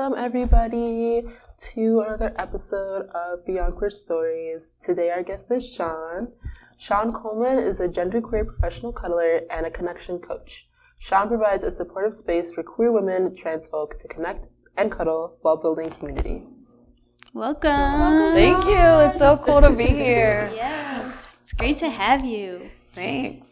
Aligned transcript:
welcome 0.00 0.18
everybody 0.18 1.22
to 1.58 2.00
another 2.00 2.32
episode 2.38 3.06
of 3.10 3.44
Beyond 3.44 3.76
Queer 3.76 3.90
Stories. 3.90 4.74
Today, 4.80 5.10
our 5.10 5.22
guest 5.22 5.50
is 5.50 5.70
Sean. 5.70 6.28
Sean 6.78 7.12
Coleman 7.12 7.58
is 7.58 7.80
a 7.80 7.88
genderqueer 7.88 8.46
professional 8.46 8.92
cuddler 8.92 9.42
and 9.50 9.66
a 9.66 9.70
connection 9.70 10.18
coach. 10.18 10.66
Sean 10.98 11.28
provides 11.28 11.64
a 11.64 11.70
supportive 11.70 12.14
space 12.14 12.50
for 12.50 12.62
queer 12.62 12.90
women, 12.90 13.36
trans 13.36 13.68
folk 13.68 13.98
to 13.98 14.08
connect 14.08 14.48
and 14.78 14.90
cuddle 14.90 15.36
while 15.42 15.58
building 15.58 15.90
community. 15.90 16.44
Welcome. 17.34 18.32
Thank 18.32 18.64
you. 18.64 19.10
It's 19.10 19.18
so 19.18 19.36
cool 19.36 19.60
to 19.60 19.68
be 19.68 19.84
here. 20.04 20.50
Yes, 20.54 21.36
it's 21.42 21.52
great 21.52 21.76
to 21.76 21.90
have 21.90 22.24
you. 22.24 22.70
Thanks. 22.94 23.49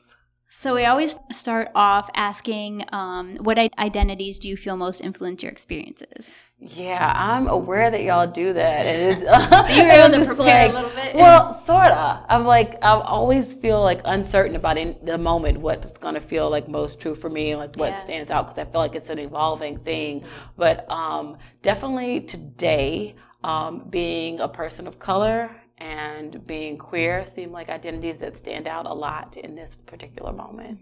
So 0.50 0.74
we 0.74 0.86
always 0.86 1.18
start 1.30 1.68
off 1.74 2.08
asking, 2.14 2.84
um, 2.90 3.36
what 3.36 3.58
identities 3.78 4.38
do 4.38 4.48
you 4.48 4.56
feel 4.56 4.76
most 4.76 5.00
influence 5.02 5.42
your 5.42 5.52
experiences? 5.52 6.32
Yeah, 6.58 7.12
I'm 7.14 7.46
aware 7.48 7.90
that 7.90 8.02
y'all 8.02 8.26
do 8.26 8.52
that, 8.54 8.86
it's, 8.86 9.20
So 9.68 9.74
you 9.74 9.82
were 9.84 9.90
able 9.92 10.18
to 10.18 10.24
prepare 10.24 10.62
like- 10.66 10.70
a 10.70 10.74
little 10.74 10.90
bit. 10.90 11.14
Well, 11.14 11.62
sorta. 11.66 12.24
I'm 12.28 12.44
like 12.46 12.74
I 12.82 12.98
always 13.00 13.52
feel 13.52 13.82
like 13.82 14.00
uncertain 14.06 14.56
about 14.56 14.78
in 14.78 14.96
the 15.04 15.18
moment 15.18 15.60
what's 15.60 15.92
gonna 15.92 16.20
feel 16.20 16.48
like 16.50 16.66
most 16.66 16.98
true 16.98 17.14
for 17.14 17.28
me, 17.28 17.50
and 17.50 17.60
like 17.60 17.76
what 17.76 17.90
Yeah. 17.92 17.98
stands 18.00 18.30
out 18.30 18.46
because 18.48 18.58
I 18.66 18.70
feel 18.70 18.80
like 18.80 18.94
it's 18.94 19.10
an 19.10 19.18
evolving 19.18 19.78
thing. 19.80 20.24
But 20.56 20.90
um, 20.90 21.36
definitely 21.62 22.22
today, 22.22 23.14
um, 23.44 23.84
being 23.90 24.40
a 24.40 24.48
person 24.48 24.86
of 24.86 24.98
color 24.98 25.50
and 25.78 26.44
being 26.46 26.76
queer 26.76 27.26
seem 27.26 27.52
like 27.52 27.68
identities 27.68 28.18
that 28.20 28.36
stand 28.36 28.66
out 28.66 28.86
a 28.86 28.92
lot 28.92 29.36
in 29.36 29.54
this 29.54 29.74
particular 29.86 30.32
moment. 30.32 30.80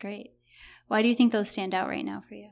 Great. 0.00 0.32
Why 0.88 1.02
do 1.02 1.08
you 1.08 1.14
think 1.14 1.32
those 1.32 1.50
stand 1.50 1.74
out 1.74 1.88
right 1.88 2.04
now 2.04 2.22
for 2.28 2.34
you? 2.34 2.48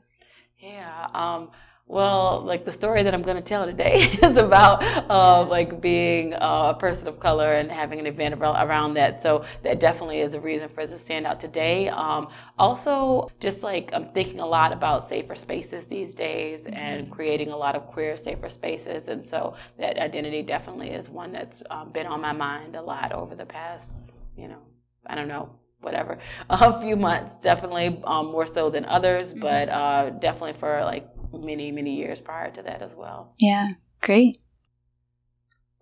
Yeah. 0.59 1.07
Um, 1.13 1.51
well, 1.89 2.43
like 2.45 2.65
the 2.65 2.71
story 2.71 3.01
that 3.01 3.15
I'm 3.15 3.23
going 3.23 3.35
to 3.35 3.41
tell 3.41 3.65
today 3.65 4.01
is 4.23 4.37
about 4.37 4.83
uh, 5.09 5.43
like 5.43 5.81
being 5.81 6.35
a 6.37 6.77
person 6.79 7.07
of 7.07 7.19
color 7.19 7.53
and 7.53 7.71
having 7.71 7.97
an 7.97 8.05
event 8.05 8.35
around 8.35 8.93
that. 8.93 9.19
So 9.19 9.43
that 9.63 9.79
definitely 9.79 10.21
is 10.21 10.35
a 10.35 10.39
reason 10.39 10.69
for 10.69 10.81
it 10.81 10.87
to 10.91 10.99
stand 10.99 11.25
out 11.25 11.39
today. 11.39 11.89
Um, 11.89 12.29
also, 12.59 13.27
just 13.39 13.63
like 13.63 13.89
I'm 13.91 14.05
thinking 14.13 14.39
a 14.39 14.45
lot 14.45 14.71
about 14.71 15.09
safer 15.09 15.33
spaces 15.33 15.85
these 15.85 16.13
days 16.13 16.67
and 16.67 17.09
creating 17.09 17.49
a 17.49 17.57
lot 17.57 17.75
of 17.75 17.87
queer 17.87 18.15
safer 18.15 18.49
spaces, 18.49 19.07
and 19.07 19.25
so 19.25 19.55
that 19.79 19.97
identity 19.97 20.43
definitely 20.43 20.91
is 20.91 21.09
one 21.09 21.31
that's 21.31 21.63
um, 21.71 21.91
been 21.91 22.05
on 22.05 22.21
my 22.21 22.33
mind 22.33 22.75
a 22.75 22.81
lot 22.81 23.11
over 23.13 23.33
the 23.33 23.47
past, 23.47 23.89
you 24.37 24.47
know, 24.47 24.61
I 25.07 25.15
don't 25.15 25.27
know, 25.27 25.49
whatever, 25.81 26.19
a 26.51 26.79
few 26.81 26.95
months. 26.95 27.33
Definitely 27.41 27.99
um, 28.03 28.27
more 28.27 28.45
so 28.45 28.69
than 28.69 28.85
others, 28.85 29.33
but 29.33 29.69
uh, 29.69 30.11
definitely 30.11 30.53
for 30.53 30.83
like 30.83 31.07
many, 31.33 31.71
many 31.71 31.95
years 31.95 32.19
prior 32.21 32.51
to 32.51 32.61
that 32.63 32.81
as 32.81 32.95
well. 32.95 33.33
Yeah, 33.39 33.69
great. 34.01 34.41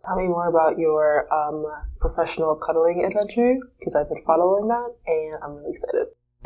Tell 0.05 0.15
me 0.15 0.27
more 0.27 0.47
about 0.47 0.77
your 0.79 1.27
um, 1.33 1.65
professional 1.99 2.55
cuddling 2.55 3.03
adventure 3.05 3.55
because 3.79 3.95
I've 3.95 4.07
been 4.09 4.21
following 4.25 4.67
that 4.67 4.95
and 5.07 5.43
I'm 5.43 5.55
really 5.55 5.71
excited. 5.71 6.07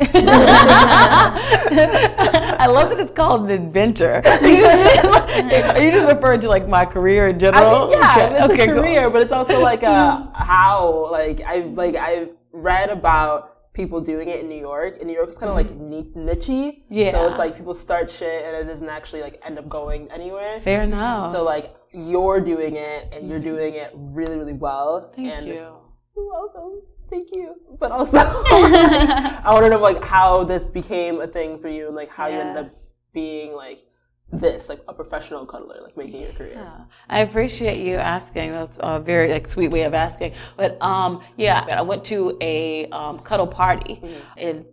I 2.58 2.66
love 2.66 2.88
that 2.90 2.98
it's 3.00 3.12
called 3.12 3.50
an 3.50 3.66
adventure. 3.66 4.22
Are 4.26 5.82
you 5.82 5.92
just 5.92 6.06
referring 6.12 6.40
to 6.40 6.48
like 6.48 6.66
my 6.68 6.84
career 6.84 7.28
in 7.28 7.36
I 7.36 7.38
general? 7.38 7.88
mean, 7.88 7.98
yeah, 8.00 8.16
Okay, 8.16 8.34
it's 8.34 8.52
okay, 8.52 8.62
a 8.64 8.66
cool. 8.66 8.82
career, 8.82 9.10
but 9.10 9.22
it's 9.22 9.32
also 9.32 9.60
like 9.60 9.82
a 9.82 10.30
how. 10.34 11.08
Like 11.12 11.40
I've 11.42 11.72
like 11.72 11.94
I've 11.94 12.30
read 12.52 12.90
about 12.90 13.51
people 13.74 14.00
doing 14.00 14.28
it 14.28 14.40
in 14.40 14.48
New 14.48 14.58
York, 14.58 14.96
and 14.98 15.06
New 15.06 15.14
York 15.14 15.30
is 15.30 15.38
kind 15.38 15.48
of 15.50 15.56
like 15.56 15.68
mm-hmm. 15.68 15.90
ni- 15.90 16.34
nichey. 16.34 17.10
So 17.10 17.28
it's 17.28 17.38
like 17.38 17.56
people 17.56 17.74
start 17.74 18.10
shit, 18.10 18.44
and 18.44 18.56
it 18.56 18.64
doesn't 18.64 18.88
actually 18.88 19.22
like 19.22 19.40
end 19.44 19.58
up 19.58 19.68
going 19.68 20.10
anywhere. 20.10 20.60
Fair 20.60 20.82
enough. 20.82 21.32
So 21.32 21.42
like 21.42 21.74
you're 21.92 22.40
doing 22.40 22.76
it, 22.76 23.08
and 23.12 23.28
you're 23.28 23.38
mm-hmm. 23.38 23.56
doing 23.56 23.74
it 23.74 23.90
really, 23.94 24.36
really 24.36 24.52
well. 24.52 25.12
Thank 25.14 25.28
and 25.28 25.46
you. 25.46 25.76
You're 26.16 26.30
welcome. 26.30 26.82
Thank 27.10 27.28
you. 27.32 27.54
But 27.78 27.92
also, 27.92 28.18
I 28.20 29.42
want 29.46 29.64
to 29.64 29.70
know 29.70 29.80
like 29.80 30.02
how 30.04 30.44
this 30.44 30.66
became 30.66 31.20
a 31.20 31.26
thing 31.26 31.58
for 31.60 31.68
you, 31.68 31.86
and 31.86 31.96
like 31.96 32.10
how 32.10 32.26
you 32.26 32.38
ended 32.38 32.66
up 32.66 32.72
being 33.12 33.54
like 33.54 33.84
this, 34.32 34.68
like 34.68 34.82
a 34.88 34.94
professional 34.94 35.44
cuddler, 35.44 35.80
like 35.82 35.96
making 35.96 36.22
your 36.22 36.32
career. 36.32 36.54
Yeah, 36.54 36.84
I 37.08 37.20
appreciate 37.20 37.78
you 37.78 37.96
asking. 37.96 38.52
That's 38.52 38.78
a 38.80 38.98
very 38.98 39.30
like 39.30 39.48
sweet 39.48 39.70
way 39.70 39.82
of 39.82 39.94
asking. 39.94 40.32
But 40.56 40.80
um, 40.82 41.22
yeah, 41.36 41.66
I 41.70 41.82
went 41.82 42.04
to 42.06 42.36
a 42.40 42.86
um, 42.86 43.18
cuddle 43.20 43.46
party 43.46 44.00
in 44.36 44.64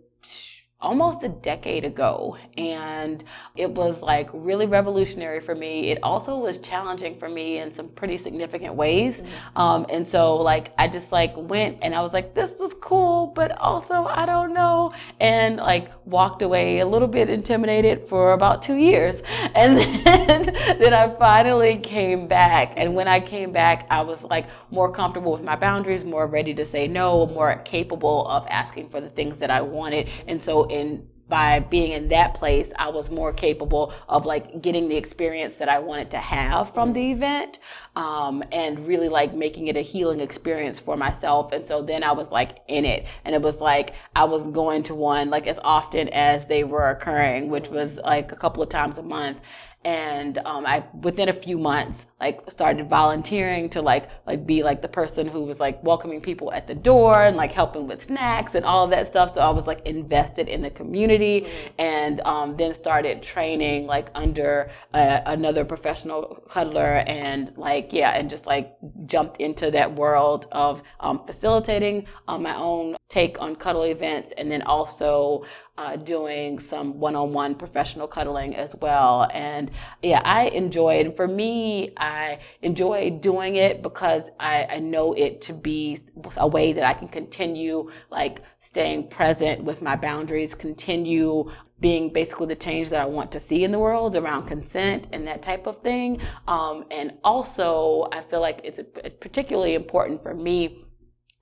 almost 0.82 1.22
a 1.24 1.28
decade 1.28 1.84
ago, 1.84 2.38
and 2.56 3.22
it 3.54 3.70
was 3.70 4.00
like 4.00 4.30
really 4.32 4.66
revolutionary 4.66 5.40
for 5.40 5.54
me. 5.54 5.90
It 5.90 5.98
also 6.02 6.38
was 6.38 6.58
challenging 6.58 7.18
for 7.18 7.28
me 7.28 7.58
in 7.58 7.72
some 7.72 7.88
pretty 7.88 8.16
significant 8.16 8.74
ways. 8.74 9.22
Um, 9.56 9.84
and 9.90 10.08
so 10.08 10.36
like 10.36 10.72
I 10.78 10.88
just 10.88 11.12
like 11.12 11.32
went 11.36 11.78
and 11.82 11.94
I 11.94 12.00
was 12.00 12.12
like, 12.12 12.34
this 12.34 12.52
was 12.58 12.74
cool, 12.80 13.28
but 13.28 13.58
also 13.58 14.04
I 14.04 14.24
don't 14.24 14.54
know, 14.54 14.92
and 15.20 15.56
like 15.56 15.90
walked 16.06 16.42
away 16.42 16.78
a 16.78 16.86
little 16.86 17.08
bit 17.08 17.28
intimidated 17.28 18.08
for 18.08 18.32
about 18.32 18.62
two 18.62 18.76
years, 18.76 19.22
and 19.54 19.76
then 19.76 20.54
then 20.78 20.94
I 20.94 21.14
finally 21.16 21.78
came 21.78 22.26
back. 22.26 22.72
And 22.76 22.94
when 22.94 23.06
I 23.06 23.20
came 23.20 23.52
back, 23.52 23.86
I 23.90 24.02
was 24.02 24.22
like 24.22 24.46
more 24.70 24.90
comfortable 24.90 25.32
with 25.32 25.42
my 25.42 25.56
boundaries, 25.56 26.04
more 26.04 26.26
ready 26.26 26.54
to 26.54 26.64
say 26.64 26.88
no, 26.88 27.26
more 27.26 27.56
capable 27.64 28.26
of 28.28 28.46
asking 28.48 28.88
for 28.88 29.00
the 29.00 29.10
things 29.10 29.36
that 29.38 29.50
I 29.50 29.60
wanted. 29.60 30.08
And 30.26 30.42
so 30.42 30.69
in 30.70 31.06
by 31.30 31.60
being 31.60 31.92
in 31.92 32.08
that 32.08 32.34
place, 32.34 32.72
I 32.76 32.90
was 32.90 33.08
more 33.08 33.32
capable 33.32 33.94
of 34.08 34.26
like 34.26 34.60
getting 34.60 34.88
the 34.88 34.96
experience 34.96 35.56
that 35.58 35.68
I 35.68 35.78
wanted 35.78 36.10
to 36.10 36.18
have 36.18 36.74
from 36.74 36.92
the 36.92 37.12
event, 37.12 37.60
um, 37.94 38.42
and 38.50 38.86
really 38.86 39.08
like 39.08 39.32
making 39.32 39.68
it 39.68 39.76
a 39.76 39.80
healing 39.80 40.20
experience 40.20 40.80
for 40.80 40.96
myself. 40.96 41.52
And 41.52 41.64
so 41.64 41.82
then 41.82 42.02
I 42.02 42.12
was 42.12 42.30
like 42.30 42.58
in 42.66 42.84
it, 42.84 43.06
and 43.24 43.34
it 43.34 43.40
was 43.40 43.60
like 43.60 43.94
I 44.16 44.24
was 44.24 44.48
going 44.48 44.82
to 44.84 44.94
one 44.94 45.30
like 45.30 45.46
as 45.46 45.60
often 45.62 46.08
as 46.08 46.46
they 46.46 46.64
were 46.64 46.90
occurring, 46.90 47.48
which 47.48 47.68
was 47.68 47.96
like 47.98 48.32
a 48.32 48.36
couple 48.36 48.62
of 48.62 48.68
times 48.68 48.98
a 48.98 49.02
month 49.02 49.38
and 49.84 50.38
um, 50.44 50.66
I 50.66 50.84
within 51.00 51.30
a 51.30 51.32
few 51.32 51.56
months 51.56 52.04
like 52.20 52.50
started 52.50 52.86
volunteering 52.90 53.70
to 53.70 53.80
like 53.80 54.10
like 54.26 54.46
be 54.46 54.62
like 54.62 54.82
the 54.82 54.88
person 54.88 55.26
who 55.26 55.44
was 55.44 55.58
like 55.58 55.82
welcoming 55.82 56.20
people 56.20 56.52
at 56.52 56.66
the 56.66 56.74
door 56.74 57.24
and 57.24 57.34
like 57.34 57.50
helping 57.50 57.86
with 57.86 58.04
snacks 58.04 58.54
and 58.54 58.64
all 58.66 58.84
of 58.84 58.90
that 58.90 59.06
stuff. 59.06 59.32
So 59.32 59.40
I 59.40 59.48
was 59.48 59.66
like 59.66 59.86
invested 59.86 60.48
in 60.48 60.60
the 60.60 60.68
community, 60.70 61.48
and 61.78 62.20
um, 62.22 62.56
then 62.58 62.74
started 62.74 63.22
training 63.22 63.86
like 63.86 64.10
under 64.14 64.70
uh, 64.92 65.20
another 65.24 65.64
professional 65.64 66.44
cuddler 66.50 66.98
and 67.06 67.56
like 67.56 67.90
yeah, 67.90 68.10
and 68.10 68.28
just 68.28 68.44
like 68.44 68.76
jumped 69.06 69.40
into 69.40 69.70
that 69.70 69.94
world 69.94 70.46
of 70.52 70.82
um, 71.00 71.24
facilitating 71.26 72.04
um, 72.28 72.42
my 72.42 72.54
own 72.56 72.96
take 73.08 73.40
on 73.40 73.56
cuddle 73.56 73.84
events, 73.84 74.32
and 74.36 74.50
then 74.50 74.60
also 74.62 75.46
uh, 75.80 75.96
doing 75.96 76.58
some 76.58 77.00
one-on-one 77.00 77.54
professional 77.54 78.06
cuddling 78.06 78.54
as 78.54 78.76
well. 78.82 79.26
And 79.32 79.70
yeah, 80.02 80.20
I 80.24 80.48
enjoy 80.48 80.96
it. 80.96 81.06
And 81.06 81.16
for 81.16 81.26
me, 81.26 81.94
I 81.96 82.38
enjoy 82.60 83.18
doing 83.22 83.56
it 83.56 83.82
because 83.82 84.24
I, 84.38 84.64
I 84.64 84.78
know 84.78 85.14
it 85.14 85.40
to 85.42 85.54
be 85.54 86.00
a 86.36 86.46
way 86.46 86.74
that 86.74 86.84
I 86.84 86.92
can 86.92 87.08
continue 87.08 87.90
like 88.10 88.42
staying 88.58 89.08
present 89.08 89.64
with 89.64 89.80
my 89.80 89.96
boundaries, 89.96 90.54
continue 90.54 91.50
being 91.80 92.12
basically 92.12 92.48
the 92.48 92.56
change 92.56 92.90
that 92.90 93.00
I 93.00 93.06
want 93.06 93.32
to 93.32 93.40
see 93.40 93.64
in 93.64 93.72
the 93.72 93.78
world 93.78 94.14
around 94.14 94.46
consent 94.46 95.06
and 95.12 95.26
that 95.26 95.40
type 95.40 95.66
of 95.66 95.78
thing. 95.78 96.20
Um, 96.46 96.84
and 96.90 97.14
also, 97.24 98.06
I 98.12 98.22
feel 98.24 98.42
like 98.42 98.60
it's 98.64 98.80
particularly 99.18 99.76
important 99.76 100.22
for 100.22 100.34
me 100.34 100.84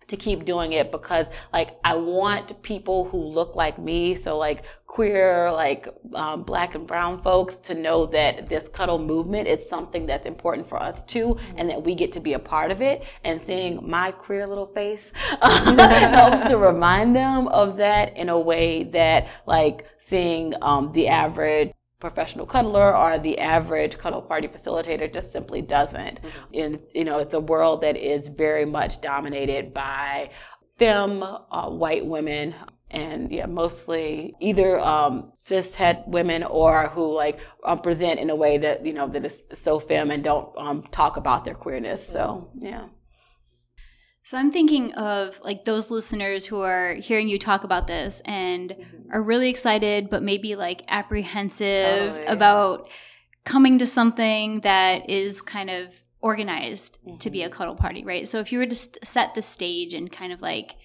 to 0.09 0.17
keep 0.17 0.45
doing 0.45 0.73
it 0.73 0.91
because 0.91 1.29
like 1.53 1.79
I 1.85 1.95
want 1.95 2.61
people 2.63 3.09
who 3.09 3.19
look 3.19 3.55
like 3.55 3.79
me, 3.79 4.15
so 4.15 4.37
like 4.37 4.65
queer, 4.87 5.53
like 5.53 5.87
um, 6.15 6.43
black 6.43 6.75
and 6.75 6.87
brown 6.87 7.23
folks 7.23 7.57
to 7.59 7.75
know 7.75 8.07
that 8.07 8.49
this 8.49 8.69
cuddle 8.69 8.99
movement 8.99 9.47
is 9.47 9.69
something 9.69 10.07
that's 10.07 10.27
important 10.27 10.69
for 10.69 10.83
us 10.83 11.03
too, 11.03 11.39
and 11.57 11.71
that 11.71 11.83
we 11.83 11.95
get 11.95 12.11
to 12.13 12.21
be 12.21 12.33
a 12.33 12.39
part 12.39 12.71
of 12.71 12.83
it. 12.83 13.05
And 13.25 13.41
seeing 13.45 13.89
my 13.89 14.11
queer 14.11 14.47
little 14.47 14.67
face 14.67 15.03
helps 15.43 16.51
to 16.51 16.59
remind 16.59 17.15
them 17.15 17.49
of 17.49 17.77
that 17.77 18.17
in 18.17 18.29
a 18.29 18.41
way 18.41 18.85
that 18.85 19.29
like 19.47 19.87
seeing 19.99 20.55
um, 20.63 20.91
the 20.93 21.09
average 21.09 21.73
professional 22.01 22.47
cuddler 22.47 22.97
or 22.97 23.19
the 23.19 23.39
average 23.39 23.99
cuddle 23.99 24.23
party 24.23 24.49
facilitator 24.49 25.13
just 25.13 25.33
simply 25.33 25.63
doesn't. 25.63 26.21
And 26.55 26.81
you 26.95 27.05
know, 27.05 27.19
it's 27.19 27.35
a 27.35 27.41
world 27.41 27.81
that 27.83 27.97
is 27.97 28.29
very 28.29 28.65
much 28.65 29.01
dominated 29.01 29.75
by 29.75 30.31
femme 30.79 31.23
uh, 31.23 31.69
white 31.69 32.07
women 32.07 32.55
and 32.91 33.31
yeah, 33.31 33.47
mostly 33.47 34.35
either 34.41 34.79
um, 34.81 35.33
cis 35.39 35.75
het 35.75 36.05
women 36.07 36.43
or 36.45 36.89
who 36.89 37.13
like 37.13 37.41
um, 37.65 37.81
present 37.81 38.19
in 38.19 38.31
a 38.31 38.37
way 38.37 38.59
that 38.59 38.87
you 38.87 38.93
know 38.93 39.07
that 39.09 39.25
is 39.25 39.43
so 39.55 39.79
femme 39.79 40.11
and 40.11 40.25
don't 40.25 40.49
um, 40.57 40.83
talk 40.91 41.17
about 41.17 41.45
their 41.45 41.55
queerness. 41.55 42.07
So 42.07 42.51
yeah. 42.59 42.87
So 44.29 44.37
I'm 44.37 44.53
thinking 44.53 44.93
of 44.93 45.41
like 45.41 45.65
those 45.65 45.91
listeners 45.91 46.45
who 46.45 46.61
are 46.61 46.93
hearing 46.93 47.31
you 47.31 47.39
talk 47.39 47.65
about 47.65 47.87
this 47.87 48.21
and 48.27 48.77
are 49.11 49.23
really 49.23 49.49
excited, 49.49 50.11
but 50.11 50.23
maybe 50.23 50.55
like 50.55 50.83
apprehensive 50.89 52.13
Totally. 52.13 52.27
about 52.27 52.91
coming 53.45 53.79
to 53.79 53.87
something 53.87 54.61
that 54.61 55.09
is 55.09 55.41
kind 55.41 55.71
of 55.71 55.95
organized 56.21 56.99
to 57.21 57.31
be 57.31 57.43
a 57.43 57.49
cuddle 57.49 57.75
party, 57.75 58.05
right? 58.05 58.29
So 58.29 58.39
if 58.39 58.53
you 58.53 58.59
were 58.59 58.67
to 58.67 58.75
set 58.75 59.35
the 59.35 59.41
stage 59.41 59.95
and 59.95 60.13
kind 60.13 60.35
of 60.35 60.43
like 60.43 60.77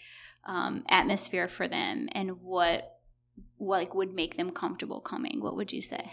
um, 0.45 0.85
atmosphere 0.87 1.49
for 1.49 1.67
them 1.67 2.07
and 2.13 2.41
what 2.43 2.97
like 3.59 3.93
would 3.93 4.13
make 4.13 4.37
them 4.37 4.51
comfortable 4.51 5.01
coming, 5.01 5.41
what 5.41 5.57
would 5.57 5.73
you 5.73 5.81
say? 5.81 6.09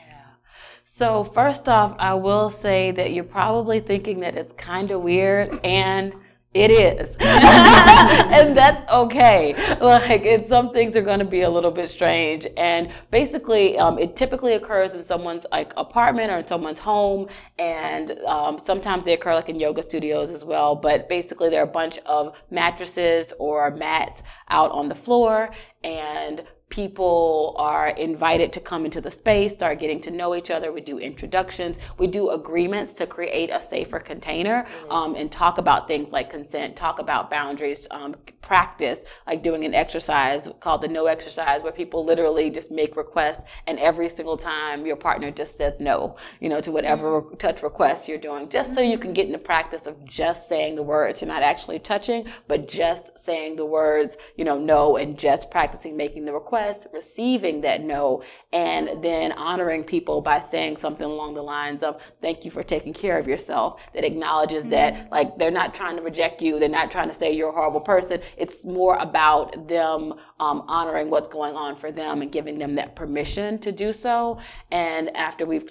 So 0.85 1.23
first 1.23 1.69
off, 1.69 1.94
I 2.00 2.15
will 2.15 2.50
say 2.50 2.91
that 2.91 3.12
you're 3.12 3.23
probably 3.23 3.79
thinking 3.79 4.19
that 4.19 4.35
it's 4.35 4.53
kind 4.55 4.91
of 4.91 5.03
weird 5.03 5.49
and 5.65 6.12
it 6.52 6.73
is. 6.73 7.14
and 7.20 8.56
that's 8.56 8.91
okay. 8.91 9.55
Like 9.81 10.23
it, 10.23 10.49
some 10.49 10.73
things 10.73 10.97
are 10.97 11.02
going 11.02 11.20
to 11.20 11.25
be 11.25 11.43
a 11.43 11.50
little 11.50 11.70
bit 11.70 11.88
strange 11.91 12.44
and 12.56 12.91
basically 13.12 13.79
um, 13.79 13.99
it 13.99 14.17
typically 14.17 14.55
occurs 14.55 14.93
in 14.94 15.05
someone's 15.05 15.47
like 15.52 15.73
apartment 15.76 16.31
or 16.31 16.38
in 16.38 16.47
someone's 16.47 16.81
home 16.81 17.29
and 17.61 18.19
um, 18.26 18.61
sometimes 18.64 19.05
they 19.05 19.12
occur 19.12 19.32
like 19.35 19.49
in 19.49 19.61
yoga 19.61 19.82
studios 19.82 20.31
as 20.31 20.44
well 20.44 20.75
but 20.75 21.08
basically 21.08 21.49
there 21.49 21.61
are 21.61 21.69
a 21.69 21.73
bunch 21.73 21.99
of 21.99 22.35
mattresses 22.50 23.32
or 23.38 23.70
mats 23.70 24.23
out 24.49 24.73
on 24.73 24.88
the 24.88 24.94
floor 24.94 25.50
and 25.85 26.43
people 26.70 27.55
are 27.58 27.88
invited 27.88 28.52
to 28.55 28.61
come 28.61 28.84
into 28.84 29.00
the 29.00 29.11
space, 29.11 29.52
start 29.52 29.78
getting 29.81 30.00
to 30.00 30.11
know 30.11 30.34
each 30.34 30.50
other. 30.50 30.72
We 30.72 30.81
do 30.81 30.99
introductions. 30.99 31.78
We 31.99 32.06
do 32.06 32.31
agreements 32.31 32.94
to 32.94 33.06
create 33.06 33.50
a 33.50 33.61
safer 33.69 33.99
container 33.99 34.67
um, 34.88 35.17
and 35.17 35.31
talk 35.31 35.58
about 35.58 35.88
things 35.88 36.11
like 36.11 36.31
consent, 36.31 36.76
talk 36.76 37.00
about 37.00 37.28
boundaries, 37.31 37.87
um, 37.90 38.14
practice, 38.40 39.00
like 39.26 39.43
doing 39.43 39.64
an 39.64 39.75
exercise 39.75 40.49
called 40.61 40.82
the 40.82 40.88
no 40.88 41.06
exercise, 41.06 41.62
where 41.62 41.72
people 41.72 42.05
literally 42.05 42.50
just 42.50 42.70
make 42.70 42.96
requests 42.96 43.43
and 43.66 43.78
every 43.78 44.08
single 44.08 44.37
time 44.37 44.87
your 44.87 44.96
partner 44.96 45.31
just 45.31 45.56
says 45.56 45.75
no, 45.78 46.16
you 46.40 46.49
know, 46.49 46.61
to 46.61 46.73
whatever 46.73 47.23
touch 47.38 47.62
request 47.62 48.08
you're 48.08 48.19
doing, 48.19 48.49
just 48.49 48.75
so 48.75 48.81
you 48.81 48.99
can 48.99 49.12
get 49.12 49.26
in 49.26 49.32
the 49.32 49.38
practice 49.38 49.87
of 49.87 50.05
just 50.05 50.49
saying 50.49 50.75
the 50.75 50.82
words. 50.82 51.20
You're 51.20 51.28
not 51.28 51.43
actually 51.43 51.78
touching, 51.78 52.26
but 52.49 52.69
just 52.69 53.11
saying 53.25 53.56
the 53.56 53.66
words, 53.66 54.16
you 54.37 54.44
know, 54.44 54.58
no, 54.58 54.96
and 54.96 55.19
just 55.19 55.50
practicing 55.50 55.96
making 55.96 56.25
the 56.25 56.32
request, 56.32 56.60
receiving 56.93 57.61
that 57.62 57.83
no, 57.83 58.23
and 58.53 59.03
then 59.03 59.33
honoring 59.33 59.85
people 59.85 60.21
by 60.21 60.41
saying 60.41 60.77
something 60.77 61.07
along 61.07 61.35
the 61.35 61.43
lines 61.43 61.83
of, 61.83 62.01
thank 62.21 62.45
you 62.45 62.51
for 62.51 62.62
taking 62.62 62.93
care 62.93 63.19
of 63.19 63.27
yourself, 63.27 63.81
that 63.95 64.05
acknowledges 64.05 64.62
mm-hmm. 64.62 64.71
that, 64.71 65.11
like, 65.11 65.37
they're 65.39 65.51
not 65.51 65.75
trying 65.75 65.97
to 65.97 66.03
reject 66.03 66.41
you, 66.43 66.59
they're 66.59 66.69
not 66.69 66.91
trying 66.91 67.09
to 67.09 67.15
say 67.15 67.33
you're 67.33 67.51
a 67.51 67.53
horrible 67.53 67.81
person. 67.81 68.21
It's 68.37 68.65
more 68.65 68.97
about 68.99 69.69
them 69.69 70.15
um, 70.40 70.64
honoring 70.66 71.10
what's 71.10 71.28
going 71.28 71.54
on 71.54 71.76
for 71.76 71.92
them 71.92 72.22
and 72.22 72.32
giving 72.32 72.58
them 72.58 72.75
that 72.75 72.96
permission 72.96 73.58
to 73.58 73.70
do 73.70 73.92
so. 73.92 74.38
And 74.72 75.14
after 75.16 75.44
we've 75.46 75.70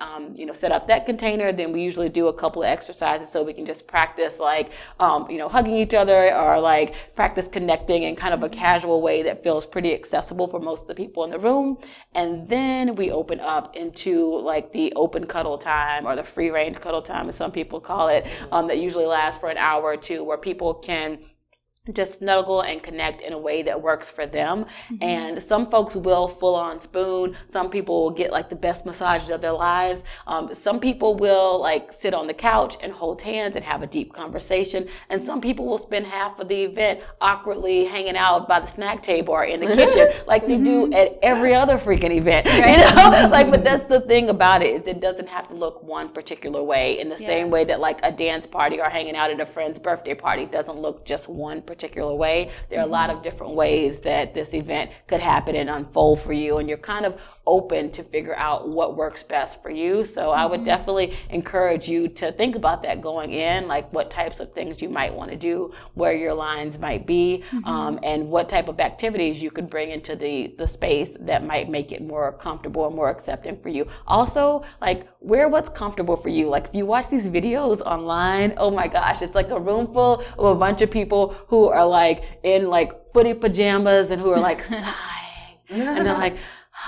um, 0.00 0.34
you 0.34 0.46
know, 0.46 0.52
set 0.52 0.72
up 0.72 0.88
that 0.88 1.06
container, 1.06 1.52
then 1.52 1.72
we 1.72 1.82
usually 1.82 2.08
do 2.08 2.28
a 2.28 2.32
couple 2.32 2.62
of 2.62 2.68
exercises 2.68 3.28
so 3.28 3.42
we 3.42 3.52
can 3.52 3.66
just 3.66 3.86
practice 3.86 4.38
like, 4.38 4.70
um, 5.00 5.30
you 5.30 5.36
know, 5.36 5.48
hugging 5.48 5.74
each 5.74 5.92
other 5.92 6.34
or 6.34 6.58
like 6.58 6.94
practice 7.14 7.46
connecting 7.46 8.04
in 8.04 8.16
kind 8.16 8.32
of 8.32 8.42
a 8.42 8.48
casual 8.48 9.02
way 9.02 9.22
that 9.22 9.42
feels 9.42 9.66
pretty 9.66 9.92
accessible 9.94 10.48
for 10.48 10.60
most 10.60 10.82
of 10.82 10.88
the 10.88 10.94
people 10.94 11.24
in 11.24 11.30
the 11.30 11.38
room. 11.38 11.78
And 12.14 12.48
then 12.48 12.96
we 12.96 13.10
open 13.10 13.40
up 13.40 13.76
into 13.76 14.38
like 14.38 14.72
the 14.72 14.92
open 14.96 15.26
cuddle 15.26 15.58
time 15.58 16.06
or 16.06 16.16
the 16.16 16.24
free 16.24 16.50
range 16.50 16.80
cuddle 16.80 17.02
time, 17.02 17.28
as 17.28 17.36
some 17.36 17.52
people 17.52 17.80
call 17.80 18.08
it, 18.08 18.26
um, 18.50 18.66
that 18.68 18.78
usually 18.78 19.06
lasts 19.06 19.38
for 19.38 19.50
an 19.50 19.58
hour 19.58 19.82
or 19.82 19.96
two 19.96 20.24
where 20.24 20.38
people 20.38 20.72
can 20.72 21.18
just 21.92 22.18
snuggle 22.18 22.62
and 22.62 22.82
connect 22.82 23.20
in 23.20 23.32
a 23.32 23.38
way 23.38 23.62
that 23.62 23.80
works 23.80 24.10
for 24.10 24.26
them. 24.26 24.66
Mm-hmm. 24.90 25.02
And 25.02 25.42
some 25.42 25.70
folks 25.70 25.94
will 25.94 26.28
full 26.28 26.54
on 26.54 26.80
spoon. 26.80 27.36
Some 27.50 27.70
people 27.70 28.02
will 28.02 28.10
get 28.10 28.32
like 28.32 28.48
the 28.48 28.56
best 28.56 28.84
massages 28.84 29.30
of 29.30 29.40
their 29.40 29.52
lives. 29.52 30.02
Um, 30.26 30.52
some 30.62 30.80
people 30.80 31.16
will 31.16 31.60
like 31.60 31.92
sit 31.92 32.14
on 32.14 32.26
the 32.26 32.34
couch 32.34 32.76
and 32.82 32.92
hold 32.92 33.22
hands 33.22 33.56
and 33.56 33.64
have 33.64 33.82
a 33.82 33.86
deep 33.86 34.12
conversation. 34.12 34.88
And 35.10 35.24
some 35.24 35.40
people 35.40 35.66
will 35.66 35.78
spend 35.78 36.06
half 36.06 36.38
of 36.40 36.48
the 36.48 36.64
event 36.64 37.00
awkwardly 37.20 37.84
hanging 37.84 38.16
out 38.16 38.48
by 38.48 38.60
the 38.60 38.66
snack 38.66 39.02
table 39.02 39.34
or 39.34 39.44
in 39.44 39.60
the 39.60 39.66
kitchen 39.66 40.12
like 40.26 40.46
they 40.46 40.58
do 40.58 40.86
mm-hmm. 40.86 40.92
at 40.92 41.18
every 41.22 41.54
other 41.54 41.78
freaking 41.78 42.16
event. 42.16 42.46
You 42.56 42.62
know, 42.78 42.88
mm-hmm. 42.88 43.32
like, 43.36 43.50
but 43.50 43.62
that's 43.62 43.84
the 43.86 44.00
thing 44.00 44.30
about 44.30 44.62
it 44.62 44.80
is 44.80 44.88
it 44.88 45.00
doesn't 45.00 45.28
have 45.28 45.46
to 45.48 45.54
look 45.54 45.82
one 45.82 46.08
particular 46.08 46.62
way 46.62 46.98
in 46.98 47.08
the 47.08 47.16
same 47.16 47.50
way 47.50 47.64
that 47.64 47.80
like 47.80 48.00
a 48.02 48.10
dance 48.10 48.46
party 48.46 48.80
or 48.80 48.88
hanging 48.88 49.14
out 49.14 49.30
at 49.30 49.40
a 49.40 49.46
friend's 49.46 49.78
birthday 49.78 50.14
party 50.14 50.46
doesn't 50.46 50.78
look 50.78 51.04
just 51.04 51.28
one 51.28 51.60
particular 51.60 51.75
way. 52.16 52.50
There 52.70 52.80
are 52.80 52.86
a 52.86 52.86
lot 52.86 53.10
mm-hmm. 53.10 53.18
of 53.18 53.24
different 53.24 53.54
ways 53.54 54.00
that 54.00 54.34
this 54.34 54.54
event 54.54 54.90
could 55.06 55.20
happen 55.20 55.56
and 55.56 55.70
unfold 55.70 56.22
for 56.22 56.32
you, 56.32 56.58
and 56.58 56.68
you're 56.68 56.78
kind 56.78 57.04
of 57.04 57.18
open 57.46 57.90
to 57.92 58.02
figure 58.02 58.34
out 58.36 58.68
what 58.68 58.96
works 58.96 59.22
best 59.22 59.62
for 59.62 59.70
you. 59.70 60.04
So 60.04 60.30
I 60.30 60.46
would 60.46 60.60
mm-hmm. 60.60 60.64
definitely 60.64 61.16
encourage 61.30 61.88
you 61.88 62.08
to 62.08 62.32
think 62.32 62.56
about 62.56 62.82
that 62.82 63.00
going 63.00 63.32
in, 63.32 63.68
like 63.68 63.92
what 63.92 64.10
types 64.10 64.40
of 64.40 64.52
things 64.52 64.82
you 64.82 64.88
might 64.88 65.14
want 65.14 65.30
to 65.30 65.36
do, 65.36 65.72
where 65.94 66.14
your 66.14 66.34
lines 66.34 66.78
might 66.78 67.06
be, 67.06 67.44
mm-hmm. 67.50 67.64
um, 67.64 67.98
and 68.02 68.28
what 68.28 68.48
type 68.48 68.68
of 68.68 68.80
activities 68.80 69.40
you 69.40 69.50
could 69.50 69.70
bring 69.70 69.90
into 69.90 70.16
the 70.16 70.54
the 70.58 70.66
space 70.66 71.16
that 71.20 71.44
might 71.44 71.68
make 71.68 71.92
it 71.92 72.02
more 72.02 72.32
comfortable 72.32 72.86
and 72.86 72.94
more 72.94 73.10
accepting 73.10 73.60
for 73.60 73.68
you. 73.68 73.86
Also, 74.06 74.64
like 74.80 75.06
wear 75.26 75.48
what's 75.48 75.68
comfortable 75.68 76.16
for 76.16 76.28
you. 76.28 76.48
Like 76.48 76.66
if 76.66 76.74
you 76.74 76.86
watch 76.86 77.08
these 77.08 77.24
videos 77.24 77.80
online, 77.80 78.54
oh 78.56 78.70
my 78.70 78.86
gosh, 78.86 79.22
it's 79.22 79.34
like 79.34 79.50
a 79.50 79.58
room 79.58 79.92
full 79.92 80.22
of 80.38 80.44
a 80.44 80.54
bunch 80.54 80.82
of 80.82 80.90
people 80.90 81.34
who 81.48 81.66
are 81.66 81.86
like 81.86 82.22
in 82.44 82.68
like 82.68 82.92
footy 83.12 83.34
pajamas 83.34 84.12
and 84.12 84.22
who 84.22 84.30
are 84.30 84.40
like 84.40 84.64
sighing, 84.82 85.58
and 85.70 86.06
they're 86.06 86.14
like. 86.14 86.36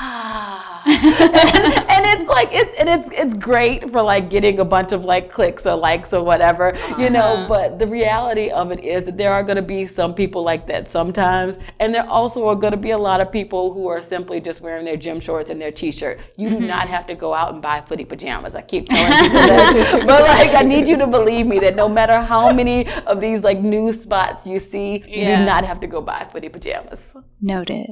Ah. 0.00 0.82
and, 0.86 1.90
and 1.90 2.20
it's 2.20 2.28
like 2.28 2.48
it's 2.52 2.70
and 2.78 2.88
it's 2.88 3.08
it's 3.12 3.34
great 3.34 3.90
for 3.90 4.02
like 4.02 4.30
getting 4.30 4.58
a 4.60 4.64
bunch 4.64 4.92
of 4.92 5.02
like 5.02 5.30
clicks 5.32 5.66
or 5.66 5.74
likes 5.74 6.12
or 6.12 6.22
whatever 6.22 6.76
you 6.98 7.10
know 7.10 7.44
but 7.48 7.78
the 7.78 7.86
reality 7.86 8.50
of 8.50 8.70
it 8.70 8.80
is 8.84 9.02
that 9.04 9.16
there 9.16 9.32
are 9.32 9.42
going 9.42 9.56
to 9.56 9.62
be 9.62 9.86
some 9.86 10.14
people 10.14 10.42
like 10.42 10.66
that 10.66 10.88
sometimes 10.88 11.58
and 11.80 11.94
there 11.94 12.06
also 12.06 12.46
are 12.46 12.54
going 12.54 12.70
to 12.70 12.76
be 12.78 12.90
a 12.90 12.98
lot 12.98 13.20
of 13.20 13.32
people 13.32 13.72
who 13.72 13.86
are 13.88 14.02
simply 14.02 14.40
just 14.40 14.60
wearing 14.60 14.84
their 14.84 14.96
gym 14.96 15.18
shorts 15.20 15.50
and 15.50 15.60
their 15.60 15.72
t-shirt 15.72 16.18
you 16.36 16.48
do 16.50 16.60
not 16.60 16.86
have 16.88 17.06
to 17.06 17.14
go 17.14 17.32
out 17.34 17.52
and 17.52 17.62
buy 17.62 17.80
footy 17.80 18.04
pajamas 18.04 18.54
i 18.54 18.62
keep 18.62 18.88
telling 18.88 19.18
people 19.24 19.40
that 19.40 20.04
but 20.06 20.22
like 20.22 20.54
i 20.54 20.62
need 20.62 20.86
you 20.86 20.96
to 20.96 21.06
believe 21.06 21.46
me 21.46 21.58
that 21.58 21.74
no 21.74 21.88
matter 21.88 22.20
how 22.20 22.52
many 22.52 22.86
of 23.06 23.20
these 23.20 23.40
like 23.42 23.58
new 23.60 23.92
spots 23.92 24.46
you 24.46 24.58
see 24.58 24.98
you 25.08 25.22
Yeah. 25.22 25.40
do 25.40 25.44
not 25.46 25.64
have 25.64 25.80
to 25.80 25.86
go 25.86 26.00
buy 26.00 26.28
footy 26.32 26.48
pajamas 26.48 27.14
Noted. 27.40 27.90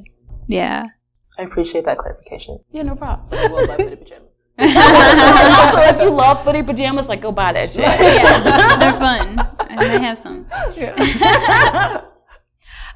Yeah. 0.48 0.86
I 1.38 1.42
appreciate 1.42 1.84
that 1.84 1.98
clarification. 1.98 2.58
yeah 2.70 2.82
no 2.82 2.94
problem 2.94 3.26
I 3.32 3.48
will 3.48 3.66
buy 3.66 3.76
footy 3.76 3.96
pajamas. 3.96 4.46
and 4.58 4.70
also, 4.76 5.78
if 5.80 6.02
you 6.02 6.10
love 6.10 6.44
footy 6.44 6.62
pajamas, 6.62 7.08
like 7.08 7.20
go 7.20 7.30
buy 7.30 7.52
that 7.52 7.70
shit. 7.70 7.80
yeah, 7.80 8.76
they're 8.78 8.92
fun. 8.94 9.38
I 9.58 9.74
might 9.74 10.00
have 10.00 10.16
some. 10.16 10.46
True. 10.72 10.92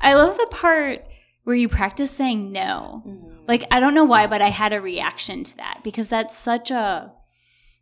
I 0.00 0.14
love 0.14 0.38
the 0.38 0.46
part 0.50 1.04
where 1.44 1.56
you 1.56 1.68
practice 1.68 2.10
saying 2.10 2.50
no. 2.52 3.02
Mm-hmm. 3.06 3.44
Like 3.46 3.64
I 3.70 3.80
don't 3.80 3.94
know 3.94 4.04
why, 4.04 4.26
but 4.26 4.40
I 4.40 4.48
had 4.48 4.72
a 4.72 4.80
reaction 4.80 5.44
to 5.44 5.56
that 5.58 5.80
because 5.84 6.08
that's 6.08 6.36
such 6.36 6.70
a, 6.70 7.12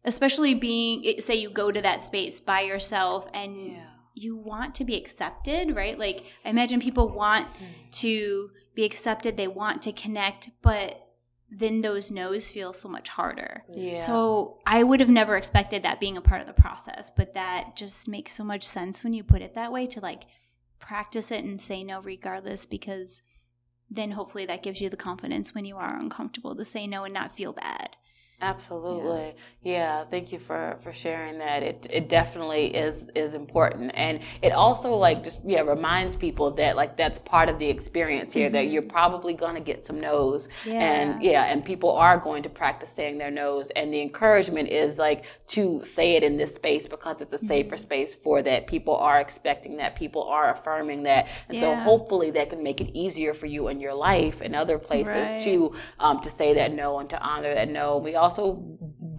especially 0.04 0.54
being 0.54 1.20
say 1.20 1.36
you 1.36 1.50
go 1.50 1.70
to 1.70 1.80
that 1.82 2.02
space 2.02 2.40
by 2.40 2.62
yourself 2.62 3.28
and 3.32 3.76
you 4.14 4.36
want 4.36 4.74
to 4.76 4.84
be 4.84 4.96
accepted, 4.96 5.76
right? 5.76 5.98
Like 5.98 6.24
I 6.44 6.50
imagine 6.50 6.80
people 6.80 7.08
want 7.10 7.46
mm. 7.46 7.90
to 8.00 8.50
be 8.78 8.84
accepted, 8.84 9.36
they 9.36 9.48
want 9.48 9.82
to 9.82 9.90
connect, 9.90 10.50
but 10.62 11.04
then 11.50 11.80
those 11.80 12.12
no's 12.12 12.48
feel 12.48 12.72
so 12.72 12.88
much 12.88 13.08
harder. 13.08 13.64
Yeah. 13.68 13.98
So 13.98 14.58
I 14.64 14.84
would 14.84 15.00
have 15.00 15.08
never 15.08 15.36
expected 15.36 15.82
that 15.82 15.98
being 15.98 16.16
a 16.16 16.20
part 16.20 16.40
of 16.40 16.46
the 16.46 16.52
process, 16.52 17.10
but 17.10 17.34
that 17.34 17.74
just 17.74 18.06
makes 18.06 18.34
so 18.34 18.44
much 18.44 18.62
sense 18.62 19.02
when 19.02 19.14
you 19.14 19.24
put 19.24 19.42
it 19.42 19.56
that 19.56 19.72
way 19.72 19.88
to 19.88 19.98
like 19.98 20.26
practice 20.78 21.32
it 21.32 21.42
and 21.42 21.60
say 21.60 21.82
no 21.82 22.00
regardless 22.00 22.66
because 22.66 23.20
then 23.90 24.12
hopefully 24.12 24.46
that 24.46 24.62
gives 24.62 24.80
you 24.80 24.88
the 24.88 24.96
confidence 24.96 25.56
when 25.56 25.64
you 25.64 25.76
are 25.76 25.98
uncomfortable 25.98 26.54
to 26.54 26.64
say 26.64 26.86
no 26.86 27.02
and 27.02 27.12
not 27.12 27.34
feel 27.34 27.52
bad. 27.52 27.96
Absolutely. 28.40 29.34
Yeah. 29.62 30.04
Thank 30.04 30.30
you 30.32 30.38
for, 30.38 30.78
for 30.84 30.92
sharing 30.92 31.38
that. 31.38 31.64
It 31.64 31.86
it 31.90 32.08
definitely 32.08 32.66
is 32.74 33.02
is 33.16 33.34
important. 33.34 33.90
And 33.94 34.20
it 34.42 34.52
also 34.52 34.92
like 34.94 35.24
just 35.24 35.40
yeah, 35.44 35.62
reminds 35.62 36.14
people 36.16 36.52
that 36.52 36.76
like 36.76 36.96
that's 36.96 37.18
part 37.20 37.48
of 37.48 37.58
the 37.58 37.66
experience 37.68 38.32
here, 38.32 38.48
that 38.50 38.68
you're 38.68 38.82
probably 38.82 39.34
gonna 39.34 39.60
get 39.60 39.84
some 39.84 40.00
no's. 40.00 40.48
And 40.78 41.20
yeah, 41.20 41.44
and 41.46 41.64
people 41.64 41.90
are 41.90 42.16
going 42.16 42.44
to 42.44 42.48
practice 42.48 42.90
saying 42.94 43.18
their 43.18 43.30
no's. 43.32 43.70
And 43.74 43.92
the 43.92 44.00
encouragement 44.00 44.68
is 44.68 44.98
like 44.98 45.24
to 45.48 45.82
say 45.84 46.14
it 46.14 46.22
in 46.22 46.36
this 46.36 46.54
space 46.54 46.86
because 46.86 47.20
it's 47.20 47.32
a 47.32 47.38
safer 47.38 47.76
space 47.76 48.14
for 48.14 48.40
that. 48.42 48.68
People 48.68 48.94
are 48.96 49.20
expecting 49.20 49.76
that, 49.78 49.96
people 49.96 50.22
are 50.22 50.52
affirming 50.52 51.02
that. 51.04 51.26
And 51.48 51.58
so 51.58 51.74
hopefully 51.74 52.30
that 52.32 52.50
can 52.50 52.62
make 52.62 52.80
it 52.80 52.90
easier 52.94 53.34
for 53.34 53.46
you 53.46 53.66
in 53.68 53.80
your 53.80 53.94
life 53.94 54.40
and 54.42 54.54
other 54.54 54.78
places 54.78 55.30
Right. 55.30 55.38
too 55.40 55.74
um, 55.98 56.20
to 56.20 56.30
say 56.30 56.54
that 56.54 56.72
no 56.72 56.98
and 57.00 57.10
to 57.10 57.20
honor 57.20 57.52
that 57.54 57.68
no. 57.68 57.98
We 57.98 58.14
also 58.14 58.27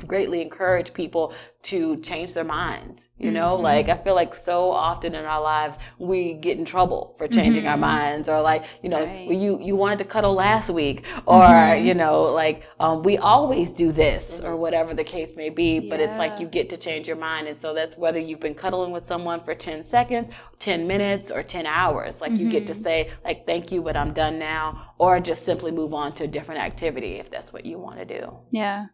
greatly 0.07 0.41
encourage 0.41 0.93
people 0.93 1.33
to 1.63 1.97
change 1.97 2.33
their 2.33 2.43
minds. 2.43 3.07
You 3.17 3.31
know, 3.31 3.55
Mm-hmm. 3.55 3.63
like 3.63 3.89
I 3.89 3.97
feel 4.03 4.15
like 4.15 4.33
so 4.33 4.71
often 4.71 5.13
in 5.13 5.25
our 5.25 5.41
lives 5.41 5.77
we 5.99 6.33
get 6.35 6.57
in 6.57 6.63
trouble 6.63 7.15
for 7.17 7.27
changing 7.27 7.67
our 7.67 7.75
minds, 7.77 8.29
or 8.29 8.41
like 8.41 8.63
you 8.81 8.89
know, 8.89 9.05
Mm-hmm. 9.05 9.29
Right. 9.29 9.37
you 9.37 9.59
you 9.61 9.75
wanted 9.75 9.99
to 9.99 10.05
cuddle 10.05 10.33
last 10.33 10.69
week, 10.69 11.03
or 11.25 11.43
Mhm. 11.43 11.85
you 11.85 11.93
know, 11.93 12.23
like 12.23 12.63
um, 12.79 13.03
we 13.03 13.17
always 13.17 13.71
do 13.73 13.91
this, 13.91 14.39
or 14.39 14.55
whatever 14.55 14.93
the 14.93 15.03
case 15.03 15.35
may 15.35 15.49
be. 15.49 15.79
But 15.79 15.99
it's 15.99 16.17
like 16.17 16.39
you 16.39 16.47
get 16.47 16.69
to 16.69 16.77
change 16.77 17.07
your 17.07 17.17
mind, 17.17 17.47
and 17.47 17.57
so 17.59 17.73
that's 17.73 17.97
whether 17.97 18.19
you've 18.19 18.39
been 18.39 18.55
cuddling 18.55 18.91
with 18.91 19.05
someone 19.05 19.43
for 19.43 19.53
ten 19.53 19.83
seconds, 19.83 20.29
ten 20.59 20.87
minutes, 20.87 21.29
or 21.29 21.43
ten 21.43 21.65
hours. 21.65 22.21
Like 22.21 22.39
you 22.39 22.45
get 22.45 22.65
to 22.67 22.73
Mm-hmm. 22.73 22.83
say 22.83 23.09
like 23.25 23.45
thank 23.45 23.69
you, 23.71 23.81
but 23.81 23.97
I'm 23.97 24.13
done 24.13 24.39
now, 24.39 24.93
or 24.97 25.19
just 25.19 25.43
simply 25.43 25.71
move 25.71 25.93
on 25.93 26.13
to 26.15 26.23
a 26.23 26.27
different 26.27 26.61
activity 26.61 27.15
if 27.15 27.29
that's 27.29 27.51
what 27.51 27.65
you 27.65 27.77
want 27.79 27.99
to 27.99 28.05
do. 28.05 28.37
Yeah. 28.51 28.87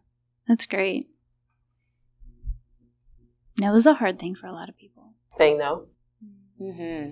That's 0.46 0.66
great. 0.66 1.08
No 3.58 3.74
is 3.74 3.86
a 3.86 3.94
hard 3.94 4.18
thing 4.18 4.34
for 4.34 4.46
a 4.46 4.52
lot 4.52 4.68
of 4.68 4.76
people. 4.76 5.12
Saying 5.28 5.58
no. 5.58 5.86
hmm 6.58 7.10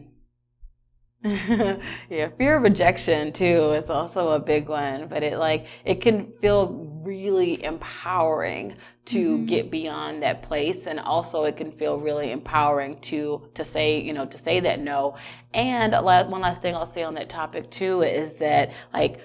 yeah, 2.10 2.28
fear 2.36 2.58
of 2.58 2.62
rejection 2.64 3.32
too 3.32 3.72
is 3.72 3.88
also 3.88 4.32
a 4.32 4.38
big 4.38 4.68
one, 4.68 5.08
but 5.08 5.22
it 5.22 5.38
like 5.38 5.64
it 5.86 6.02
can 6.02 6.30
feel 6.42 7.00
really 7.02 7.64
empowering 7.64 8.76
to 9.06 9.38
Mhm. 9.38 9.46
get 9.46 9.70
beyond 9.70 10.22
that 10.22 10.42
place 10.42 10.86
and 10.86 11.00
also 11.00 11.44
it 11.44 11.56
can 11.56 11.72
feel 11.72 11.98
really 11.98 12.30
empowering 12.30 13.00
to 13.00 13.40
to 13.54 13.64
say, 13.64 14.00
you 14.02 14.12
know, 14.12 14.26
to 14.26 14.36
say 14.36 14.60
that 14.60 14.80
no. 14.80 15.16
And 15.54 15.94
a 15.94 16.00
la- 16.02 16.28
one 16.28 16.42
last 16.42 16.60
thing 16.60 16.74
I'll 16.76 16.92
say 16.92 17.02
on 17.04 17.14
that 17.14 17.30
topic 17.30 17.70
too 17.70 18.02
is 18.02 18.34
that 18.34 18.72
like 18.92 19.18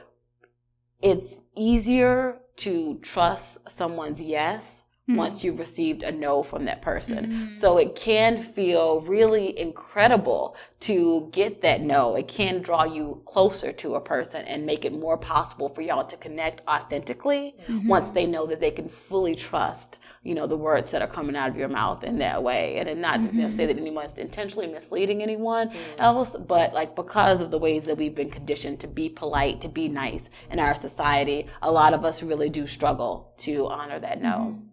it's 1.01 1.37
easier 1.55 2.39
to 2.59 2.99
trust 3.01 3.57
someone's 3.69 4.21
yes 4.21 4.83
Mhm. 5.07 5.17
once 5.17 5.43
you've 5.43 5.57
received 5.59 6.03
a 6.03 6.11
no 6.11 6.43
from 6.43 6.65
that 6.65 6.81
person. 6.83 7.25
Mhm. 7.25 7.55
So 7.59 7.77
it 7.77 7.95
can 7.95 8.37
feel 8.37 9.01
really 9.01 9.57
incredible 9.59 10.55
to 10.81 11.27
get 11.31 11.61
that 11.61 11.81
no. 11.81 12.15
It 12.15 12.27
can 12.27 12.61
draw 12.61 12.83
you 12.83 13.21
closer 13.25 13.71
to 13.71 13.95
a 13.95 14.01
person 14.01 14.45
and 14.45 14.65
make 14.67 14.85
it 14.85 14.93
more 14.93 15.17
possible 15.17 15.67
for 15.69 15.81
y'all 15.81 16.05
to 16.05 16.17
connect 16.17 16.61
authentically 16.67 17.55
Mhm. 17.67 17.87
once 17.87 18.09
they 18.11 18.27
know 18.27 18.45
that 18.45 18.59
they 18.59 18.71
can 18.71 18.87
fully 18.87 19.35
trust, 19.35 19.97
you 20.23 20.35
know, 20.35 20.47
the 20.47 20.57
words 20.57 20.91
that 20.91 21.01
are 21.01 21.07
coming 21.07 21.35
out 21.35 21.49
of 21.49 21.55
your 21.55 21.69
mouth 21.69 22.03
in 22.03 22.17
that 22.19 22.43
way. 22.43 22.77
And 22.77 23.01
not 23.01 23.17
to 23.17 23.27
say 23.29 23.41
mm-hmm. 23.41 23.57
that 23.57 23.77
anyone's 23.77 24.17
intentionally 24.17 24.67
misleading 24.67 25.21
anyone 25.21 25.69
mm. 25.69 25.75
else, 25.99 26.35
but 26.35 26.73
like 26.73 26.95
because 26.95 27.39
of 27.41 27.51
the 27.51 27.57
ways 27.57 27.85
that 27.85 27.97
we've 27.97 28.15
been 28.15 28.29
conditioned 28.29 28.79
to 28.81 28.87
be 28.87 29.09
polite, 29.09 29.61
to 29.61 29.69
be 29.69 29.87
nice 29.87 30.29
in 30.51 30.59
our 30.59 30.75
society, 30.75 31.47
a 31.61 31.71
lot 31.71 31.93
of 31.93 32.03
us 32.03 32.21
really 32.21 32.49
do 32.49 32.67
struggle 32.67 33.33
to 33.39 33.67
honor 33.67 33.99
that 33.99 34.21
no. 34.21 34.29
Mm-hmm. 34.29 34.65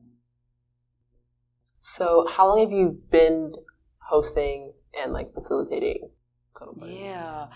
So, 1.81 2.27
how 2.29 2.49
long 2.49 2.61
have 2.61 2.73
you 2.73 3.01
been 3.13 3.53
hosting 3.99 4.73
and 5.01 5.13
like 5.13 5.33
facilitating 5.33 6.11
cuddle? 6.59 6.77
Yeah. 6.85 7.47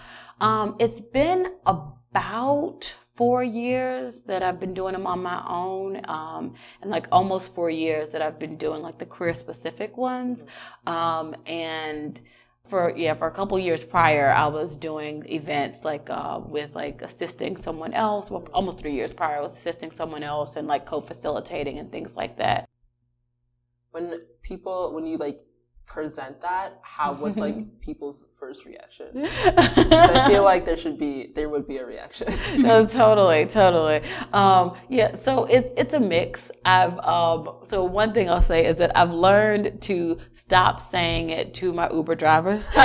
Um, 0.41 0.77
it's 0.79 1.01
been 1.01 1.55
about 1.67 2.95
four 3.21 3.45
years 3.45 4.23
that 4.23 4.43
I've 4.43 4.59
been 4.59 4.73
doing 4.73 4.95
them 4.95 5.07
on 5.07 5.23
my 5.23 5.45
own, 5.47 6.01
um, 6.09 6.55
and 6.81 6.91
like 6.91 7.07
almost 7.13 7.55
four 7.55 7.69
years 7.69 8.09
that 8.13 8.23
I've 8.23 8.39
been 8.39 8.57
doing 8.57 8.81
like 8.81 8.99
the 8.99 9.05
career 9.05 9.35
specific 9.35 9.99
ones. 9.99 10.47
Um, 10.87 11.37
and 11.45 12.19
for 12.71 12.95
yeah, 12.97 13.13
for 13.13 13.27
a 13.27 13.31
couple 13.31 13.59
years 13.59 13.85
prior, 13.85 14.31
I 14.31 14.47
was 14.47 14.75
doing 14.75 15.27
events 15.29 15.85
like 15.85 16.09
uh, 16.09 16.41
with 16.47 16.75
like 16.75 17.03
assisting 17.03 17.61
someone 17.61 17.93
else. 17.93 18.31
Well, 18.31 18.49
almost 18.55 18.79
three 18.79 18.95
years 18.95 19.13
prior, 19.13 19.37
I 19.37 19.43
was 19.43 19.53
assisting 19.53 19.91
someone 19.91 20.23
else 20.23 20.57
and 20.57 20.67
like 20.67 20.87
co-facilitating 20.87 21.79
and 21.79 21.93
things 21.93 22.17
like 22.17 22.39
that. 22.39 22.67
When 23.91 24.23
people, 24.41 24.95
when 24.95 25.05
you 25.05 25.19
like 25.19 25.41
present 25.91 26.41
that, 26.41 26.79
how 26.83 27.13
was 27.13 27.37
like 27.37 27.57
people's 27.81 28.27
first 28.39 28.65
reaction? 28.65 29.09
I 29.27 30.29
feel 30.29 30.45
like 30.45 30.65
there 30.65 30.77
should 30.77 30.99
be, 30.99 31.33
there 31.35 31.49
would 31.49 31.67
be 31.67 31.79
a 31.79 31.85
reaction. 31.85 32.29
no, 32.59 32.87
totally, 32.87 33.45
totally. 33.47 34.01
Um, 34.33 34.77
yeah, 34.89 35.17
so 35.25 35.47
it's 35.47 35.69
it's 35.77 35.95
a 35.95 36.01
mix. 36.01 36.51
I've 36.65 36.97
um, 37.01 37.57
so 37.69 37.85
one 37.85 38.15
thing 38.15 38.31
I'll 38.31 38.41
say 38.41 38.67
is 38.67 38.77
that 38.79 38.97
I've 38.97 39.11
learned 39.11 39.83
to 39.83 40.19
stop 40.33 40.91
saying 40.91 41.31
it 41.31 41.55
to 41.55 41.73
my 41.73 41.91
Uber 41.91 42.15
drivers, 42.15 42.65
They 42.75 42.81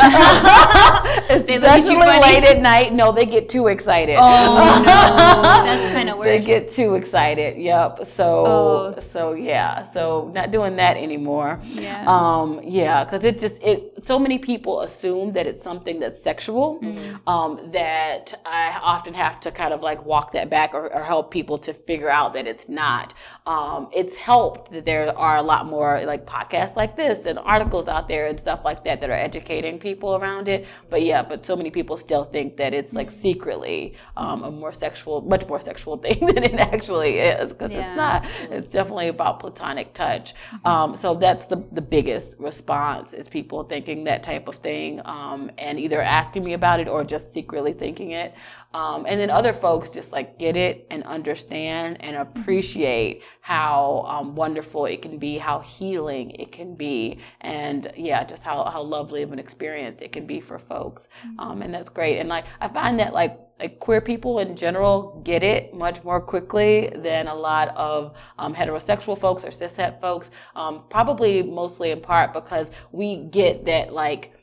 you 1.56 1.60
especially 1.60 1.98
late 1.98 2.44
at 2.44 2.60
night. 2.62 2.94
No, 2.94 3.12
they 3.12 3.26
get 3.26 3.50
too 3.50 3.68
excited. 3.68 4.16
Oh, 4.18 4.84
no. 4.86 5.42
That's 5.64 5.88
kinda 5.90 6.16
weird. 6.16 6.42
They 6.44 6.46
get 6.46 6.72
too 6.72 6.96
excited. 6.96 7.58
Yep. 7.58 8.08
So 8.16 8.46
Oh. 8.48 9.00
so 9.14 9.34
yeah. 9.34 9.92
So 9.94 10.32
not 10.34 10.52
doing 10.52 10.76
that 10.78 10.98
anymore. 10.98 11.60
Yeah. 11.64 12.04
Um, 12.08 12.62
yeah, 12.64 12.95
because 13.04 13.24
it 13.26 13.40
just 13.40 13.62
it 13.62 13.94
so 14.06 14.20
many 14.20 14.38
people 14.38 14.82
assume 14.82 15.32
that 15.34 15.46
it's 15.48 15.64
something 15.64 16.00
that's 16.00 16.22
sexual 16.22 16.80
Mm-hmm. 16.82 17.28
um, 17.28 17.72
that 17.72 18.34
I 18.46 18.78
often 18.82 19.14
have 19.14 19.40
to 19.42 19.52
kind 19.52 19.74
of 19.74 19.82
like 19.82 20.04
walk 20.06 20.32
that 20.34 20.50
back 20.50 20.74
or, 20.74 20.94
or 20.94 21.04
help 21.04 21.32
people 21.32 21.58
to 21.60 21.74
figure 21.74 22.10
out 22.10 22.34
that 22.34 22.46
it's 22.48 22.68
not. 22.70 23.14
Um, 23.46 23.90
it's 23.94 24.16
helped 24.16 24.72
that 24.72 24.86
there 24.86 25.16
are 25.18 25.38
a 25.38 25.42
lot 25.42 25.66
more 25.68 25.92
like 26.06 26.26
podcasts 26.26 26.76
like 26.76 26.96
this 26.96 27.26
and 27.26 27.40
articles 27.40 27.88
out 27.88 28.08
there 28.08 28.28
and 28.28 28.40
stuff 28.40 28.62
like 28.64 28.84
that 28.86 29.00
that 29.02 29.10
are 29.10 29.14
educating 29.30 29.80
people 29.80 30.16
around 30.16 30.48
it. 30.48 30.66
But 30.90 31.02
yeah, 31.04 31.22
but 31.24 31.46
so 31.46 31.56
many 31.56 31.72
people 31.72 31.98
still 31.98 32.26
think 32.26 32.58
that 32.58 32.74
it's 32.74 32.94
like 32.94 33.10
secretly 33.10 33.96
um, 34.18 34.44
a 34.44 34.52
more 34.52 34.74
sexual, 34.74 35.22
much 35.22 35.48
more 35.48 35.62
sexual 35.62 35.98
thing 36.06 36.20
than 36.26 36.44
it 36.44 36.56
actually 36.60 37.18
is 37.20 37.52
because 37.54 37.72
Yeah. 37.72 37.88
it's 37.88 37.96
not. 37.98 38.26
It's 38.52 38.68
definitely 38.68 39.08
about 39.10 39.40
platonic 39.40 39.94
touch. 39.94 40.34
Um, 40.66 40.96
so 40.96 41.16
that's 41.16 41.46
the, 41.46 41.64
the 41.72 41.82
biggest 41.82 42.38
response 42.40 43.14
is 43.14 43.28
people 43.30 43.64
thinking 43.64 43.95
that 44.04 44.22
type 44.22 44.48
of 44.48 44.56
thing 44.58 45.02
um, 45.06 45.50
and 45.58 45.80
either 45.80 46.02
asking 46.02 46.44
me 46.44 46.54
about 46.54 46.80
it 46.80 46.88
or 46.88 47.04
just 47.04 47.34
secretly 47.34 47.74
thinking 47.74 48.12
it. 48.12 48.34
Um, 48.74 49.06
and 49.08 49.20
then 49.20 49.30
other 49.30 49.54
folks 49.54 49.90
just 49.90 50.12
like 50.12 50.38
get 50.38 50.58
it 50.58 50.86
and 50.92 51.02
understand 51.04 51.98
and 52.02 52.18
appreciate 52.18 53.24
how 53.40 54.04
um, 54.06 54.36
wonderful 54.36 54.86
it 54.86 55.02
can 55.02 55.18
be, 55.18 55.38
how 55.38 55.60
healing 55.60 56.32
it 56.32 56.52
can 56.52 56.76
be, 56.76 57.20
and 57.40 57.92
yeah, 57.96 58.26
just 58.26 58.44
how, 58.44 58.66
how 58.66 58.82
lovely 58.82 59.22
of 59.22 59.32
an 59.32 59.40
experience 59.40 60.02
it 60.02 60.12
can 60.12 60.28
be 60.28 60.42
for 60.42 60.60
folks. 60.60 61.08
Um, 61.40 61.62
and 61.62 61.74
that's 61.74 61.90
great. 61.90 62.20
And 62.20 62.28
like 62.28 62.46
I 62.60 62.68
find 62.68 63.00
that 63.00 63.14
like 63.14 63.40
like 63.60 63.80
queer 63.80 64.02
people 64.02 64.40
in 64.40 64.56
general 64.56 65.22
get 65.24 65.44
it 65.44 65.74
much 65.74 66.04
more 66.04 66.20
quickly 66.20 66.92
than 66.98 67.28
a 67.28 67.36
lot 67.36 67.70
of 67.70 68.16
um, 68.38 68.54
heterosexual 68.54 69.20
folks 69.20 69.44
or 69.44 69.50
cishet 69.50 70.00
folks. 70.02 70.30
Um, 70.56 70.84
probably 70.90 71.42
mostly 71.42 71.92
in 71.92 72.02
part 72.02 72.34
because 72.34 72.72
we 72.92 73.18
get 73.18 73.66
that 73.66 73.94
like 73.94 74.34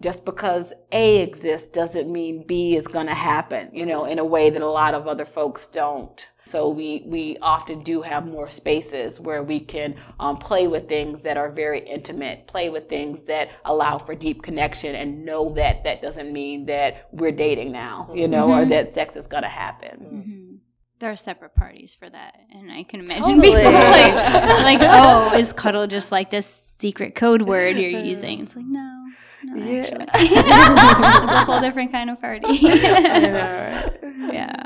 just 0.00 0.24
because 0.24 0.72
A 0.92 1.18
exists 1.22 1.68
doesn't 1.72 2.10
mean 2.10 2.44
B 2.46 2.76
is 2.76 2.86
going 2.86 3.06
to 3.06 3.14
happen, 3.14 3.70
you 3.72 3.84
know, 3.84 4.04
in 4.04 4.18
a 4.18 4.24
way 4.24 4.50
that 4.50 4.62
a 4.62 4.68
lot 4.68 4.94
of 4.94 5.08
other 5.08 5.26
folks 5.26 5.66
don't. 5.66 6.28
So 6.48 6.70
we, 6.70 7.02
we 7.04 7.36
often 7.42 7.82
do 7.82 8.00
have 8.00 8.26
more 8.26 8.48
spaces 8.48 9.20
where 9.20 9.42
we 9.42 9.60
can 9.60 9.96
um, 10.18 10.38
play 10.38 10.66
with 10.66 10.88
things 10.88 11.20
that 11.22 11.36
are 11.36 11.50
very 11.50 11.80
intimate, 11.80 12.46
play 12.46 12.70
with 12.70 12.88
things 12.88 13.20
that 13.26 13.50
allow 13.66 13.98
for 13.98 14.14
deep 14.14 14.42
connection 14.42 14.94
and 14.94 15.26
know 15.26 15.52
that 15.54 15.84
that 15.84 16.00
doesn't 16.00 16.32
mean 16.32 16.64
that 16.66 17.08
we're 17.12 17.32
dating 17.32 17.70
now, 17.70 18.10
you 18.14 18.28
know, 18.28 18.48
or 18.50 18.60
Mhm. 18.64 18.70
that 18.70 18.94
sex 18.94 19.14
is 19.14 19.26
going 19.26 19.42
to 19.42 19.48
happen. 19.48 19.96
Mhm. 20.00 20.58
There 21.00 21.10
are 21.12 21.16
separate 21.16 21.54
parties 21.54 21.94
for 21.94 22.08
that, 22.08 22.34
and 22.50 22.72
I 22.72 22.82
can 22.82 23.00
imagine 23.00 23.36
Totally. 23.40 23.56
people 23.62 23.72
like, 23.72 24.14
like, 24.80 24.80
oh, 24.82 25.36
is 25.38 25.52
cuddle 25.52 25.86
just 25.86 26.10
like 26.10 26.30
this 26.30 26.46
secret 26.80 27.14
code 27.14 27.42
word 27.42 27.76
you're 27.78 27.90
using? 27.90 28.40
It's 28.40 28.56
like, 28.56 28.64
no, 28.64 29.04
no, 29.44 29.54
Yeah. 29.54 29.80
actually, 29.82 30.06
it's 30.14 31.32
a 31.32 31.44
whole 31.44 31.60
different 31.60 31.92
kind 31.92 32.08
of 32.10 32.20
party. 32.20 32.46
I 32.48 33.18
know, 33.20 33.32
right? 33.32 34.32
yeah. 34.32 34.64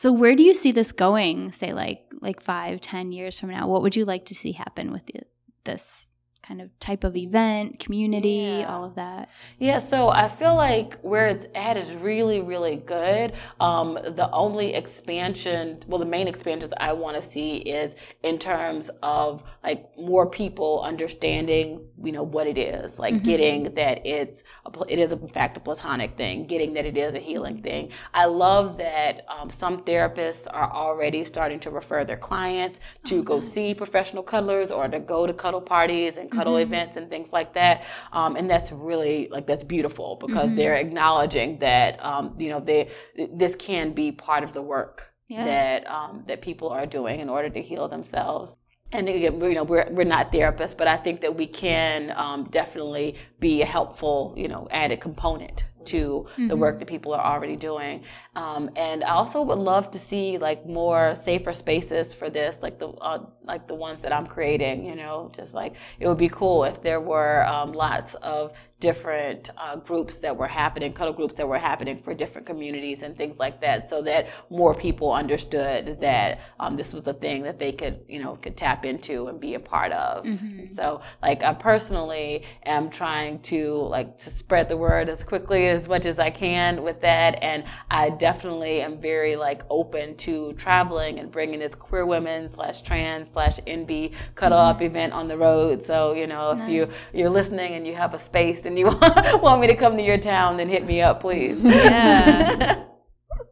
So, 0.00 0.10
where 0.10 0.34
do 0.34 0.42
you 0.42 0.54
see 0.54 0.72
this 0.72 0.92
going? 0.92 1.52
Say, 1.52 1.74
like, 1.74 2.10
like 2.22 2.40
five, 2.40 2.80
ten 2.80 3.12
years 3.12 3.38
from 3.38 3.50
now, 3.50 3.68
what 3.68 3.82
would 3.82 3.94
you 3.94 4.06
like 4.06 4.24
to 4.24 4.34
see 4.34 4.52
happen 4.52 4.92
with 4.92 5.04
the, 5.04 5.24
this 5.64 6.08
kind 6.50 6.60
of 6.60 6.68
type 6.80 7.04
of 7.04 7.16
event, 7.16 7.78
community, 7.78 8.58
Yeah. 8.58 8.74
all 8.74 8.84
of 8.84 8.96
that. 8.96 9.28
Yeah, 9.60 9.78
so 9.78 10.08
I 10.08 10.28
feel 10.28 10.56
like 10.56 10.98
where 11.02 11.28
it's 11.28 11.46
at 11.54 11.76
is 11.76 11.92
really, 11.92 12.40
really 12.40 12.74
good. 12.74 13.34
Um, 13.60 13.94
the 13.94 14.28
only 14.32 14.74
expansion, 14.74 15.78
well, 15.86 16.00
the 16.00 16.04
main 16.04 16.26
expansions 16.26 16.72
I 16.78 16.92
want 16.92 17.22
to 17.22 17.30
see 17.30 17.58
is 17.58 17.94
in 18.24 18.36
terms 18.40 18.90
of 19.04 19.44
like 19.62 19.96
more 19.96 20.28
people 20.28 20.80
understanding, 20.82 21.86
you 22.02 22.10
know, 22.10 22.24
what 22.24 22.48
it 22.48 22.58
is, 22.58 22.98
like 22.98 23.14
Mhm. 23.14 23.22
getting 23.22 23.74
that 23.74 24.04
it's, 24.04 24.42
a, 24.66 24.70
it 24.88 24.98
is 24.98 25.12
in 25.12 25.28
fact 25.28 25.56
a 25.56 25.60
platonic 25.60 26.16
thing, 26.16 26.46
getting 26.46 26.74
that 26.74 26.84
it 26.84 26.96
is 26.96 27.14
a 27.14 27.20
healing 27.20 27.62
thing. 27.62 27.90
I 28.12 28.24
love 28.24 28.76
that 28.78 29.24
um, 29.28 29.50
some 29.50 29.84
therapists 29.84 30.48
are 30.50 30.72
already 30.72 31.24
starting 31.24 31.60
to 31.60 31.70
refer 31.70 32.04
their 32.04 32.16
clients 32.16 32.80
to 33.04 33.18
Oh, 33.20 33.22
go 33.22 33.38
nice. 33.38 33.52
see 33.52 33.72
professional 33.74 34.24
cuddlers 34.24 34.72
or 34.72 34.88
to 34.88 34.98
go 34.98 35.28
to 35.28 35.32
cuddle 35.32 35.60
parties 35.60 36.16
and 36.16 36.28
cuddle 36.28 36.39
Mhm. 36.48 36.62
events 36.62 36.96
and 36.96 37.08
things 37.10 37.32
like 37.32 37.52
that. 37.54 37.82
Um, 38.12 38.36
and 38.36 38.48
that's 38.48 38.72
really 38.72 39.28
like 39.30 39.46
that's 39.46 39.64
beautiful 39.64 40.16
because 40.20 40.50
Mhm. 40.50 40.56
they're 40.56 40.74
acknowledging 40.74 41.58
that 41.58 42.02
um, 42.04 42.34
you 42.38 42.48
know 42.48 42.60
they 42.60 42.88
this 43.32 43.54
can 43.56 43.92
be 43.92 44.12
part 44.12 44.42
of 44.44 44.52
the 44.52 44.62
work 44.62 45.12
Yeah. 45.28 45.44
that 45.44 45.86
um, 45.90 46.24
that 46.26 46.40
people 46.40 46.68
are 46.68 46.86
doing 46.86 47.20
in 47.20 47.28
order 47.28 47.48
to 47.50 47.60
heal 47.62 47.88
themselves. 47.88 48.54
And 48.92 49.08
again, 49.08 49.40
you 49.40 49.54
know, 49.54 49.62
we're 49.64 49.86
we're 49.92 50.04
not 50.04 50.32
therapists, 50.32 50.76
but 50.76 50.88
I 50.88 50.96
think 50.96 51.20
that 51.20 51.34
we 51.36 51.46
can 51.46 52.12
um, 52.16 52.44
definitely 52.50 53.14
be 53.38 53.62
a 53.62 53.66
helpful, 53.66 54.34
you 54.36 54.48
know, 54.48 54.66
added 54.70 55.00
component 55.00 55.64
to 55.86 56.26
the 56.48 56.54
Mhm. 56.54 56.58
work 56.58 56.78
that 56.78 56.88
people 56.88 57.12
are 57.14 57.24
already 57.24 57.56
doing. 57.56 58.02
Um, 58.36 58.70
and 58.76 59.04
I 59.04 59.10
also 59.10 59.42
would 59.42 59.58
love 59.58 59.90
to 59.92 59.98
see 59.98 60.38
like 60.38 60.66
more 60.66 61.14
safer 61.14 61.52
spaces 61.52 62.14
for 62.14 62.30
this, 62.30 62.56
like 62.62 62.78
the 62.78 62.88
uh, 62.88 63.26
like 63.44 63.66
the 63.68 63.74
ones 63.74 64.00
that 64.02 64.12
I'm 64.12 64.26
creating. 64.26 64.84
You 64.84 64.96
know, 64.96 65.30
just 65.34 65.54
like 65.54 65.74
it 65.98 66.06
would 66.08 66.18
be 66.18 66.28
cool 66.28 66.64
if 66.64 66.82
there 66.82 67.00
were 67.00 67.44
um, 67.46 67.72
lots 67.72 68.14
of 68.16 68.52
different 68.80 69.50
uh, 69.56 69.76
groups 69.76 70.16
that 70.16 70.36
were 70.36 70.46
happening, 70.48 70.92
cuddle 70.92 71.12
groups 71.12 71.34
that 71.34 71.46
were 71.46 71.58
happening 71.58 71.98
for 71.98 72.14
different 72.14 72.46
communities 72.46 73.02
and 73.02 73.16
things 73.16 73.38
like 73.38 73.60
that, 73.60 73.88
so 73.88 74.02
that 74.02 74.28
more 74.50 74.74
people 74.74 75.12
understood 75.12 75.98
that 76.00 76.40
um, 76.58 76.76
this 76.76 76.92
was 76.92 77.06
a 77.06 77.14
thing 77.14 77.42
that 77.42 77.58
they 77.58 77.72
could, 77.72 78.00
you 78.08 78.22
know, 78.22 78.36
could 78.36 78.56
tap 78.56 78.84
into 78.84 79.28
and 79.28 79.38
be 79.40 79.54
a 79.54 79.60
part 79.60 79.92
of. 79.92 80.24
Mhm. 80.24 80.74
So, 80.74 81.00
like, 81.22 81.42
I 81.42 81.54
personally 81.54 82.42
am 82.64 82.90
trying 82.90 83.40
to 83.40 83.74
like 83.74 84.18
to 84.18 84.30
spread 84.30 84.68
the 84.68 84.76
word 84.76 85.08
as 85.08 85.22
quickly 85.22 85.68
as 85.68 85.86
much 85.86 86.06
as 86.06 86.18
I 86.18 86.30
can 86.30 86.82
with 86.82 87.00
that, 87.02 87.42
and 87.42 87.64
I 87.90 88.10
definitely 88.10 88.80
am 88.80 88.98
very 89.00 89.36
like 89.36 89.62
open 89.70 90.16
to 90.18 90.52
traveling 90.54 91.20
and 91.20 91.30
bringing 91.30 91.60
this 91.60 91.74
queer 91.74 92.06
women 92.06 92.48
slash 92.48 92.82
trans 92.82 93.30
slash 93.30 93.60
NB 93.66 94.12
cuddle 94.34 94.58
up 94.58 94.82
event 94.82 95.12
on 95.12 95.28
the 95.28 95.36
road. 95.36 95.84
So, 95.84 96.14
you 96.14 96.26
know, 96.26 96.50
if 96.52 96.68
you 96.68 96.80
Mm-hmm. 96.80 97.16
You're 97.18 97.30
listening 97.30 97.74
and 97.74 97.86
you 97.86 97.94
have 97.94 98.14
a 98.14 98.18
space 98.18 98.64
and 98.70 98.78
you 98.78 98.86
want 99.42 99.60
me 99.60 99.66
to 99.66 99.76
come 99.76 99.96
to 99.96 100.02
your 100.02 100.18
town, 100.18 100.56
then 100.56 100.68
hit 100.68 100.86
me 100.86 101.02
up, 101.02 101.20
please. 101.20 101.58
Yeah. 101.58 102.84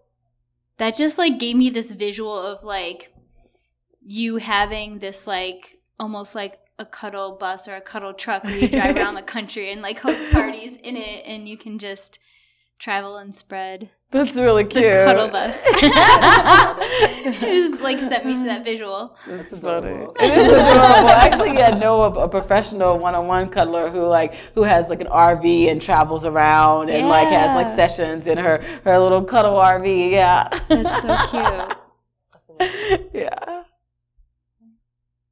that 0.78 0.94
just 0.94 1.18
like 1.18 1.38
gave 1.38 1.56
me 1.56 1.70
this 1.70 1.90
visual 1.90 2.34
of 2.40 2.64
like 2.64 3.12
you 4.00 4.36
having 4.36 5.00
this 5.00 5.26
like 5.26 5.78
almost 5.98 6.34
like 6.34 6.58
a 6.78 6.86
cuddle 6.86 7.32
bus 7.32 7.66
or 7.66 7.74
a 7.74 7.80
cuddle 7.80 8.14
truck 8.14 8.44
where 8.44 8.56
you 8.56 8.68
drive 8.68 8.96
around 8.96 9.14
the 9.14 9.22
country 9.22 9.72
and 9.72 9.82
like 9.82 9.98
host 9.98 10.30
parties 10.30 10.76
in 10.76 10.96
it 10.96 11.24
and 11.26 11.48
you 11.48 11.56
can 11.56 11.78
just 11.78 12.20
travel 12.78 13.16
and 13.16 13.34
spread 13.34 13.90
That's 14.10 14.34
really 14.34 14.62
the 14.62 14.68
cute. 14.70 14.92
cuddle 14.92 15.28
bus. 15.28 15.60
it 15.66 17.34
just 17.40 17.80
like 17.82 17.98
sent 17.98 18.24
me 18.24 18.34
to 18.36 18.44
that 18.44 18.64
visual. 18.64 19.16
That's 19.26 19.50
funny. 19.58 19.88
adorable. 19.88 20.16
It 20.20 20.30
is 20.38 20.52
adorable. 20.52 21.08
Actually, 21.10 21.62
I 21.62 21.76
know 21.78 22.02
a, 22.02 22.10
a 22.24 22.28
professional 22.28 22.98
one-on-one 22.98 23.50
cuddler 23.50 23.90
who 23.90 24.02
like 24.06 24.34
who 24.54 24.62
has 24.62 24.88
like 24.88 25.00
an 25.00 25.08
RV 25.08 25.70
and 25.70 25.82
travels 25.82 26.24
around 26.24 26.90
and 26.90 27.08
like 27.08 27.28
has 27.28 27.54
like 27.54 27.74
sessions 27.76 28.26
in 28.26 28.38
her 28.38 28.62
her 28.84 28.98
little 28.98 29.24
cuddle 29.24 29.54
RV. 29.56 30.10
Yeah, 30.12 30.48
That's 30.68 31.02
so 31.02 31.16
cute. 31.30 33.10
Yeah, 33.12 33.62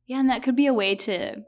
Yeah, 0.06 0.20
and 0.20 0.30
that 0.30 0.42
could 0.42 0.54
be 0.56 0.66
a 0.66 0.74
way 0.74 0.94
to 0.96 1.44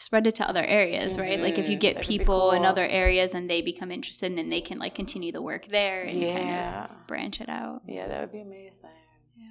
spread 0.00 0.26
it 0.26 0.34
to 0.36 0.48
other 0.48 0.64
areas, 0.64 1.18
right? 1.18 1.38
Like 1.40 1.58
if 1.58 1.68
you 1.68 1.76
Mhm. 1.76 1.80
get 1.80 1.94
That 1.96 2.04
people 2.06 2.50
in 2.52 2.64
other 2.64 2.86
areas 2.86 3.34
and 3.34 3.48
they 3.50 3.60
become 3.62 3.90
interested, 3.92 4.26
and 4.26 4.38
then 4.38 4.48
they 4.48 4.60
can 4.60 4.78
like 4.78 4.94
continue 4.94 5.30
the 5.30 5.42
work 5.42 5.66
there 5.66 6.02
and 6.02 6.20
kind 6.36 6.50
of 6.50 7.06
branch 7.06 7.40
it 7.40 7.48
out. 7.48 7.82
yeah. 7.86 8.08
That 8.08 8.20
would 8.22 8.32
be 8.32 8.40
amazing. 8.40 8.78
Yeah. 9.36 9.44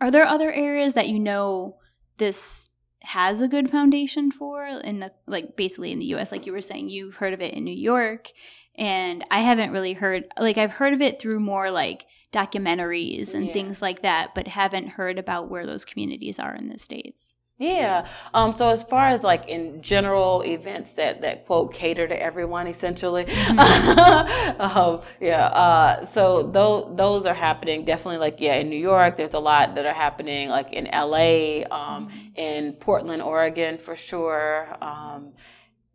Are 0.00 0.10
there 0.10 0.24
other 0.26 0.52
areas 0.52 0.94
that 0.94 1.08
you 1.08 1.18
know 1.20 1.76
this 2.18 2.68
has 3.04 3.40
a 3.40 3.48
good 3.48 3.68
foundation 3.70 4.30
for 4.30 4.64
in 4.66 5.00
the 5.00 5.12
like 5.26 5.56
basically 5.56 5.90
in 5.90 5.98
the 5.98 6.06
US 6.14 6.30
like 6.30 6.46
you 6.46 6.52
were 6.52 6.60
saying 6.60 6.88
you've 6.88 7.16
heard 7.16 7.32
of 7.32 7.40
it 7.40 7.52
in 7.54 7.64
New 7.64 7.74
York 7.74 8.30
and 8.76 9.24
I 9.28 9.40
haven't 9.40 9.72
really 9.72 9.94
heard 9.94 10.28
like 10.38 10.56
I've 10.56 10.70
heard 10.72 10.94
of 10.94 11.00
it 11.00 11.20
through 11.20 11.40
more 11.40 11.70
like 11.72 12.06
documentaries 12.32 13.34
and 13.34 13.46
Yeah. 13.48 13.52
things 13.52 13.82
like 13.82 14.02
that 14.02 14.34
but 14.36 14.46
haven't 14.48 14.90
heard 14.90 15.18
about 15.18 15.50
where 15.50 15.66
those 15.66 15.84
communities 15.84 16.38
are 16.38 16.54
in 16.54 16.68
the 16.68 16.78
states. 16.78 17.34
Yeah. 17.62 18.08
Um, 18.34 18.52
so 18.52 18.68
as 18.68 18.82
far 18.82 19.06
as 19.06 19.22
like 19.22 19.46
in 19.46 19.80
general 19.82 20.42
events 20.42 20.94
that 20.94 21.20
that 21.20 21.46
quote 21.46 21.72
cater 21.72 22.08
to 22.08 22.20
everyone 22.20 22.66
essentially, 22.66 23.24
um, 23.50 25.02
yeah. 25.20 25.46
Uh, 25.46 26.04
so 26.06 26.50
those 26.50 26.96
those 26.96 27.24
are 27.24 27.34
happening 27.34 27.84
definitely. 27.84 28.18
Like 28.18 28.40
yeah, 28.40 28.54
in 28.56 28.68
New 28.68 28.80
York, 28.80 29.16
there's 29.16 29.34
a 29.34 29.38
lot 29.38 29.76
that 29.76 29.86
are 29.86 29.94
happening. 29.94 30.48
Like 30.48 30.72
in 30.72 30.88
L.A., 30.88 31.64
um, 31.66 32.10
in 32.34 32.72
Portland, 32.74 33.22
Oregon, 33.22 33.78
for 33.78 33.94
sure. 33.94 34.76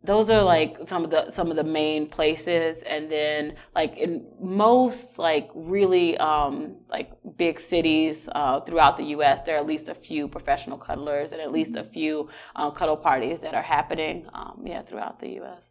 Those 0.04 0.30
are 0.30 0.42
like 0.42 0.76
some 0.86 1.04
of 1.04 1.10
the 1.10 1.30
some 1.30 1.50
of 1.50 1.56
the 1.56 1.64
main 1.64 2.08
places. 2.08 2.82
And 2.84 3.10
then 3.10 3.56
like 3.74 3.96
in 3.96 4.26
most 4.40 5.18
like 5.18 5.50
really 5.54 6.16
um 6.18 6.76
like 6.88 7.10
big 7.36 7.58
cities 7.60 8.28
uh, 8.32 8.60
throughout 8.60 8.96
the 8.96 9.04
US 9.16 9.40
there 9.44 9.56
are 9.56 9.58
at 9.58 9.66
least 9.66 9.88
a 9.88 9.94
few 9.94 10.28
professional 10.28 10.78
cuddlers 10.78 11.32
and 11.32 11.40
at 11.40 11.52
least 11.52 11.74
a 11.76 11.84
few 11.84 12.28
um, 12.56 12.72
cuddle 12.72 12.96
parties 12.96 13.40
that 13.40 13.54
are 13.54 13.62
happening 13.62 14.26
um, 14.34 14.62
yeah 14.64 14.82
throughout 14.82 15.18
the 15.20 15.30
US 15.40 15.62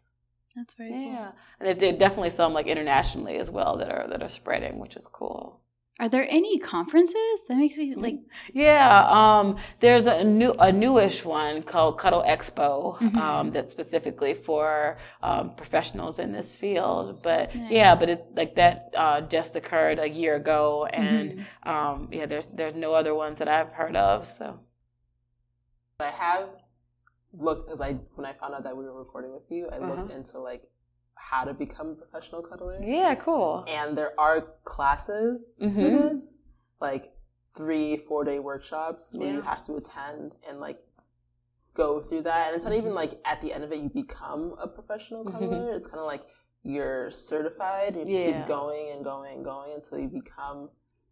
That's 0.54 0.74
very 0.74 0.90
yeah. 0.90 1.32
and 1.58 1.66
there- 1.66 1.74
there 1.74 1.94
are 1.94 1.98
definitely 1.98 2.30
some 2.30 2.52
like 2.52 2.66
internationally 2.66 3.36
as 3.38 3.50
well 3.50 3.76
that 3.78 3.90
are 3.90 4.06
that 4.08 4.22
are 4.22 4.28
spreading 4.28 4.78
which 4.78 4.94
is 4.96 5.06
cool 5.12 5.60
Are 6.00 6.08
there 6.08 6.26
any 6.30 6.58
conferences? 6.58 7.42
That 7.48 7.56
makes 7.56 7.76
me 7.76 7.94
like 7.96 8.20
Yeah, 8.52 9.04
um, 9.08 9.56
there's 9.80 10.06
a 10.06 10.22
new 10.22 10.52
a 10.60 10.70
newish 10.70 11.24
one 11.24 11.62
called 11.62 11.98
Cuddle 11.98 12.22
Expo 12.22 12.98
Mhm. 13.00 13.16
um, 13.18 13.50
that's 13.50 13.72
specifically 13.72 14.34
for 14.34 14.96
um, 15.22 15.54
professionals 15.56 16.18
in 16.20 16.32
this 16.32 16.54
field. 16.54 17.22
But 17.22 17.54
Nice. 17.54 17.72
yeah, 17.72 17.94
but 17.96 18.08
it 18.08 18.24
like 18.36 18.54
that 18.54 18.90
uh, 18.96 19.22
just 19.22 19.56
occurred 19.56 19.98
a 19.98 20.08
year 20.08 20.36
ago, 20.36 20.86
and 20.92 21.34
Mhm. 21.34 21.46
um, 21.68 22.08
yeah, 22.12 22.26
there's 22.26 22.46
there's 22.54 22.76
no 22.76 22.92
other 22.94 23.14
ones 23.14 23.38
that 23.38 23.48
I've 23.48 23.72
heard 23.72 23.96
of. 23.96 24.28
So 24.38 24.60
I 26.00 26.10
have 26.10 26.50
looked 27.32 27.66
because 27.66 27.80
I 27.80 27.92
when 28.14 28.24
I 28.26 28.32
found 28.34 28.54
out 28.54 28.62
that 28.64 28.76
we 28.76 28.84
were 28.84 28.98
recording 28.98 29.32
with 29.32 29.50
you, 29.50 29.68
I 29.72 29.78
looked 29.78 30.10
Uh-huh. 30.10 30.18
into 30.18 30.38
like 30.38 30.62
how 31.18 31.44
to 31.44 31.52
become 31.54 31.88
a 31.90 31.94
professional 31.94 32.42
cuddler. 32.42 32.80
yeah, 32.82 33.14
cool. 33.16 33.64
And 33.68 33.96
there 33.98 34.12
are 34.18 34.40
classes 34.64 35.54
for 35.58 35.64
Mhm. 35.66 36.12
this, 36.12 36.46
like 36.80 37.12
three, 37.54 37.96
four 38.08 38.24
day 38.24 38.38
workshops 38.38 39.14
where 39.14 39.34
you 39.34 39.40
have 39.42 39.62
to 39.64 39.76
attend 39.76 40.36
and 40.48 40.60
like 40.60 40.80
go 41.74 42.00
through 42.00 42.22
that. 42.22 42.46
And 42.48 42.56
it's 42.56 42.64
not 42.64 42.74
even 42.74 42.94
like 42.94 43.20
at 43.24 43.40
the 43.42 43.52
end 43.52 43.64
of 43.64 43.72
it 43.72 43.78
you 43.78 43.88
become 43.88 44.54
a 44.60 44.66
professional 44.68 45.24
Mhm. 45.24 45.32
cuddler. 45.32 45.74
It's 45.74 45.86
kind 45.86 45.98
of 46.00 46.06
like 46.06 46.24
you're 46.62 47.10
certified. 47.10 47.94
You 47.94 48.00
have 48.00 48.08
to 48.08 48.14
Yeah. 48.16 48.38
keep 48.40 48.48
going 48.48 48.90
and 48.90 49.04
going 49.04 49.34
and 49.36 49.44
going 49.44 49.72
until 49.72 49.98
you 49.98 50.08
become 50.08 50.70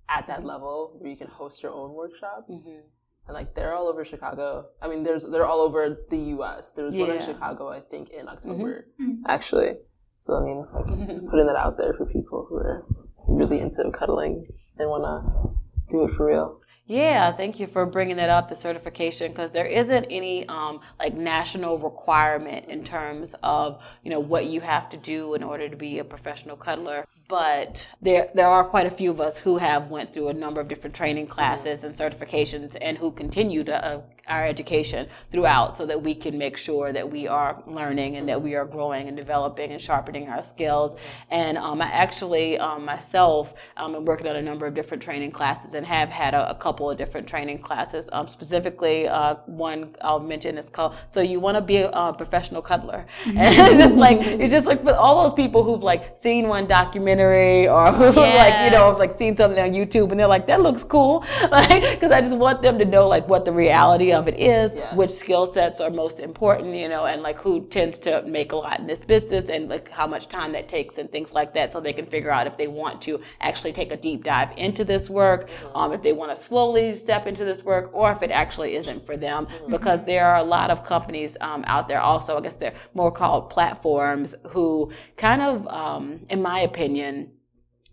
at 0.08 0.26
that 0.28 0.44
level 0.44 0.96
where 0.98 1.10
you 1.10 1.16
can 1.16 1.26
host 1.28 1.62
your 1.62 1.72
own 1.72 1.92
workshops. 1.94 2.54
Mhm. 2.66 2.82
And 3.26 3.34
like 3.34 3.54
they're 3.54 3.74
all 3.74 3.88
over 3.88 4.04
Chicago. 4.04 4.68
I 4.80 4.86
mean, 4.88 5.02
there's 5.02 5.24
they're 5.24 5.46
all 5.46 5.60
over 5.60 5.96
the 6.10 6.18
U.S. 6.36 6.72
There 6.72 6.84
was 6.84 6.94
one 6.94 7.10
in 7.10 7.20
Chicago, 7.20 7.68
I 7.68 7.80
think, 7.80 8.10
in 8.10 8.28
October, 8.28 8.86
Mhm. 9.00 9.22
actually. 9.26 9.78
So 10.18 10.35
I 10.37 10.44
mean, 10.44 10.66
like 10.74 11.07
just 11.07 11.29
putting 11.29 11.46
that 11.46 11.57
out 11.57 11.76
there 11.79 11.94
for 11.94 12.07
people 12.07 12.46
who 12.48 12.57
are 12.57 12.85
really 13.29 13.61
into 13.61 13.88
cuddling 13.92 14.46
and 14.79 14.88
want 14.88 15.05
to 15.05 15.92
do 15.92 16.05
it 16.05 16.11
for 16.12 16.26
real. 16.26 16.61
Yeah, 16.88 17.37
thank 17.37 17.59
you 17.59 17.66
for 17.66 17.85
bringing 17.85 18.16
that 18.16 18.29
up, 18.31 18.48
the 18.48 18.55
certification, 18.55 19.33
because 19.33 19.50
there 19.50 19.66
isn't 19.66 20.05
any 20.05 20.46
um, 20.46 20.81
like 21.00 21.14
national 21.14 21.81
requirement 21.81 22.66
in 22.68 22.85
terms 22.85 23.35
of 23.42 23.83
you 24.05 24.11
know 24.11 24.20
what 24.20 24.46
you 24.46 24.61
have 24.61 24.88
to 24.90 24.96
do 24.96 25.35
in 25.35 25.42
order 25.42 25.68
to 25.68 25.76
be 25.76 25.98
a 25.98 26.05
professional 26.05 26.57
cuddler. 26.57 27.05
But 27.28 27.88
there 28.00 28.30
there 28.34 28.46
are 28.46 28.64
quite 28.64 28.86
a 28.86 28.90
few 28.90 29.10
of 29.10 29.20
us 29.20 29.38
who 29.38 29.58
have 29.58 29.90
went 29.90 30.12
through 30.12 30.28
a 30.28 30.34
number 30.34 30.60
of 30.60 30.68
different 30.68 30.94
training 30.94 31.26
classes 31.26 31.84
and 31.84 31.94
certifications 31.94 32.76
and 32.80 32.96
who 32.96 33.10
continue 33.10 33.64
to 33.64 33.84
uh, 33.84 34.00
our 34.28 34.44
education 34.44 35.06
throughout 35.30 35.76
so 35.76 35.86
that 35.86 36.00
we 36.00 36.14
can 36.14 36.36
make 36.36 36.56
sure 36.56 36.92
that 36.92 37.08
we 37.08 37.28
are 37.28 37.62
learning 37.66 38.16
and 38.16 38.28
that 38.28 38.40
we 38.40 38.54
are 38.54 38.64
growing 38.64 39.08
and 39.08 39.16
developing 39.16 39.72
and 39.72 39.80
sharpening 39.80 40.28
our 40.28 40.42
skills. 40.42 40.98
And 41.30 41.56
um, 41.58 41.80
I 41.80 41.86
actually 41.86 42.58
um, 42.58 42.84
myself 42.84 43.54
um, 43.76 43.94
am 43.94 44.04
working 44.04 44.26
on 44.26 44.36
a 44.36 44.42
number 44.42 44.66
of 44.66 44.74
different 44.74 45.02
training 45.02 45.30
classes 45.30 45.74
and 45.74 45.86
have 45.86 46.08
had 46.08 46.34
a, 46.34 46.50
a 46.50 46.54
couple 46.54 46.90
of 46.90 46.98
different 46.98 47.26
training 47.28 47.60
classes. 47.60 48.08
Um, 48.12 48.26
specifically, 48.26 49.06
uh, 49.06 49.36
one 49.46 49.94
I'll 50.00 50.18
mention 50.20 50.58
is 50.58 50.68
called 50.68 50.94
"So 51.10 51.20
You 51.20 51.40
Want 51.40 51.56
to 51.56 51.60
Be 51.60 51.78
a, 51.78 51.90
a 51.90 52.12
Professional 52.12 52.62
Cuddler," 52.62 53.06
and 53.26 53.80
it's 53.80 53.94
like 53.94 54.18
it's 54.20 54.50
just 54.50 54.66
like 54.66 54.82
for 54.82 54.94
all 54.94 55.28
those 55.28 55.34
people 55.34 55.62
who've 55.62 55.82
like 55.82 56.22
seen 56.22 56.48
one 56.48 56.66
documentary 56.66 57.15
or 57.20 57.87
Yeah. 57.87 58.11
like 58.44 58.64
you 58.64 58.70
know 58.79 58.96
like 58.98 59.18
seen 59.18 59.37
something 59.37 59.62
on 59.62 59.70
YouTube 59.72 60.11
and 60.11 60.18
they're 60.20 60.26
like 60.26 60.46
that 60.46 60.61
looks 60.62 60.85
cool, 60.85 61.24
like 61.50 61.83
because 61.98 62.12
I 62.12 62.20
just 62.20 62.37
want 62.37 62.62
them 62.62 62.79
to 62.79 62.85
know 62.85 63.07
like 63.09 63.29
what 63.29 63.44
the 63.44 63.52
reality 63.52 64.12
of 64.12 64.29
it 64.29 64.38
is, 64.38 64.72
Yeah. 64.74 64.94
which 64.94 65.11
skill 65.11 65.46
sets 65.52 65.81
are 65.81 65.90
most 65.90 66.18
important, 66.18 66.74
you 66.74 66.88
know, 66.88 67.07
and 67.07 67.22
like 67.22 67.38
who 67.38 67.64
tends 67.66 67.98
to 68.00 68.22
make 68.26 68.52
a 68.52 68.57
lot 68.57 68.81
in 68.81 68.87
this 68.87 69.00
business 69.00 69.48
and 69.48 69.68
like 69.68 69.90
how 69.90 70.07
much 70.07 70.29
time 70.29 70.52
that 70.52 70.68
takes 70.68 70.98
and 70.98 71.11
things 71.11 71.33
like 71.33 71.50
that, 71.55 71.72
so 71.72 71.81
they 71.81 71.92
can 71.92 72.07
figure 72.07 72.31
out 72.37 72.46
if 72.46 72.57
they 72.57 72.68
want 72.68 73.00
to 73.02 73.20
actually 73.40 73.72
take 73.72 73.92
a 73.92 73.96
deep 73.96 74.24
dive 74.24 74.50
into 74.57 74.85
this 74.85 75.09
work, 75.11 75.48
um, 75.74 75.92
if 75.92 76.02
they 76.02 76.12
want 76.12 76.31
to 76.35 76.38
slowly 76.50 76.94
step 76.94 77.26
into 77.26 77.44
this 77.44 77.61
work, 77.64 77.90
or 77.92 78.11
if 78.12 78.22
it 78.22 78.31
actually 78.31 78.76
isn't 78.76 79.05
for 79.07 79.16
them, 79.16 79.46
because 79.68 80.00
there 80.07 80.26
are 80.26 80.37
a 80.37 80.42
lot 80.57 80.68
of 80.70 80.85
companies 80.85 81.37
um, 81.40 81.62
out 81.66 81.85
there. 81.88 82.00
Also, 82.00 82.37
I 82.37 82.40
guess 82.40 82.55
they're 82.57 82.74
more 82.94 83.11
called 83.20 83.50
platforms 83.50 84.35
who 84.48 84.90
kind 85.16 85.42
of, 85.42 85.66
um, 85.68 86.05
in 86.31 86.40
my 86.42 86.61
opinion, 86.70 87.05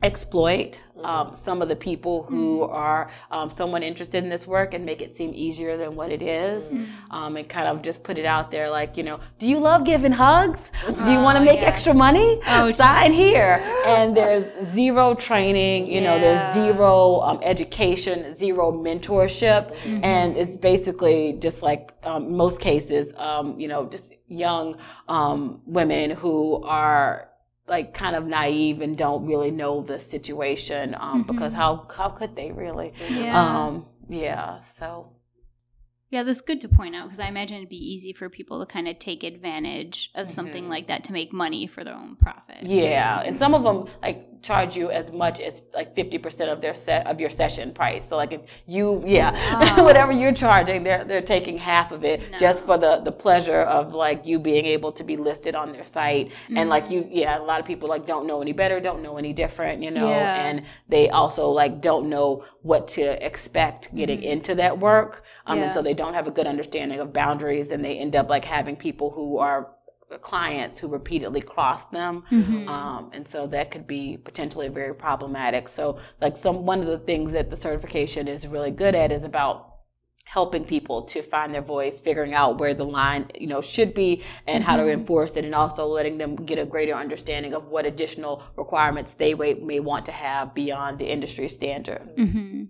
exploit 0.04 0.80
um, 1.04 1.34
some 1.34 1.62
of 1.62 1.70
the 1.70 1.76
people 1.76 2.24
who 2.24 2.64
are 2.64 3.10
um, 3.32 3.50
someone 3.50 3.82
interested 3.84 4.22
in 4.24 4.30
this 4.30 4.46
work 4.46 4.74
and 4.74 4.86
make 4.86 5.02
it 5.02 5.16
seem 5.18 5.32
easier 5.34 5.76
than 5.78 5.96
what 5.96 6.12
it 6.12 6.22
is, 6.22 6.74
um, 7.10 7.36
and 7.38 7.48
kind 7.50 7.68
of 7.68 7.82
just 7.82 8.04
put 8.04 8.18
it 8.18 8.26
out 8.26 8.52
there 8.52 8.70
like 8.70 8.96
you 8.98 9.04
know 9.04 9.20
do 9.40 9.48
you 9.50 9.58
love 9.58 9.86
giving 9.86 10.12
hugs? 10.12 10.60
Do 11.06 11.12
you 11.12 11.20
want 11.20 11.38
to 11.38 11.42
Oh, 11.42 11.46
make 11.52 11.62
yeah. 11.62 11.72
extra 11.74 11.94
money? 11.94 12.40
Oh, 12.48 12.72
sign 12.74 13.12
here. 13.12 13.60
And 13.86 14.16
there's 14.20 14.46
zero 14.74 15.16
training 15.16 15.88
you 15.88 16.02
know 16.02 16.20
there's 16.20 16.54
zero 16.54 17.22
um, 17.22 17.40
education 17.42 18.36
zero 18.36 18.72
mentorship. 18.72 19.64
And 20.04 20.38
it's 20.38 20.58
basically 20.58 21.38
just 21.40 21.64
like 21.64 21.94
um, 22.04 22.36
most 22.44 22.60
cases 22.60 23.14
um, 23.18 23.60
you 23.60 23.68
know 23.68 23.86
just 23.96 24.12
young 24.28 24.78
um, 25.08 25.62
women 25.66 26.12
who 26.12 26.62
are 26.64 27.30
like 27.68 27.94
kind 27.94 28.16
of 28.16 28.28
naive 28.28 28.82
and 28.82 28.98
don't 28.98 29.26
really 29.26 29.52
know 29.52 29.82
the 29.82 29.98
situation 30.00 30.96
um, 31.00 31.24
because 31.24 31.54
how 31.54 31.88
how 31.96 32.10
could 32.10 32.36
they 32.36 32.52
really 32.52 32.94
Yeah. 33.10 33.66
um 33.66 33.86
yeah 34.10 34.60
so 34.78 35.10
Yeah, 36.10 36.24
that's 36.24 36.42
good 36.42 36.62
to 36.62 36.68
point 36.70 36.96
out 36.96 37.06
because 37.06 37.20
I 37.20 37.28
imagine 37.28 37.58
it'd 37.58 37.70
be 37.70 37.78
easy 37.94 38.14
for 38.14 38.30
people 38.30 38.60
to 38.60 38.66
kind 38.66 38.88
of 38.88 39.00
take 39.00 39.24
advantage 39.24 40.12
of 40.14 40.30
something 40.30 40.68
like 40.70 40.88
that 40.88 41.04
to 41.06 41.14
make 41.14 41.32
money 41.34 41.66
for 41.68 41.84
their 41.84 41.96
own 41.96 42.16
profit. 42.18 42.66
yeah 42.66 43.22
and 43.26 43.38
some 43.40 43.54
of 43.56 43.64
them 43.64 43.88
like 44.02 44.28
charge 44.44 44.76
you 44.76 44.92
as 44.92 45.12
much 45.12 45.40
as 45.40 45.62
like 45.74 45.96
50% 45.96 46.52
of 46.52 46.60
their 46.62 46.76
set 46.76 47.08
of 47.08 47.20
your 47.20 47.30
session 47.30 47.74
price. 47.74 48.08
So 48.08 48.18
like 48.18 48.34
if 48.34 48.42
you 48.68 49.02
yeah 49.06 49.82
whatever 49.82 50.12
you're 50.12 50.34
charging 50.34 50.84
they're 50.84 51.06
they're 51.06 51.22
taking 51.22 51.58
half 51.58 51.92
of 51.92 52.04
it 52.04 52.20
No. 52.32 52.38
just 52.38 52.66
for 52.66 52.78
the 52.78 53.02
the 53.04 53.12
pleasure 53.12 53.62
of 53.62 53.94
like 53.94 54.26
you 54.26 54.38
being 54.40 54.66
able 54.66 54.92
to 54.92 55.04
be 55.04 55.16
listed 55.18 55.56
on 55.56 55.72
their 55.72 55.86
site. 55.86 56.32
And 56.56 56.70
like 56.70 56.92
you 56.92 57.08
yeah 57.10 57.40
a 57.40 57.44
lot 57.44 57.60
of 57.62 57.66
people 57.66 57.88
like 57.90 58.06
don't 58.06 58.28
know 58.28 58.42
any 58.42 58.52
better 58.54 58.80
don't 58.82 59.02
know 59.02 59.18
any 59.18 59.34
different 59.34 59.82
you 59.82 59.92
know? 59.92 60.10
Yeah. 60.10 60.46
and 60.46 60.64
they 60.90 61.10
also 61.10 61.48
like 61.50 61.82
don't 61.82 62.10
know 62.10 62.44
what 62.62 62.88
to 62.90 63.26
expect 63.26 63.96
getting 63.96 64.22
into 64.24 64.54
that 64.56 64.78
work. 64.78 65.24
Um, 65.46 65.60
and 65.60 65.74
so 65.74 65.82
they 65.82 65.94
don't 65.94 66.14
have 66.14 66.28
a 66.28 66.32
good 66.32 66.48
understanding 66.48 67.00
of 67.00 67.12
boundaries 67.14 67.72
and 67.72 67.84
they 67.84 67.98
end 67.98 68.16
up 68.16 68.30
like 68.30 68.46
having 68.46 68.76
people 68.76 69.10
who 69.10 69.38
are 69.38 69.70
clients 70.20 70.80
who 70.80 70.88
repeatedly 70.88 71.42
cross 71.42 71.84
them 71.92 72.24
Mhm. 72.32 72.68
um, 72.68 73.10
and 73.14 73.28
so 73.28 73.48
that 73.48 73.72
could 73.72 73.86
be 73.88 74.18
potentially 74.18 74.68
very 74.68 74.94
problematic 74.94 75.68
so 75.68 75.98
like 76.22 76.38
some 76.38 76.66
one 76.66 76.80
of 76.82 76.88
the 76.88 77.00
things 77.00 77.32
that 77.34 77.50
the 77.50 77.58
certification 77.58 78.28
is 78.28 78.48
really 78.48 78.72
good 78.72 78.96
at 78.96 79.12
is 79.12 79.24
about 79.24 79.70
helping 80.26 80.64
people 80.64 81.02
to 81.04 81.22
find 81.22 81.54
their 81.54 81.62
voice 81.62 82.00
figuring 82.00 82.34
out 82.34 82.58
where 82.58 82.74
the 82.74 82.84
line 82.86 83.30
you 83.40 83.46
know 83.46 83.62
should 83.62 83.94
be 83.94 84.24
and 84.48 84.64
how 84.64 84.78
to 84.78 84.90
enforce 84.90 85.36
it 85.36 85.44
and 85.46 85.54
also 85.54 85.86
letting 85.86 86.18
them 86.18 86.36
get 86.36 86.58
a 86.58 86.66
greater 86.66 86.94
understanding 86.94 87.54
of 87.54 87.68
what 87.68 87.86
additional 87.86 88.42
requirements 88.56 89.14
they 89.18 89.34
may, 89.34 89.54
may 89.56 89.80
want 89.80 90.06
to 90.06 90.12
have 90.14 90.54
beyond 90.56 90.98
the 90.98 91.06
industry 91.12 91.48
standard 91.48 92.10
hmm 92.16 92.64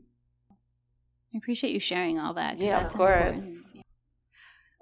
I 1.33 1.37
appreciate 1.37 1.73
you 1.73 1.79
sharing 1.79 2.19
all 2.19 2.35
that. 2.35 2.59
Yeah, 2.59 2.85
of 2.85 2.93
course. 2.93 3.33
important. 3.33 3.57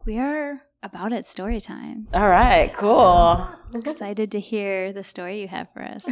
We 0.06 0.18
are 0.18 0.62
about 0.84 1.14
it 1.14 1.26
story 1.26 1.62
time. 1.62 2.08
all 2.14 2.28
right 2.30 2.74
cool 2.78 3.48
Excited 3.74 4.32
to 4.32 4.40
hear 4.40 4.92
the 4.92 5.04
story 5.04 5.42
you 5.42 5.48
have 5.48 5.68
for 5.74 5.82
us. 5.82 6.04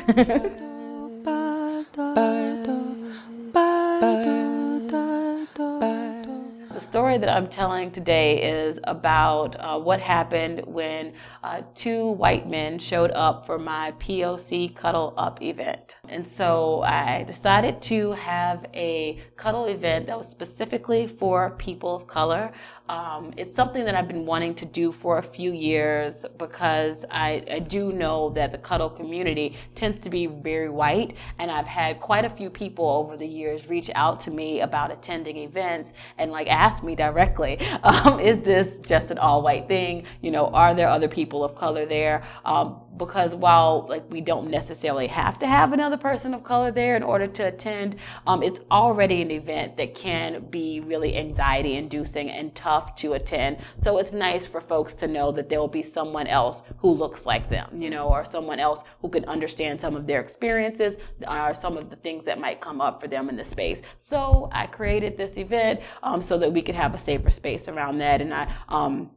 The 6.80 6.86
story 6.86 7.18
that 7.18 7.30
I'm 7.30 7.48
telling 7.48 7.92
today 7.92 8.42
is 8.42 8.80
about 8.86 9.56
uh, 9.60 9.78
what 9.80 10.00
happened 10.00 10.62
when 10.66 11.14
uh, 11.44 11.62
two 11.76 12.12
white 12.12 12.48
men 12.48 12.80
showed 12.80 13.12
up 13.12 13.46
for 13.46 13.60
my 13.60 13.92
POC 14.00 14.76
Cuddle 14.76 15.14
Up 15.18 15.42
event. 15.42 15.98
And 16.08 16.26
so 16.26 16.82
I 16.84 17.24
decided 17.24 17.82
to 17.84 18.12
have 18.14 18.66
a 18.74 19.22
cuddle 19.36 19.66
event 19.66 20.08
that 20.08 20.18
was 20.18 20.30
specifically 20.30 21.08
for 21.08 21.52
people 21.58 21.96
of 21.96 22.08
color. 22.08 22.52
Um, 22.90 23.34
it's 23.38 23.56
something 23.56 23.86
that 23.86 23.94
I've 23.94 24.08
been 24.08 24.26
wanting 24.26 24.56
to 24.56 24.66
do 24.66 24.92
for 24.92 25.20
a 25.20 25.24
few 25.24 25.54
years 25.54 26.26
because 26.40 27.06
I, 27.12 27.44
I 27.52 27.60
do 27.60 27.92
know 27.92 28.32
that 28.32 28.52
the 28.52 28.58
cuddle 28.58 28.90
community 28.90 29.56
tends 29.76 30.02
to 30.04 30.10
be 30.10 30.26
very 30.26 30.70
white, 30.70 31.14
and 31.38 31.52
I've 31.52 31.68
had 31.68 32.00
quite 32.00 32.26
a 32.26 32.30
few 32.32 32.50
people 32.50 32.90
over 32.90 33.16
the 33.16 33.28
years 33.28 33.68
reach 33.68 33.92
out 33.94 34.20
to 34.22 34.32
me 34.32 34.62
about 34.62 34.92
attending 34.92 35.38
events 35.38 35.94
and 36.18 36.32
like 36.32 36.48
ask 36.48 36.84
me 36.84 36.96
directly, 36.96 37.60
um, 37.84 38.20
is 38.20 38.40
this 38.40 38.80
just 38.80 39.12
an 39.12 39.20
all 39.20 39.44
white 39.44 39.68
thing? 39.68 40.06
You 40.22 40.32
know, 40.32 40.48
are 40.48 40.74
there 40.74 40.88
other 40.88 41.08
people 41.08 41.44
of 41.44 41.54
color 41.54 41.86
there? 41.86 42.24
Um, 42.44 42.82
because 42.98 43.34
while 43.34 43.86
like 43.88 44.04
we 44.10 44.22
don't 44.22 44.50
necessarily 44.50 45.08
have 45.08 45.40
to 45.40 45.48
have 45.48 45.74
another 45.74 45.98
person 45.98 46.34
of 46.34 46.44
color 46.44 46.72
there 46.72 46.96
in 46.96 47.04
order 47.04 47.28
to 47.28 47.48
attend, 47.48 47.96
um, 48.28 48.44
it's 48.44 48.60
already 48.72 49.22
an 49.22 49.32
event 49.32 49.78
that 49.78 49.96
can 49.96 50.46
be 50.50 50.82
really 50.82 51.18
anxiety 51.18 51.76
inducing 51.76 52.30
and 52.30 52.54
tough 52.56 52.96
to 52.96 53.14
attend. 53.14 53.58
So 53.84 53.98
it's 53.98 54.14
nice 54.14 54.48
for 54.48 54.62
folks 54.62 54.94
to 54.96 55.08
know 55.08 55.32
that 55.32 55.50
there 55.50 55.60
will 55.60 55.68
be 55.68 55.84
someone 55.84 56.28
else 56.28 56.64
who 56.78 56.90
looks 56.90 57.26
like 57.26 57.50
them, 57.50 57.82
you 57.82 57.90
know, 57.90 58.08
or 58.08 58.26
someone 58.26 58.60
else 58.60 58.84
who 59.02 59.10
can 59.10 59.26
understand 59.26 59.80
some 59.80 59.96
of 59.96 60.06
their 60.06 60.22
experiences 60.22 60.96
or 61.28 61.54
some 61.56 61.78
of 61.78 61.90
the 61.90 61.96
things 61.98 62.26
that 62.26 62.40
might 62.40 62.62
come 62.62 62.82
up 62.82 63.02
for 63.02 63.08
them 63.08 63.30
in 63.30 63.36
the 63.36 63.46
space. 63.46 63.82
So 64.00 64.50
I 64.52 64.68
created 64.68 65.18
this 65.18 65.38
event 65.38 65.80
um, 66.04 66.22
so 66.22 66.38
that 66.38 66.52
we 66.52 66.62
could 66.62 66.76
have 66.76 66.94
a 66.94 66.98
safer 66.98 67.30
space 67.30 67.68
around 67.68 67.98
that, 68.00 68.22
and 68.22 68.34
I. 68.34 68.54
Um, 68.68 69.12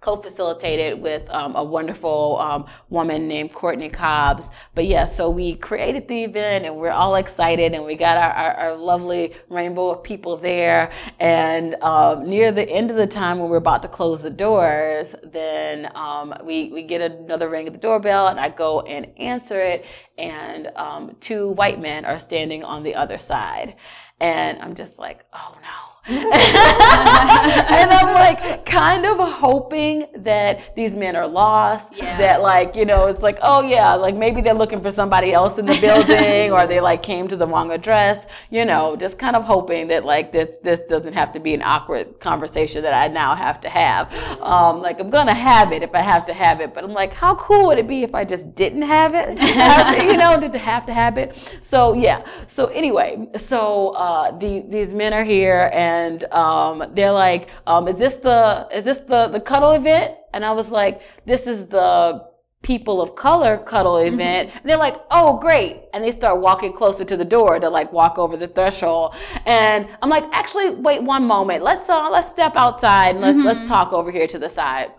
co-facilitated 0.00 1.00
with 1.00 1.28
um, 1.28 1.54
a 1.56 1.62
wonderful 1.62 2.38
um, 2.38 2.64
woman 2.88 3.28
named 3.28 3.52
Courtney 3.52 3.90
Cobbs. 3.90 4.46
But 4.74 4.86
yeah, 4.86 5.04
so 5.04 5.28
we 5.28 5.56
created 5.56 6.08
the 6.08 6.24
event 6.24 6.64
and 6.64 6.76
we're 6.76 6.90
all 6.90 7.16
excited 7.16 7.74
and 7.74 7.84
we 7.84 7.96
got 7.96 8.16
our, 8.16 8.30
our, 8.30 8.54
our 8.54 8.76
lovely 8.76 9.34
rainbow 9.50 9.90
of 9.90 10.02
people 10.02 10.38
there. 10.38 10.90
And 11.18 11.74
um, 11.82 12.28
near 12.28 12.50
the 12.50 12.68
end 12.68 12.90
of 12.90 12.96
the 12.96 13.06
time 13.06 13.40
when 13.40 13.50
we're 13.50 13.58
about 13.58 13.82
to 13.82 13.88
close 13.88 14.22
the 14.22 14.30
doors, 14.30 15.14
then 15.22 15.90
um, 15.94 16.34
we, 16.44 16.70
we 16.72 16.82
get 16.82 17.02
another 17.02 17.50
ring 17.50 17.66
at 17.66 17.74
the 17.74 17.78
doorbell 17.78 18.28
and 18.28 18.40
I 18.40 18.48
go 18.48 18.80
and 18.80 19.06
answer 19.18 19.60
it 19.60 19.84
and 20.16 20.68
um, 20.76 21.16
two 21.20 21.50
white 21.50 21.78
men 21.78 22.06
are 22.06 22.18
standing 22.18 22.64
on 22.64 22.82
the 22.82 22.94
other 22.94 23.18
side. 23.18 23.76
And 24.18 24.58
I'm 24.60 24.74
just 24.74 24.98
like, 24.98 25.24
oh 25.34 25.56
no. 25.60 25.89
and 26.06 27.92
I'm 27.92 28.14
like 28.14 28.64
kind 28.80 29.04
of 29.04 29.18
hoping 29.18 30.06
that 30.16 30.74
these 30.74 30.94
men 30.94 31.14
are 31.14 31.26
lost. 31.26 31.88
Yeah. 31.92 32.16
That 32.16 32.40
like, 32.42 32.74
you 32.74 32.86
know, 32.86 33.06
it's 33.06 33.22
like, 33.22 33.38
oh 33.42 33.62
yeah, 33.62 33.94
like 33.94 34.16
maybe 34.16 34.40
they're 34.40 34.54
looking 34.54 34.80
for 34.80 34.90
somebody 34.90 35.34
else 35.34 35.58
in 35.58 35.66
the 35.66 35.78
building 35.80 36.52
or 36.52 36.66
they 36.66 36.80
like 36.80 37.02
came 37.02 37.28
to 37.28 37.36
the 37.36 37.46
wrong 37.46 37.70
address, 37.70 38.26
you 38.50 38.64
know, 38.64 38.96
just 38.96 39.18
kind 39.18 39.36
of 39.36 39.44
hoping 39.44 39.88
that 39.88 40.04
like 40.04 40.32
this 40.32 40.48
this 40.62 40.80
doesn't 40.88 41.12
have 41.12 41.32
to 41.32 41.40
be 41.40 41.52
an 41.52 41.62
awkward 41.62 42.18
conversation 42.18 42.82
that 42.82 42.94
I 42.94 43.08
now 43.08 43.34
have 43.34 43.60
to 43.60 43.68
have. 43.68 44.10
Um, 44.40 44.80
like 44.80 45.00
I'm 45.00 45.10
gonna 45.10 45.34
have 45.34 45.72
it 45.72 45.82
if 45.82 45.94
I 45.94 46.00
have 46.00 46.24
to 46.26 46.32
have 46.32 46.60
it, 46.60 46.72
but 46.72 46.82
I'm 46.82 46.92
like, 46.92 47.12
how 47.12 47.34
cool 47.34 47.66
would 47.66 47.78
it 47.78 47.88
be 47.88 48.04
if 48.04 48.14
I 48.14 48.24
just 48.24 48.54
didn't 48.54 48.82
have 48.82 49.12
it? 49.14 49.38
you 50.02 50.16
know, 50.16 50.40
did 50.40 50.52
they 50.52 50.58
have 50.58 50.86
to 50.86 50.94
have 50.94 51.18
it. 51.18 51.36
So 51.62 51.92
yeah. 51.92 52.24
So 52.46 52.66
anyway, 52.66 53.28
so 53.36 53.90
uh, 53.90 54.38
the, 54.38 54.64
these 54.68 54.92
men 54.92 55.12
are 55.12 55.24
here 55.24 55.70
and 55.74 55.89
um, 56.32 56.92
they're 56.94 57.12
like, 57.12 57.48
um, 57.66 57.88
is 57.88 57.98
this 57.98 58.14
the 58.14 58.68
is 58.72 58.84
this 58.84 58.98
the 58.98 59.28
the 59.28 59.40
cuddle 59.40 59.72
event? 59.72 60.14
And 60.32 60.44
I 60.44 60.52
was 60.52 60.70
like, 60.70 61.02
this 61.26 61.46
is 61.46 61.66
the 61.66 62.30
people 62.62 63.00
of 63.00 63.16
color 63.16 63.56
cuddle 63.56 63.96
event. 63.96 64.50
And 64.54 64.68
they're 64.68 64.76
like, 64.76 64.96
oh, 65.10 65.38
great. 65.38 65.82
And 65.94 66.04
they 66.04 66.12
start 66.12 66.40
walking 66.40 66.72
closer 66.74 67.04
to 67.04 67.16
the 67.16 67.24
door 67.24 67.58
to 67.58 67.68
like 67.68 67.90
walk 67.90 68.18
over 68.18 68.36
the 68.36 68.48
threshold. 68.48 69.14
And 69.46 69.88
I'm 70.02 70.10
like, 70.10 70.24
actually, 70.32 70.70
wait 70.70 71.02
one 71.02 71.26
moment. 71.26 71.62
Let's, 71.62 71.88
uh, 71.88 72.10
let's 72.10 72.28
step 72.28 72.52
outside 72.56 73.16
and 73.16 73.20
let's, 73.20 73.38
let's 73.38 73.68
talk 73.68 73.92
over 73.92 74.10
here 74.10 74.26
to 74.26 74.38
the 74.38 74.48
side 74.48 74.90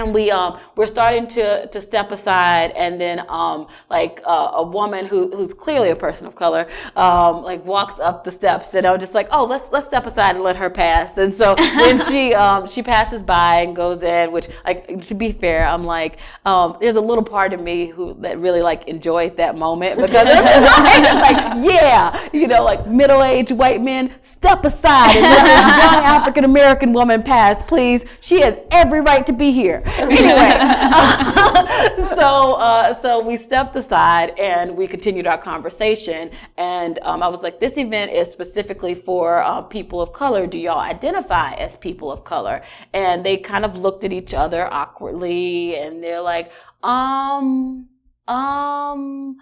and 0.00 0.14
we 0.14 0.30
um 0.30 0.58
we're 0.76 0.86
starting 0.86 1.26
to 1.28 1.66
to 1.68 1.80
step 1.80 2.10
aside 2.10 2.70
and 2.72 3.00
then 3.00 3.24
um 3.28 3.66
like 3.88 4.20
uh, 4.24 4.52
a 4.54 4.62
woman 4.62 5.06
who 5.06 5.30
who's 5.36 5.52
clearly 5.52 5.90
a 5.90 5.96
person 5.96 6.26
of 6.26 6.34
color 6.34 6.66
um 6.96 7.42
like 7.42 7.64
walks 7.64 8.00
up 8.00 8.24
the 8.24 8.30
steps 8.30 8.74
and 8.74 8.86
I'm 8.86 8.98
just 8.98 9.14
like 9.14 9.28
oh 9.30 9.44
let's 9.44 9.70
let's 9.70 9.86
step 9.86 10.06
aside 10.06 10.34
and 10.34 10.44
let 10.44 10.56
her 10.56 10.70
pass. 10.70 11.16
And 11.16 11.34
so 11.34 11.54
then 11.58 12.00
she 12.08 12.34
um 12.34 12.66
she 12.66 12.82
passes 12.82 13.22
by 13.22 13.60
and 13.60 13.76
goes 13.76 14.02
in 14.02 14.32
which 14.32 14.48
like 14.64 15.06
to 15.06 15.14
be 15.14 15.32
fair 15.32 15.66
I'm 15.66 15.84
like 15.84 16.18
um 16.44 16.76
there's 16.80 16.96
a 16.96 17.00
little 17.00 17.24
part 17.24 17.52
of 17.52 17.60
me 17.60 17.86
who 17.86 18.14
that 18.20 18.38
really 18.38 18.62
like 18.62 18.88
enjoyed 18.88 19.36
that 19.36 19.56
moment 19.56 20.00
because 20.00 20.24
like, 20.24 21.02
like 21.02 21.64
yeah 21.64 22.28
you 22.32 22.46
know 22.46 22.64
like 22.64 22.86
middle-aged 22.86 23.52
white 23.52 23.82
men 23.82 24.12
step 24.22 24.64
aside 24.64 25.16
and 25.16 25.22
let 25.22 25.44
this 25.44 25.94
young 25.94 26.04
African 26.04 26.44
American 26.44 26.92
woman 26.92 27.22
pass 27.22 27.62
please. 27.62 28.04
She 28.20 28.40
has 28.40 28.56
every 28.70 29.00
right 29.00 29.26
to 29.26 29.32
be 29.32 29.52
here 29.52 29.82
anyway, 29.98 30.50
so 32.16 32.54
uh, 32.54 33.00
so 33.00 33.24
we 33.24 33.36
stepped 33.36 33.74
aside 33.76 34.38
and 34.38 34.76
we 34.76 34.86
continued 34.86 35.26
our 35.26 35.38
conversation. 35.38 36.30
And 36.56 36.98
um, 37.02 37.22
I 37.22 37.28
was 37.28 37.42
like, 37.42 37.60
"This 37.60 37.76
event 37.76 38.12
is 38.12 38.30
specifically 38.32 38.94
for 38.94 39.38
uh, 39.38 39.62
people 39.62 40.00
of 40.00 40.12
color. 40.12 40.46
Do 40.46 40.58
y'all 40.58 40.78
identify 40.78 41.54
as 41.54 41.76
people 41.76 42.10
of 42.12 42.24
color?" 42.24 42.62
And 42.92 43.24
they 43.24 43.36
kind 43.38 43.64
of 43.64 43.76
looked 43.76 44.04
at 44.04 44.12
each 44.12 44.34
other 44.34 44.72
awkwardly, 44.72 45.76
and 45.76 46.02
they're 46.02 46.20
like, 46.20 46.50
"Um, 46.82 47.88
um." 48.28 49.36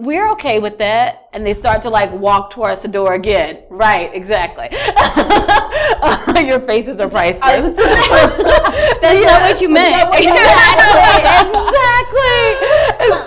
We're 0.00 0.30
okay 0.30 0.58
with 0.58 0.78
that. 0.78 1.28
And 1.32 1.46
they 1.46 1.54
start 1.54 1.82
to 1.82 1.90
like 1.90 2.10
walk 2.12 2.50
towards 2.50 2.82
the 2.82 2.88
door 2.88 3.14
again. 3.14 3.62
Right, 3.68 4.12
exactly. 4.14 4.68
Your 6.46 6.60
faces 6.60 6.98
are 6.98 7.08
priceless. 7.08 7.76
That's 7.76 9.24
not 9.24 9.42
what 9.42 9.60
you 9.60 9.68
meant. 9.78 10.08
exactly. 10.14 10.40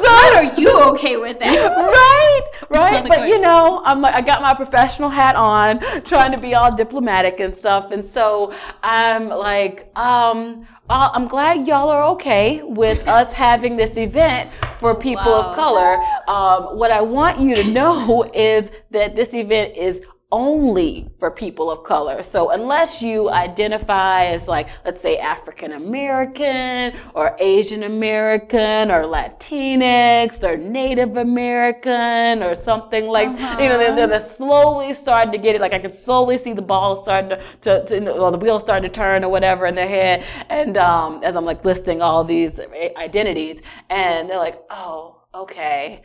And 0.06 0.34
so, 0.34 0.38
are 0.38 0.60
you 0.60 0.82
okay 0.92 1.18
with 1.18 1.40
that? 1.40 1.76
right, 1.76 2.70
right. 2.70 3.08
But 3.08 3.28
you 3.28 3.40
know, 3.40 3.82
I'm 3.86 4.02
like, 4.02 4.16
I 4.16 4.22
got 4.22 4.42
my 4.42 4.54
professional 4.54 5.10
hat 5.10 5.36
on, 5.36 5.80
trying 6.04 6.32
to 6.32 6.38
be 6.38 6.56
all 6.56 6.76
diplomatic 6.76 7.40
and 7.40 7.56
stuff. 7.56 7.92
And 7.92 8.04
so 8.04 8.54
I'm 8.82 9.30
like, 9.30 9.92
um, 9.96 10.68
uh, 10.90 11.10
I'm 11.14 11.28
glad 11.28 11.68
y'all 11.68 11.90
are 11.90 12.04
okay 12.14 12.62
with 12.64 13.08
us 13.08 13.34
having 13.34 13.78
this 13.78 13.98
event 13.98 14.52
for 14.80 14.96
people 14.96 15.24
Wow. 15.24 15.50
of 15.50 15.56
color. 15.56 16.04
Um, 16.28 16.78
what 16.78 16.92
I 16.92 17.02
want 17.02 17.40
you 17.40 17.56
to 17.56 17.64
know 17.64 18.24
is 18.34 18.70
that 18.92 19.16
this 19.16 19.34
event 19.34 19.76
is 19.78 20.02
only 20.34 21.08
for 21.20 21.30
people 21.30 21.70
of 21.70 21.84
color. 21.84 22.24
So 22.24 22.50
unless 22.50 23.04
you 23.04 23.30
identify 23.30 24.26
as 24.26 24.48
like, 24.48 24.68
let's 24.84 25.00
say 25.00 25.20
African 25.20 25.74
American 25.74 27.00
or 27.14 27.38
Asian 27.40 27.84
American 27.84 28.90
or 28.90 29.04
Latinx 29.04 30.44
or 30.44 30.58
Native 30.58 31.18
American 31.18 32.42
or 32.42 32.56
something 32.56 33.06
like, 33.06 33.30
you 33.30 33.70
know, 33.70 33.78
they're, 33.78 34.08
they're 34.08 34.28
slowly 34.28 34.96
starting 34.96 35.32
to 35.32 35.38
get 35.38 35.54
it. 35.54 35.62
Like 35.62 35.74
I 35.74 35.80
can 35.80 35.94
slowly 35.94 36.40
see 36.40 36.54
the 36.54 36.64
ball 36.64 37.04
starting 37.04 37.30
to, 37.30 37.44
to, 37.62 37.86
to 37.86 38.12
or 38.14 38.32
the 38.32 38.40
wheels 38.40 38.64
starting 38.64 38.90
to 38.90 38.94
turn 38.94 39.24
or 39.24 39.30
whatever 39.30 39.68
in 39.68 39.76
their 39.76 39.88
head. 39.88 40.26
And 40.50 40.78
um, 40.78 41.22
as 41.24 41.36
I'm 41.36 41.46
like 41.46 41.64
listing 41.64 42.02
all 42.02 42.24
these 42.24 42.60
identities 42.98 43.62
and 43.92 44.28
they're 44.28 44.38
like, 44.38 44.60
oh, 44.72 45.22
okay 45.36 46.02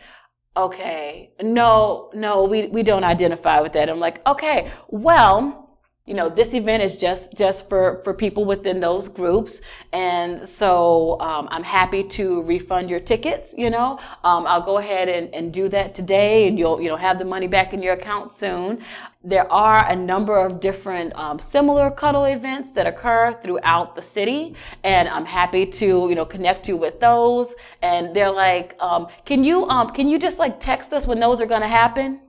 okay, 0.59 1.31
no, 1.42 2.11
no, 2.14 2.44
we, 2.44 2.66
we 2.66 2.83
don't 2.83 3.05
identify 3.05 3.61
with 3.61 3.73
that. 3.75 3.88
I'm 3.88 4.01
like, 4.01 4.27
okay, 4.27 4.73
well, 4.88 5.68
you 6.09 6.14
know, 6.14 6.31
this 6.31 6.55
event 6.55 6.83
is 6.83 6.97
just 6.97 7.37
just 7.37 7.68
for 7.68 8.01
for 8.03 8.14
people 8.14 8.47
within 8.47 8.81
those 8.81 9.11
groups, 9.11 9.61
and 9.92 10.49
so 10.49 11.21
um, 11.21 11.49
I'm 11.51 11.62
happy 11.62 12.03
to 12.03 12.42
refund 12.44 12.88
your 12.88 12.99
tickets. 12.99 13.55
You 13.55 13.68
know, 13.68 13.99
um, 14.25 14.47
I'll 14.47 14.64
go 14.64 14.79
ahead 14.79 15.11
and, 15.11 15.29
and 15.35 15.53
do 15.53 15.68
that 15.68 15.94
today, 15.94 16.49
and 16.49 16.59
you'll 16.59 16.81
you 16.81 16.88
know 16.88 16.97
have 16.97 17.18
the 17.18 17.27
money 17.27 17.47
back 17.47 17.75
in 17.75 17.83
your 17.83 17.92
account 17.92 18.33
soon. 18.33 18.83
There 19.24 19.50
are 19.50 19.85
a 19.90 19.96
number 19.96 20.37
of 20.37 20.61
different 20.61 21.12
um, 21.16 21.40
similar 21.40 21.90
cuddle 21.90 22.26
events 22.26 22.70
that 22.74 22.87
occur 22.87 23.33
throughout 23.33 23.96
the 23.96 24.02
city, 24.02 24.54
and 24.85 25.09
I'm 25.09 25.24
happy 25.24 25.66
to 25.66 25.87
you 26.09 26.14
know 26.14 26.24
connect 26.24 26.68
you 26.68 26.76
with 26.76 27.00
those. 27.00 27.52
And 27.83 28.14
they're 28.14 28.31
like, 28.31 28.76
um, 28.78 29.09
can 29.24 29.42
you 29.42 29.64
um, 29.68 29.90
can 29.90 30.07
you 30.07 30.20
just 30.20 30.38
like 30.38 30.61
text 30.61 30.92
us 30.92 31.04
when 31.04 31.18
those 31.18 31.40
are 31.40 31.46
going 31.46 31.62
to 31.62 31.68
happen? 31.68 32.20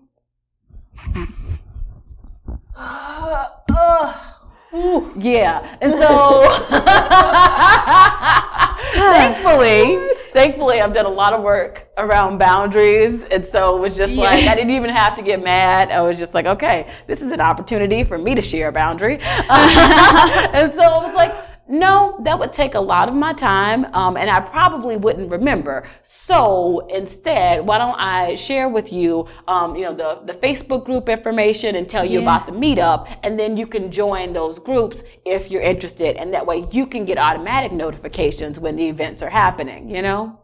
Yeah, 5.17 5.77
and 5.81 5.93
so 5.93 6.41
thankfully, 8.93 9.97
thankfully, 10.27 10.79
I've 10.79 10.93
done 10.93 11.07
a 11.07 11.09
lot 11.09 11.33
of 11.33 11.41
work 11.41 11.88
around 11.99 12.37
boundaries, 12.37 13.21
and 13.31 13.45
so 13.45 13.77
it 13.77 13.81
was 13.81 13.95
just 13.95 14.13
like 14.13 14.43
I 14.47 14.55
didn't 14.55 14.71
even 14.71 14.89
have 14.89 15.15
to 15.17 15.21
get 15.21 15.43
mad. 15.43 15.91
I 15.91 16.01
was 16.01 16.17
just 16.17 16.33
like, 16.33 16.45
okay, 16.45 16.89
this 17.07 17.21
is 17.21 17.31
an 17.31 17.41
opportunity 17.41 18.03
for 18.03 18.17
me 18.17 18.33
to 18.35 18.41
share 18.41 18.69
a 18.69 18.71
boundary, 18.71 19.19
and 19.21 20.73
so 20.73 20.81
I 20.81 21.05
was 21.05 21.13
like. 21.15 21.33
No, 21.71 22.17
that 22.23 22.39
would 22.39 22.51
take 22.51 22.73
a 22.73 22.79
lot 22.79 23.09
of 23.09 23.13
my 23.13 23.31
time, 23.31 23.85
um, 23.93 24.17
and 24.17 24.27
I 24.27 24.39
probably 24.39 24.97
wouldn't 24.97 25.29
remember. 25.29 25.87
So 26.01 26.79
instead, 26.89 27.63
why 27.63 27.77
don't 27.77 27.93
I 27.93 28.33
share 28.33 28.69
with 28.69 28.91
you, 28.91 29.27
um, 29.47 29.75
you 29.75 29.83
know, 29.83 29.93
the 29.93 30.21
the 30.25 30.33
Facebook 30.33 30.83
group 30.83 31.09
information 31.09 31.75
and 31.75 31.87
tell 31.87 32.03
you 32.03 32.21
Yeah. 32.21 32.25
about 32.25 32.47
the 32.47 32.53
meetup, 32.53 33.15
and 33.21 33.39
then 33.39 33.55
you 33.55 33.67
can 33.67 33.91
join 33.91 34.33
those 34.33 34.57
groups 34.57 35.03
if 35.25 35.51
you're 35.51 35.61
interested, 35.61 36.17
and 36.17 36.33
that 36.33 36.43
way 36.43 36.67
you 36.71 36.87
can 36.87 37.05
get 37.05 37.19
automatic 37.19 37.71
notifications 37.71 38.59
when 38.59 38.75
the 38.75 38.87
events 38.89 39.21
are 39.21 39.29
happening. 39.29 39.91
You 39.95 40.01
know. 40.01 40.38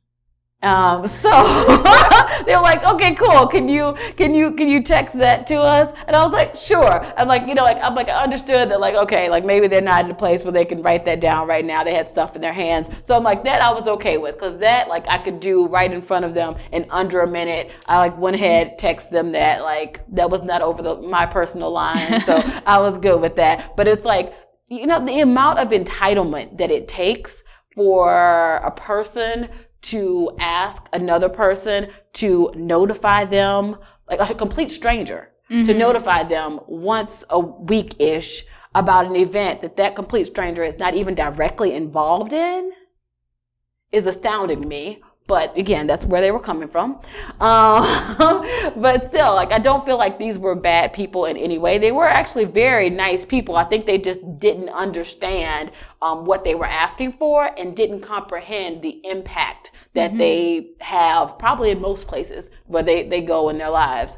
Um, 0.66 1.08
so 1.08 1.30
they're 2.48 2.60
like, 2.60 2.84
okay, 2.84 3.14
cool. 3.14 3.46
Can 3.46 3.70
you 3.70 3.96
can 4.18 4.34
you 4.34 4.52
can 4.54 4.68
you 4.68 4.82
text 4.82 5.16
that 5.20 5.46
to 5.48 5.58
us? 5.58 5.96
And 6.08 6.16
I 6.16 6.24
was 6.24 6.34
like, 6.34 6.58
sure. 6.58 7.06
I'm 7.18 7.28
like, 7.28 7.48
you 7.48 7.54
know, 7.54 7.64
like 7.64 7.78
I'm 7.82 7.94
like 7.94 8.08
I 8.08 8.24
understood 8.24 8.72
that 8.72 8.80
like 8.80 8.96
okay, 8.96 9.30
like 9.30 9.46
maybe 9.46 9.68
they're 9.68 9.80
not 9.80 10.06
in 10.06 10.10
a 10.12 10.16
place 10.16 10.44
where 10.44 10.52
they 10.52 10.66
can 10.66 10.82
write 10.82 11.06
that 11.06 11.20
down 11.20 11.48
right 11.48 11.64
now. 11.64 11.84
They 11.84 11.94
had 11.94 12.10
stuff 12.10 12.36
in 12.36 12.42
their 12.42 12.54
hands, 12.54 12.88
so 13.06 13.16
I'm 13.16 13.24
like 13.24 13.44
that 13.44 13.62
I 13.62 13.72
was 13.72 13.88
okay 13.88 14.18
with 14.18 14.36
because 14.36 14.58
that 14.58 14.88
like 14.88 15.06
I 15.08 15.20
could 15.20 15.40
do 15.40 15.68
right 15.68 15.92
in 15.92 16.02
front 16.02 16.26
of 16.26 16.34
them 16.34 16.56
in 16.72 16.88
under 16.90 17.22
a 17.22 17.28
minute. 17.28 17.70
I 17.86 18.00
like 18.00 18.18
went 18.18 18.36
ahead, 18.36 18.80
text 18.80 19.12
them 19.12 19.32
that 19.34 19.62
like 19.62 20.04
that 20.14 20.32
was 20.32 20.42
not 20.42 20.64
over 20.64 20.82
the 20.82 20.96
my 20.96 21.28
personal 21.28 21.72
line, 21.72 22.22
so 22.22 22.38
I 22.66 22.80
was 22.80 22.98
good 22.98 23.22
with 23.22 23.36
that. 23.36 23.78
But 23.78 23.88
it's 23.88 24.04
like 24.04 24.34
you 24.68 24.88
know 24.88 25.06
the 25.06 25.20
amount 25.20 25.60
of 25.60 25.70
entitlement 25.70 26.58
that 26.58 26.72
it 26.72 26.88
takes 26.88 27.44
for 27.76 28.62
a 28.64 28.72
person 28.72 29.50
to 29.86 30.32
ask 30.40 30.84
another 30.94 31.30
person 31.30 31.90
to 32.14 32.52
notify 32.56 33.26
them, 33.26 33.78
like 34.10 34.20
a 34.30 34.36
complete 34.36 34.72
stranger, 34.72 35.30
to 35.50 35.56
mm-hmm. 35.56 35.78
notify 35.78 36.24
them 36.24 36.60
once 36.68 37.24
a 37.30 37.40
week 37.40 38.00
ish 38.00 38.46
about 38.74 39.06
an 39.06 39.16
event 39.16 39.62
that 39.62 39.78
that 39.78 39.96
complete 39.96 40.28
stranger 40.28 40.64
is 40.64 40.78
not 40.78 40.96
even 40.96 41.16
directly 41.16 41.74
involved 41.74 42.34
in 42.34 42.72
is 43.92 44.06
astounding 44.06 44.62
to 44.62 44.68
me. 44.68 45.02
But 45.28 45.58
again, 45.58 45.88
that's 45.88 46.06
where 46.06 46.22
they 46.22 46.30
were 46.30 46.40
coming 46.40 46.68
from. 46.68 47.00
Um, 47.40 48.46
but 48.82 49.06
still, 49.06 49.34
like, 49.34 49.52
I 49.52 49.58
don't 49.58 49.84
feel 49.84 49.98
like 49.98 50.20
these 50.20 50.38
were 50.38 50.54
bad 50.56 50.94
people 50.94 51.26
in 51.26 51.36
any 51.36 51.58
way. 51.58 51.80
They 51.80 51.92
were 51.92 52.08
actually 52.08 52.46
very 52.46 52.92
nice 52.92 53.26
people. 53.26 53.56
I 53.56 53.64
think 53.64 53.88
they 53.88 53.98
just 53.98 54.40
didn't 54.40 54.70
understand 54.70 55.72
um, 56.04 56.26
what 56.26 56.44
they 56.44 56.54
were 56.54 56.68
asking 56.68 57.14
for 57.14 57.50
and 57.58 57.76
didn't 57.76 58.02
comprehend 58.02 58.84
the 58.84 59.02
impact 59.04 59.72
that 59.96 60.16
they 60.18 60.72
have 60.82 61.40
probably 61.40 61.72
in 61.72 61.82
most 61.82 62.06
places 62.06 62.52
where 62.68 62.84
they, 62.84 63.08
they 63.08 63.22
go 63.22 63.50
in 63.50 63.58
their 63.58 63.70
lives. 63.70 64.18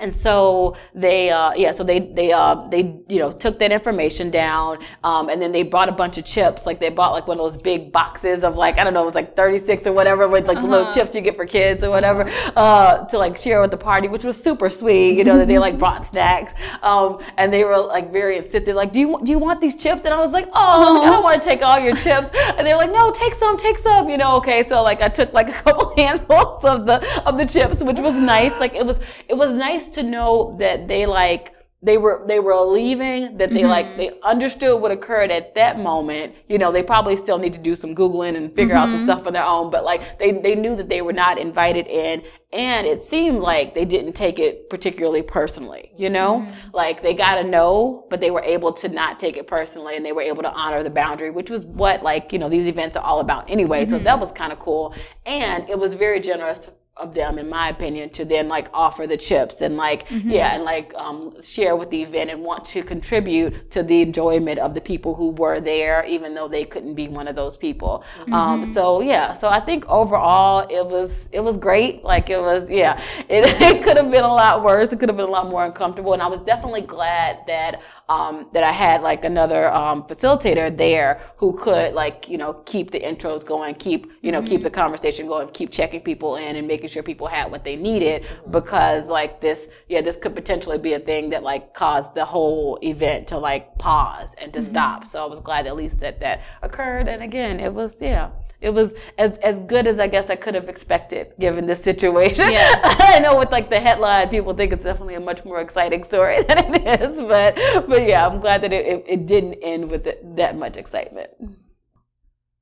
And 0.00 0.14
so 0.14 0.76
they, 0.94 1.30
uh, 1.30 1.52
yeah, 1.54 1.72
so 1.72 1.82
they, 1.82 1.98
they, 1.98 2.32
uh, 2.32 2.68
they, 2.68 3.00
you 3.08 3.18
know, 3.18 3.32
took 3.32 3.58
that 3.58 3.72
information 3.72 4.30
down, 4.30 4.78
um, 5.02 5.28
and 5.28 5.42
then 5.42 5.50
they 5.50 5.64
brought 5.64 5.88
a 5.88 5.92
bunch 5.92 6.18
of 6.18 6.24
chips. 6.24 6.66
Like 6.66 6.78
they 6.78 6.88
bought 6.88 7.12
like 7.12 7.26
one 7.26 7.40
of 7.40 7.52
those 7.52 7.60
big 7.60 7.90
boxes 7.90 8.44
of 8.44 8.54
like, 8.54 8.78
I 8.78 8.84
don't 8.84 8.94
know, 8.94 9.02
it 9.02 9.06
was 9.06 9.16
like 9.16 9.34
36 9.34 9.88
or 9.88 9.92
whatever 9.92 10.28
with 10.28 10.46
like 10.46 10.58
the 10.58 10.66
little 10.66 10.92
chips 10.92 11.16
you 11.16 11.20
get 11.20 11.34
for 11.34 11.46
kids 11.46 11.82
or 11.82 11.90
whatever, 11.90 12.30
uh, 12.54 13.06
to 13.06 13.18
like 13.18 13.36
share 13.36 13.60
with 13.60 13.72
the 13.72 13.76
party, 13.76 14.06
which 14.06 14.24
was 14.24 14.40
super 14.40 14.70
sweet, 14.70 15.18
you 15.18 15.24
know, 15.24 15.36
that 15.36 15.48
they 15.48 15.58
like 15.58 15.78
brought 15.80 16.06
snacks. 16.06 16.52
Um, 16.82 17.20
and 17.36 17.52
they 17.52 17.64
were 17.64 17.76
like 17.76 18.12
very 18.12 18.36
insistent, 18.38 18.76
like, 18.76 18.92
do 18.92 19.00
you, 19.00 19.20
do 19.24 19.32
you 19.32 19.38
want 19.40 19.60
these 19.60 19.74
chips? 19.74 20.02
And 20.04 20.14
I 20.14 20.20
was 20.20 20.30
like, 20.30 20.46
oh, 20.48 20.52
I, 20.52 20.78
was 20.78 21.00
like, 21.00 21.08
I 21.08 21.10
don't 21.10 21.24
want 21.24 21.42
to 21.42 21.48
take 21.48 21.62
all 21.62 21.80
your 21.80 21.96
chips. 21.96 22.30
And 22.56 22.64
they're 22.64 22.76
like, 22.76 22.92
no, 22.92 23.10
take 23.10 23.34
some, 23.34 23.56
take 23.56 23.78
some, 23.78 24.08
you 24.08 24.16
know, 24.16 24.36
okay. 24.36 24.66
So 24.68 24.80
like 24.82 25.02
I 25.02 25.08
took 25.08 25.32
like 25.32 25.48
a 25.54 25.62
couple 25.62 25.92
handfuls 25.96 26.64
of 26.64 26.86
the, 26.86 27.26
of 27.26 27.36
the 27.36 27.46
chips, 27.46 27.82
which 27.82 27.98
was 27.98 28.14
nice. 28.14 28.52
Like 28.60 28.74
it 28.74 28.86
was, 28.86 29.00
it 29.28 29.34
was 29.34 29.52
nice 29.54 29.87
to 29.92 30.02
know 30.02 30.56
that 30.58 30.88
they 30.88 31.06
like 31.06 31.54
they 31.80 31.96
were 31.96 32.24
they 32.26 32.40
were 32.40 32.56
leaving 32.56 33.38
that 33.38 33.54
they 33.54 33.64
like 33.64 33.86
Mhm. 33.86 33.96
they 33.98 34.10
understood 34.24 34.82
what 34.82 34.90
occurred 34.90 35.30
at 35.30 35.54
that 35.54 35.78
moment. 35.78 36.34
You 36.48 36.58
know 36.58 36.72
they 36.72 36.82
probably 36.82 37.14
still 37.16 37.38
need 37.38 37.52
to 37.52 37.60
do 37.60 37.76
some 37.76 37.94
googling 37.94 38.36
and 38.36 38.52
figure 38.52 38.74
out 38.74 38.90
some 38.90 38.98
Mhm. 39.00 39.04
stuff 39.04 39.26
on 39.28 39.32
their 39.32 39.44
own 39.44 39.70
but 39.70 39.84
like 39.84 40.18
they 40.18 40.32
they 40.32 40.56
knew 40.56 40.74
that 40.74 40.88
they 40.88 41.02
were 41.02 41.12
not 41.12 41.38
invited 41.38 41.86
in 41.86 42.22
and 42.52 42.84
it 42.84 43.04
seemed 43.06 43.38
like 43.38 43.74
they 43.76 43.84
didn't 43.84 44.14
take 44.14 44.40
it 44.40 44.68
particularly 44.70 45.22
personally 45.22 45.92
you 45.96 46.10
know? 46.10 46.44
Like 46.72 47.00
they 47.02 47.14
got 47.14 47.36
to 47.36 47.44
know 47.44 48.06
but 48.10 48.20
they 48.20 48.32
were 48.32 48.42
able 48.42 48.72
to 48.72 48.88
not 48.88 49.20
take 49.20 49.36
it 49.36 49.46
personally 49.46 49.94
and 49.96 50.04
they 50.04 50.12
were 50.12 50.22
able 50.22 50.42
to 50.42 50.50
honor 50.50 50.82
the 50.82 50.90
boundary 50.90 51.30
which 51.30 51.48
was 51.48 51.64
what 51.64 52.02
like 52.02 52.32
you 52.32 52.40
know 52.40 52.48
these 52.48 52.66
events 52.66 52.96
are 52.96 53.04
all 53.04 53.20
about 53.20 53.48
anyway 53.48 53.86
so 53.86 54.00
that 54.00 54.18
was 54.18 54.32
kind 54.32 54.52
of 54.52 54.58
cool. 54.58 54.92
And 55.26 55.68
it 55.70 55.78
was 55.78 55.94
very 55.94 56.20
generous 56.20 56.68
of 56.98 57.14
them 57.14 57.38
in 57.38 57.48
my 57.48 57.68
opinion 57.68 58.10
to 58.10 58.24
then 58.24 58.48
like 58.48 58.68
offer 58.72 59.06
the 59.06 59.16
chips 59.16 59.60
and 59.60 59.76
like 59.76 60.06
yeah 60.24 60.54
and 60.54 60.64
like 60.64 60.92
um, 60.94 61.34
share 61.42 61.76
with 61.76 61.90
the 61.90 62.02
event 62.02 62.30
and 62.30 62.42
want 62.42 62.64
to 62.64 62.82
contribute 62.82 63.70
to 63.70 63.82
the 63.82 64.02
enjoyment 64.02 64.58
of 64.58 64.74
the 64.74 64.80
people 64.80 65.14
who 65.14 65.30
were 65.30 65.60
there 65.60 66.04
even 66.06 66.34
though 66.34 66.48
they 66.48 66.64
couldn't 66.64 66.94
be 66.94 67.08
one 67.08 67.28
of 67.28 67.36
those 67.36 67.56
people. 67.56 68.04
Um, 68.32 68.66
so 68.66 69.00
yeah. 69.00 69.32
So 69.32 69.48
i 69.48 69.60
think 69.60 69.84
overall 69.86 70.66
it 70.68 70.84
was 70.84 71.28
it 71.32 71.40
was 71.40 71.56
great. 71.56 72.04
Like 72.04 72.30
it 72.30 72.38
was 72.40 72.68
yeah. 72.68 73.02
It, 73.28 73.44
it 73.60 73.84
could 73.84 73.96
have 73.98 74.10
been 74.10 74.24
a 74.24 74.34
lot 74.42 74.64
worse. 74.64 74.92
It 74.92 74.98
could 74.98 75.08
have 75.08 75.16
been 75.16 75.26
a 75.26 75.30
lot 75.30 75.48
more 75.48 75.64
uncomfortable. 75.64 76.12
And 76.14 76.22
i 76.22 76.26
was 76.26 76.40
definitely 76.40 76.82
glad 76.82 77.40
that 77.46 77.80
um, 78.08 78.48
that 78.52 78.64
i 78.64 78.72
had 78.72 79.02
like 79.02 79.24
another 79.24 79.72
um, 79.72 80.02
facilitator 80.04 80.76
there 80.76 81.20
who 81.36 81.52
could 81.58 81.94
like 81.94 82.28
you 82.28 82.38
know 82.38 82.54
keep 82.64 82.90
the 82.90 83.00
intros 83.00 83.44
going 83.44 83.74
keep 83.74 84.10
you 84.22 84.32
know 84.32 84.42
keep 84.42 84.62
the 84.62 84.70
conversation 84.70 85.26
going 85.26 85.48
keep 85.50 85.70
checking 85.70 86.00
people 86.00 86.36
in 86.36 86.56
and 86.56 86.66
making 86.66 86.88
sure 86.88 87.02
people 87.02 87.26
had 87.26 87.50
what 87.50 87.64
they 87.64 87.76
needed 87.76 88.26
because 88.50 89.06
like 89.06 89.40
this 89.40 89.68
yeah 89.88 90.00
this 90.00 90.16
could 90.16 90.34
potentially 90.34 90.78
be 90.78 90.94
a 90.94 91.00
thing 91.00 91.30
that 91.30 91.42
like 91.42 91.74
caused 91.74 92.14
the 92.14 92.24
whole 92.24 92.78
event 92.82 93.26
to 93.28 93.38
like 93.38 93.76
pause 93.78 94.34
and 94.38 94.52
to 94.52 94.62
stop. 94.62 95.04
So 95.06 95.22
i 95.22 95.26
was 95.26 95.40
glad 95.40 95.66
at 95.66 95.76
least 95.76 96.00
that 96.00 96.20
that 96.20 96.40
occurred. 96.62 97.08
And 97.08 97.22
again 97.22 97.60
it 97.60 97.72
was 97.72 97.96
yeah 98.00 98.30
it 98.60 98.70
was 98.70 98.92
as 99.18 99.32
as 99.38 99.60
good 99.60 99.86
as 99.86 99.98
I 99.98 100.08
guess 100.08 100.30
I 100.30 100.36
could 100.36 100.54
have 100.54 100.68
expected 100.68 101.32
given 101.38 101.66
this 101.66 101.82
situation. 101.82 102.50
Yeah. 102.50 102.74
I 103.00 103.18
know 103.20 103.38
with 103.38 103.50
like 103.50 103.70
the 103.70 103.78
headline, 103.80 104.28
people 104.28 104.54
think 104.54 104.72
it's 104.72 104.82
definitely 104.84 105.14
a 105.14 105.20
much 105.20 105.44
more 105.44 105.60
exciting 105.60 106.04
story 106.04 106.42
than 106.48 106.74
it 106.74 107.00
is, 107.00 107.20
but 107.20 107.54
but 107.88 108.06
yeah, 108.06 108.26
I'm 108.26 108.40
glad 108.40 108.62
that 108.62 108.72
it, 108.72 108.86
it, 108.86 109.04
it 109.06 109.26
didn't 109.26 109.54
end 109.62 109.90
with 109.90 110.06
it, 110.06 110.36
that 110.36 110.56
much 110.56 110.76
excitement. 110.76 111.30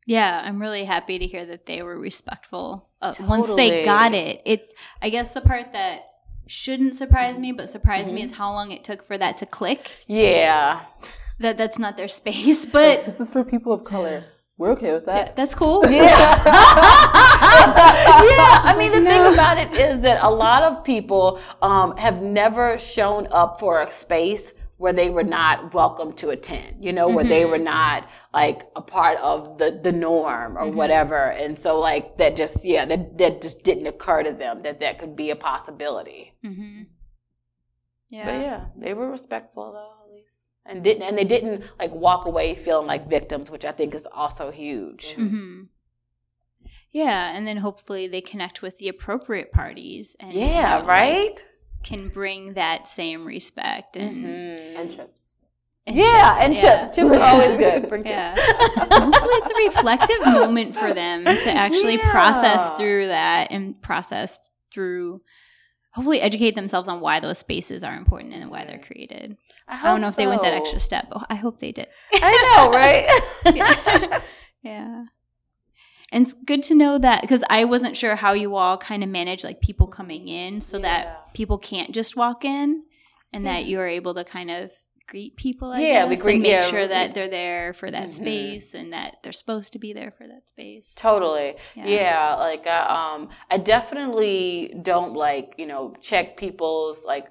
Yeah, 0.07 0.41
I'm 0.45 0.61
really 0.61 0.85
happy 0.85 1.19
to 1.19 1.27
hear 1.27 1.45
that 1.47 1.67
they 1.67 1.83
were 1.83 1.99
respectful. 1.99 2.89
Uh, 3.03 3.15
Once 3.21 3.51
they 3.53 3.85
got 3.85 4.15
it, 4.15 4.41
it's 4.45 4.69
I 5.03 5.09
guess 5.11 5.33
the 5.33 5.41
part 5.41 5.73
that 5.73 6.03
shouldn't 6.47 6.95
surprise 6.95 7.39
me, 7.39 7.51
but 7.53 7.69
surprised 7.69 8.13
me 8.13 8.21
Mhm. 8.21 8.25
is 8.25 8.33
how 8.33 8.53
long 8.53 8.71
it 8.71 8.85
took 8.85 9.05
for 9.05 9.19
that 9.19 9.39
to 9.39 9.47
click. 9.47 9.97
Yeah, 10.07 10.83
That 11.41 11.59
that's 11.59 11.79
not 11.79 11.97
their 11.97 12.07
space, 12.23 12.67
but 12.67 13.05
This 13.05 13.19
is 13.19 13.31
for 13.31 13.43
people 13.45 13.73
of 13.73 13.83
color. 13.85 14.25
We're 14.59 14.71
okay 14.73 14.93
with 14.95 15.05
yeah, 15.07 15.25
that. 15.25 15.37
that's 15.37 15.55
cool. 15.55 15.85
Yeah. 15.91 16.43
yeah. 18.25 18.61
I 18.65 18.75
mean, 18.79 18.91
the 18.91 19.03
thing 19.03 19.33
about 19.33 19.59
it 19.59 19.73
is 19.79 20.01
that 20.01 20.23
a 20.23 20.31
lot 20.31 20.63
of 20.63 20.83
people 20.83 21.41
um, 21.61 21.97
have 21.97 22.23
never 22.23 22.79
shown 22.79 23.29
up 23.31 23.61
for 23.61 23.83
a 23.83 23.93
space 23.93 24.53
where 24.79 24.93
they 24.93 25.11
were 25.11 25.25
not 25.25 25.73
welcome 25.73 26.13
to 26.15 26.31
attend, 26.31 26.85
you 26.85 26.93
know, 26.93 27.09
where 27.09 27.25
they 27.25 27.45
were 27.47 27.59
not 27.59 28.09
like 28.35 28.63
a 28.77 28.83
part 28.83 29.19
of 29.19 29.57
the, 29.59 29.81
the 29.83 29.93
norm 29.93 30.59
or 30.59 30.71
whatever. 30.71 31.31
And 31.31 31.59
so 31.59 31.79
like 31.79 32.19
that 32.19 32.37
just, 32.37 32.65
yeah, 32.65 32.85
that, 32.87 33.17
that 33.19 33.43
just 33.43 33.63
didn't 33.63 33.87
occur 33.87 34.23
to 34.23 34.33
them 34.33 34.63
that 34.63 34.81
that 34.81 34.99
could 34.99 35.17
be 35.17 35.31
a 35.31 35.37
possibility. 35.37 36.35
hmm 36.45 36.83
Yeah. 38.11 38.25
But 38.27 38.41
yeah, 38.41 38.65
they 38.77 38.93
were 38.93 39.11
respectful 39.11 39.73
though. 39.73 39.96
And 40.69 40.83
didn't, 40.83 41.03
and 41.03 41.17
they 41.17 41.25
didn't 41.25 41.65
like 41.79 41.93
walk 41.93 42.27
away 42.27 42.55
feeling 42.55 42.87
like 42.87 43.09
victims, 43.09 43.51
which 43.51 43.65
I 43.65 43.73
think 43.73 43.95
is 43.95 44.07
also 44.13 44.51
huge. 44.51 45.13
hmm 45.15 45.63
Yeah, 46.91 47.31
and 47.37 47.47
then 47.47 47.59
hopefully 47.59 48.09
they 48.09 48.21
connect 48.21 48.63
with 48.63 48.79
the 48.79 48.89
appropriate 48.89 49.53
parties 49.53 50.17
and 50.21 50.33
you 50.33 50.41
Yeah, 50.41 50.71
know, 50.71 50.79
like, 50.79 50.89
right? 50.89 51.45
can 51.83 52.09
bring 52.09 52.55
that 52.55 52.89
same 52.89 53.25
respect 53.25 53.97
and, 53.97 54.25
Mhm. 54.25 54.77
And 54.81 54.91
chips. 54.97 55.37
and 55.87 55.97
yeah, 55.97 56.05
chips, 56.33 56.41
and 56.45 56.55
yeah. 56.55 56.61
chips. 56.83 56.97
Chips 56.97 57.11
are 57.13 57.23
always 57.23 57.57
good. 57.59 57.89
Bring 57.89 58.05
Yeah. 58.07 58.35
chips. 58.35 58.59
hopefully 58.93 59.35
it's 59.35 59.51
a 59.51 59.79
reflective 59.79 60.27
moment 60.27 60.75
for 60.75 60.93
them 60.93 61.25
to 61.25 61.51
actually 61.51 61.99
process 61.99 62.77
through 62.77 63.07
that 63.09 63.49
and 63.53 63.81
process 63.83 64.41
through 64.73 65.19
hopefully 65.93 66.21
educate 66.21 66.55
themselves 66.57 66.89
on 66.89 67.01
why 67.01 67.21
those 67.21 67.39
spaces 67.39 67.83
are 67.83 67.95
important 67.97 68.35
and 68.35 68.51
why 68.51 68.65
they're 68.65 68.79
created 68.81 69.37
i 69.69 69.83
don't 69.85 70.01
know 70.01 70.09
if 70.09 70.17
they 70.17 70.27
went 70.27 70.43
that 70.43 70.53
extra 70.53 70.79
step 70.81 71.07
but 71.11 71.27
i 71.31 71.35
hope 71.35 71.59
they 71.61 71.73
did 71.73 71.89
I 72.15 72.55
know, 72.57 72.71
right? 73.53 73.55
Yeah. 73.55 74.21
yeah 74.63 75.05
and 76.13 76.23
it's 76.23 76.35
good 76.35 76.63
to 76.65 76.75
know 76.75 76.99
that 76.99 77.21
because 77.23 77.43
i 77.51 77.65
wasn't 77.65 77.97
sure 77.97 78.15
how 78.17 78.33
you 78.33 78.55
all 78.57 78.79
kind 78.79 79.03
of 79.03 79.09
manage 79.11 79.43
like 79.45 79.61
people 79.61 79.87
coming 79.87 80.29
in 80.29 80.61
so 80.61 80.77
Yeah. 80.79 80.83
that 80.83 81.35
people 81.35 81.59
can't 81.59 81.93
just 81.93 82.17
walk 82.17 82.45
in 82.45 82.85
and 83.33 83.45
that 83.47 83.67
you're 83.67 83.87
able 83.87 84.15
to 84.15 84.25
kind 84.25 84.51
of 84.51 84.71
greet 85.09 85.37
people 85.37 85.71
I 85.71 85.81
Yeah, 85.83 86.01
guess, 86.03 86.09
we 86.11 86.17
greet- 86.17 86.41
make 86.41 86.51
yeah, 86.51 86.63
sure 86.63 86.85
that 86.87 87.15
they're 87.15 87.29
there 87.29 87.73
for 87.73 87.89
that 87.91 88.09
Mhm. 88.09 88.13
space 88.13 88.75
and 88.75 88.93
that 88.93 89.19
they're 89.23 89.31
supposed 89.33 89.73
to 89.75 89.79
be 89.79 89.93
there 89.93 90.11
for 90.11 90.27
that 90.27 90.49
space 90.49 90.95
Totally. 90.97 91.55
Yeah. 91.77 91.87
Yeah. 91.87 92.35
like 92.37 92.67
I, 92.67 93.15
um, 93.15 93.29
I 93.49 93.59
definitely 93.59 94.75
don't 94.83 95.13
like 95.15 95.55
you 95.59 95.67
know 95.67 95.95
check 96.01 96.37
people's 96.37 96.99
like 97.05 97.27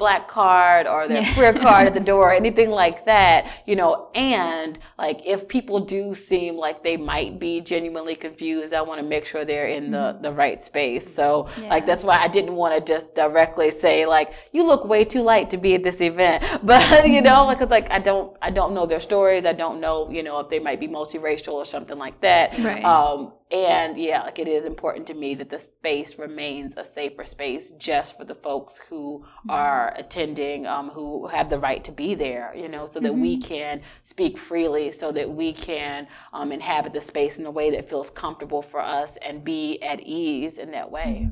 black 0.00 0.28
card 0.28 0.86
or 0.86 1.00
their 1.08 1.22
Yeah. 1.22 1.34
queer 1.34 1.54
card 1.66 1.84
at 1.88 1.94
the 1.94 2.00
door 2.12 2.24
or 2.30 2.32
anything 2.44 2.70
like 2.70 3.04
that. 3.06 3.38
You 3.66 3.76
know, 3.80 3.92
and 4.14 4.78
like 4.98 5.18
if 5.24 5.46
people 5.56 5.78
do 5.96 6.14
seem 6.14 6.56
like 6.56 6.82
they 6.88 6.96
might 6.96 7.38
be 7.38 7.60
genuinely 7.60 8.16
confused, 8.26 8.72
I 8.74 8.82
want 8.82 9.00
to 9.00 9.06
make 9.14 9.24
sure 9.26 9.44
they're 9.44 9.68
in 9.78 9.90
the 9.96 10.06
the 10.26 10.32
right 10.32 10.60
space. 10.64 11.06
So 11.18 11.28
like 11.68 11.84
Mm-hmm. 11.84 11.90
That's 11.90 12.04
why 12.04 12.16
I 12.20 12.28
didn't 12.28 12.54
want 12.62 12.72
to 12.76 12.80
just 12.94 13.06
directly 13.14 13.70
say 13.80 14.06
like 14.06 14.28
you 14.52 14.62
look 14.70 14.82
way 14.94 15.04
too 15.04 15.22
light 15.32 15.50
to 15.50 15.58
be 15.66 15.74
at 15.74 15.82
this 15.88 16.00
event, 16.00 16.38
but 16.72 17.08
you 17.08 17.20
know, 17.28 17.44
like 17.50 17.60
it's 17.60 17.70
like 17.78 17.88
I 17.90 17.98
don't 17.98 18.36
I 18.42 18.50
don't 18.58 18.72
know 18.76 18.86
their 18.86 19.00
stories. 19.10 19.44
I 19.46 19.52
don't 19.62 19.80
know 19.80 19.96
you 20.10 20.22
know 20.22 20.36
if 20.40 20.48
they 20.50 20.60
might 20.68 20.80
be 20.80 20.88
multiracial 20.88 21.54
or 21.54 21.66
something 21.74 21.98
like 21.98 22.20
that. 22.28 22.46
Right. 22.58 22.84
Um, 22.84 23.32
and 23.52 23.98
yeah, 23.98 24.22
like 24.22 24.38
it 24.38 24.46
is 24.48 24.64
important 24.64 25.06
to 25.08 25.14
me 25.14 25.34
that 25.34 25.50
the 25.50 25.58
space 25.58 26.18
remains 26.18 26.74
a 26.76 26.84
safer 26.84 27.24
space 27.24 27.72
just 27.78 28.16
for 28.16 28.24
the 28.24 28.34
folks 28.34 28.78
who 28.88 29.24
are 29.48 29.92
attending, 29.96 30.66
um, 30.66 30.88
who 30.90 31.26
have 31.26 31.50
the 31.50 31.58
right 31.58 31.82
to 31.84 31.92
be 31.92 32.14
there, 32.14 32.54
you 32.54 32.68
know, 32.68 32.88
so 32.92 33.00
that 33.00 33.12
we 33.12 33.40
can 33.40 33.82
speak 34.08 34.38
freely, 34.38 34.92
so 34.92 35.10
that 35.12 35.28
we 35.28 35.52
can 35.52 36.06
um, 36.32 36.52
inhabit 36.52 36.92
the 36.92 37.00
space 37.00 37.38
in 37.38 37.46
a 37.46 37.50
way 37.50 37.70
that 37.70 37.88
feels 37.88 38.10
comfortable 38.10 38.62
for 38.62 38.80
us 38.80 39.16
and 39.22 39.42
be 39.44 39.82
at 39.82 40.00
ease 40.00 40.58
in 40.58 40.70
that 40.70 40.90
way. 40.90 41.28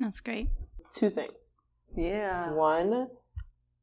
that's 0.00 0.20
great 0.20 0.48
Two 0.92 1.10
things. 1.10 1.52
Yeah. 1.94 2.50
One, 2.52 3.08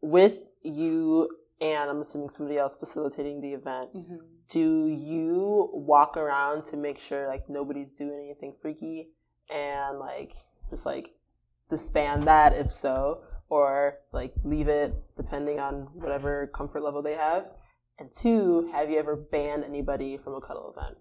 with 0.02 0.50
you 0.64 1.30
and 1.62 1.90
I'm 1.90 2.02
assuming 2.02 2.30
somebody 2.30 2.58
else 2.58 2.76
facilitating 2.76 3.40
the 3.42 3.54
event, 3.54 3.94
Mhm. 3.96 4.20
Do 4.50 4.88
you 4.88 5.70
walk 5.74 6.18
around 6.18 6.66
to 6.66 6.78
make 6.78 6.98
sure 7.00 7.28
like 7.28 7.50
nobody's 7.50 7.94
doing 7.94 8.20
anything 8.26 8.54
freaky 8.62 9.10
and 9.50 10.00
like 10.00 10.34
just 10.70 10.86
like 10.86 11.16
disband 11.70 12.24
that 12.24 12.54
if 12.54 12.72
so 12.72 13.22
or 13.50 14.00
like 14.12 14.34
leave 14.44 14.68
it 14.68 14.94
depending 15.18 15.60
on 15.60 15.88
whatever 15.94 16.48
comfort 16.48 16.84
level 16.84 17.02
they 17.02 17.16
have 17.16 17.50
and 18.00 18.12
two 18.12 18.70
have 18.72 18.90
you 18.90 18.98
ever 18.98 19.16
banned 19.16 19.64
anybody 19.64 20.18
from 20.18 20.36
a 20.36 20.42
cuddle 20.42 20.74
event 20.76 20.98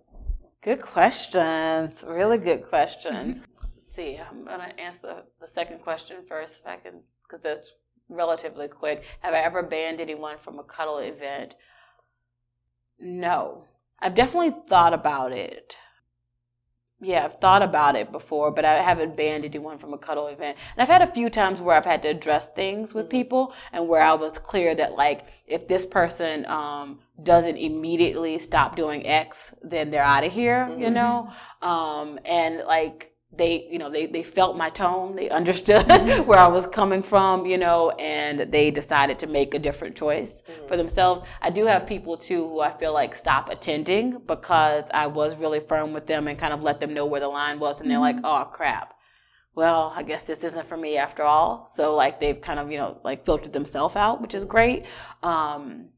Good 0.65 0.81
questions. 0.81 1.93
Really 2.07 2.39
good 2.39 2.67
questions. 2.67 3.43
Let's 3.61 3.95
see. 3.95 4.17
I'm 4.19 4.47
going 4.47 4.61
to 4.61 4.81
answer 4.81 5.23
the 5.39 5.47
second 5.47 5.83
question 5.83 6.17
first, 6.27 6.61
if 6.61 6.67
I 6.67 6.77
can, 6.77 7.03
because 7.23 7.43
that's 7.43 7.73
relatively 8.09 8.69
quick. 8.69 9.03
Have 9.21 9.35
I 9.35 9.41
ever 9.41 9.63
banned 9.63 10.01
anyone 10.01 10.39
from 10.43 10.59
a 10.59 10.63
cuddle 10.63 11.01
event? 11.01 11.57
No. 12.99 13.65
I've 14.01 14.15
definitely 14.15 14.55
thought 14.69 14.93
about 14.93 15.33
it. 15.33 15.77
Yeah, 17.01 17.25
I've 17.25 17.39
thought 17.41 17.63
about 17.63 17.97
it 17.97 18.13
before, 18.13 18.51
but 18.51 18.65
I 18.65 18.83
haven't 18.83 19.17
banned 19.17 19.45
anyone 19.45 19.79
from 19.79 19.93
a 19.93 19.99
cuddle 19.99 20.29
event. 20.29 20.57
And 20.75 20.83
I've 20.83 20.89
had 20.89 21.03
a 21.03 21.13
few 21.13 21.29
times 21.29 21.61
where 21.61 21.77
I've 21.77 21.85
had 21.85 22.03
to 22.03 22.09
address 22.09 22.49
things 22.55 22.95
with 22.95 23.11
people 23.11 23.53
and 23.73 23.89
where 23.89 24.01
I 24.01 24.15
was 24.15 24.39
clear 24.39 24.75
that, 24.77 24.95
like, 24.95 25.27
if 25.47 25.69
this 25.69 25.85
person 25.85 26.47
um, 26.47 27.01
doesn't 27.23 27.57
immediately 27.57 28.39
stop 28.39 28.77
doing 28.77 29.07
X, 29.07 29.55
then 29.63 29.91
they're 29.91 30.03
out 30.03 30.25
of 30.25 30.33
here, 30.33 30.69
you 30.69 30.87
Mhm. 30.87 30.93
know? 30.93 31.31
Um, 31.61 32.19
and, 32.25 32.61
like, 32.61 33.14
they, 33.37 33.67
you 33.71 33.79
know, 33.79 33.91
they, 33.91 34.07
they 34.07 34.23
felt 34.23 34.57
my 34.57 34.71
tone, 34.71 35.17
they 35.17 35.31
understood 35.41 35.89
where 36.27 36.39
I 36.39 36.49
was 36.49 36.67
coming 36.67 37.03
from, 37.03 37.47
you 37.47 37.59
know, 37.59 37.91
and 37.93 38.53
they 38.53 38.71
decided 38.71 39.19
to 39.21 39.27
make 39.27 39.55
a 39.55 39.59
different 39.59 39.97
choice 39.97 40.33
for 40.69 40.77
themselves. 40.77 41.27
I 41.41 41.51
do 41.51 41.67
have 41.67 41.87
people 41.87 42.17
too 42.17 42.49
who 42.49 42.61
I 42.61 42.77
feel 42.79 42.93
like 42.93 43.15
stop 43.15 43.49
attending 43.51 44.21
because 44.27 44.85
I 44.93 45.07
was 45.07 45.37
really 45.37 45.61
firm 45.61 45.93
with 45.93 46.07
them 46.07 46.29
and 46.29 46.39
kind 46.39 46.53
of 46.53 46.63
let 46.63 46.81
them 46.81 46.95
know 46.95 47.07
where 47.07 47.21
the 47.21 47.29
line 47.29 47.59
was, 47.59 47.81
and 47.81 47.91
they're 47.91 47.99
like, 47.99 48.17
"Oh 48.25 48.49
crap." 48.53 48.95
well, 49.57 49.93
I 49.95 50.03
guess 50.03 50.25
this 50.25 50.43
isn't 50.43 50.69
for 50.69 50.77
me 50.77 50.97
after 50.97 51.23
all. 51.23 51.71
So 51.75 51.95
like 51.95 52.21
they've 52.21 52.41
kind 52.41 52.59
of, 52.59 52.73
you 52.73 52.79
know, 52.79 52.99
like 53.05 53.25
filtered 53.25 53.53
themselves 53.53 53.95
out, 53.95 54.21
which 54.21 54.35
is 54.35 54.45
great. 54.45 54.85
Um, 55.23 55.91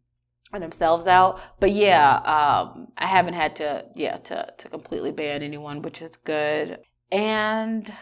or 0.53 0.61
themselves 0.61 1.07
out. 1.07 1.40
But 1.61 1.72
yeah, 1.72 2.16
um, 2.16 2.88
I 2.96 3.07
haven't 3.07 3.35
had 3.35 3.57
to, 3.57 3.85
yeah, 3.94 4.18
to, 4.18 4.46
to 4.57 4.68
completely 4.68 5.11
ban 5.11 5.42
anyone, 5.42 5.83
which 5.83 6.01
is 6.03 6.12
good. 6.24 6.78
And, 7.12 7.92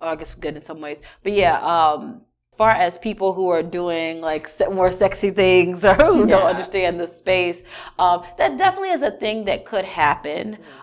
well, 0.00 0.10
I 0.10 0.16
guess 0.16 0.34
good 0.34 0.56
in 0.56 0.64
some 0.64 0.80
ways. 0.80 0.98
But 1.22 1.32
yeah, 1.32 1.58
um, 1.60 2.22
as 2.52 2.56
far 2.56 2.70
as 2.70 2.98
people 2.98 3.32
who 3.32 3.48
are 3.48 3.62
doing 3.62 4.20
like 4.20 4.48
more 4.72 4.90
sexy 4.90 5.30
things 5.30 5.84
or 5.84 5.94
who 5.94 6.20
yeah. 6.20 6.36
don't 6.36 6.46
understand 6.46 6.98
the 7.00 7.12
space, 7.12 7.62
um, 7.98 8.24
that 8.38 8.58
definitely 8.58 8.90
is 8.90 9.02
a 9.02 9.12
thing 9.12 9.44
that 9.46 9.64
could 9.64 9.84
happen. 9.84 10.52
Mm-hmm 10.52 10.80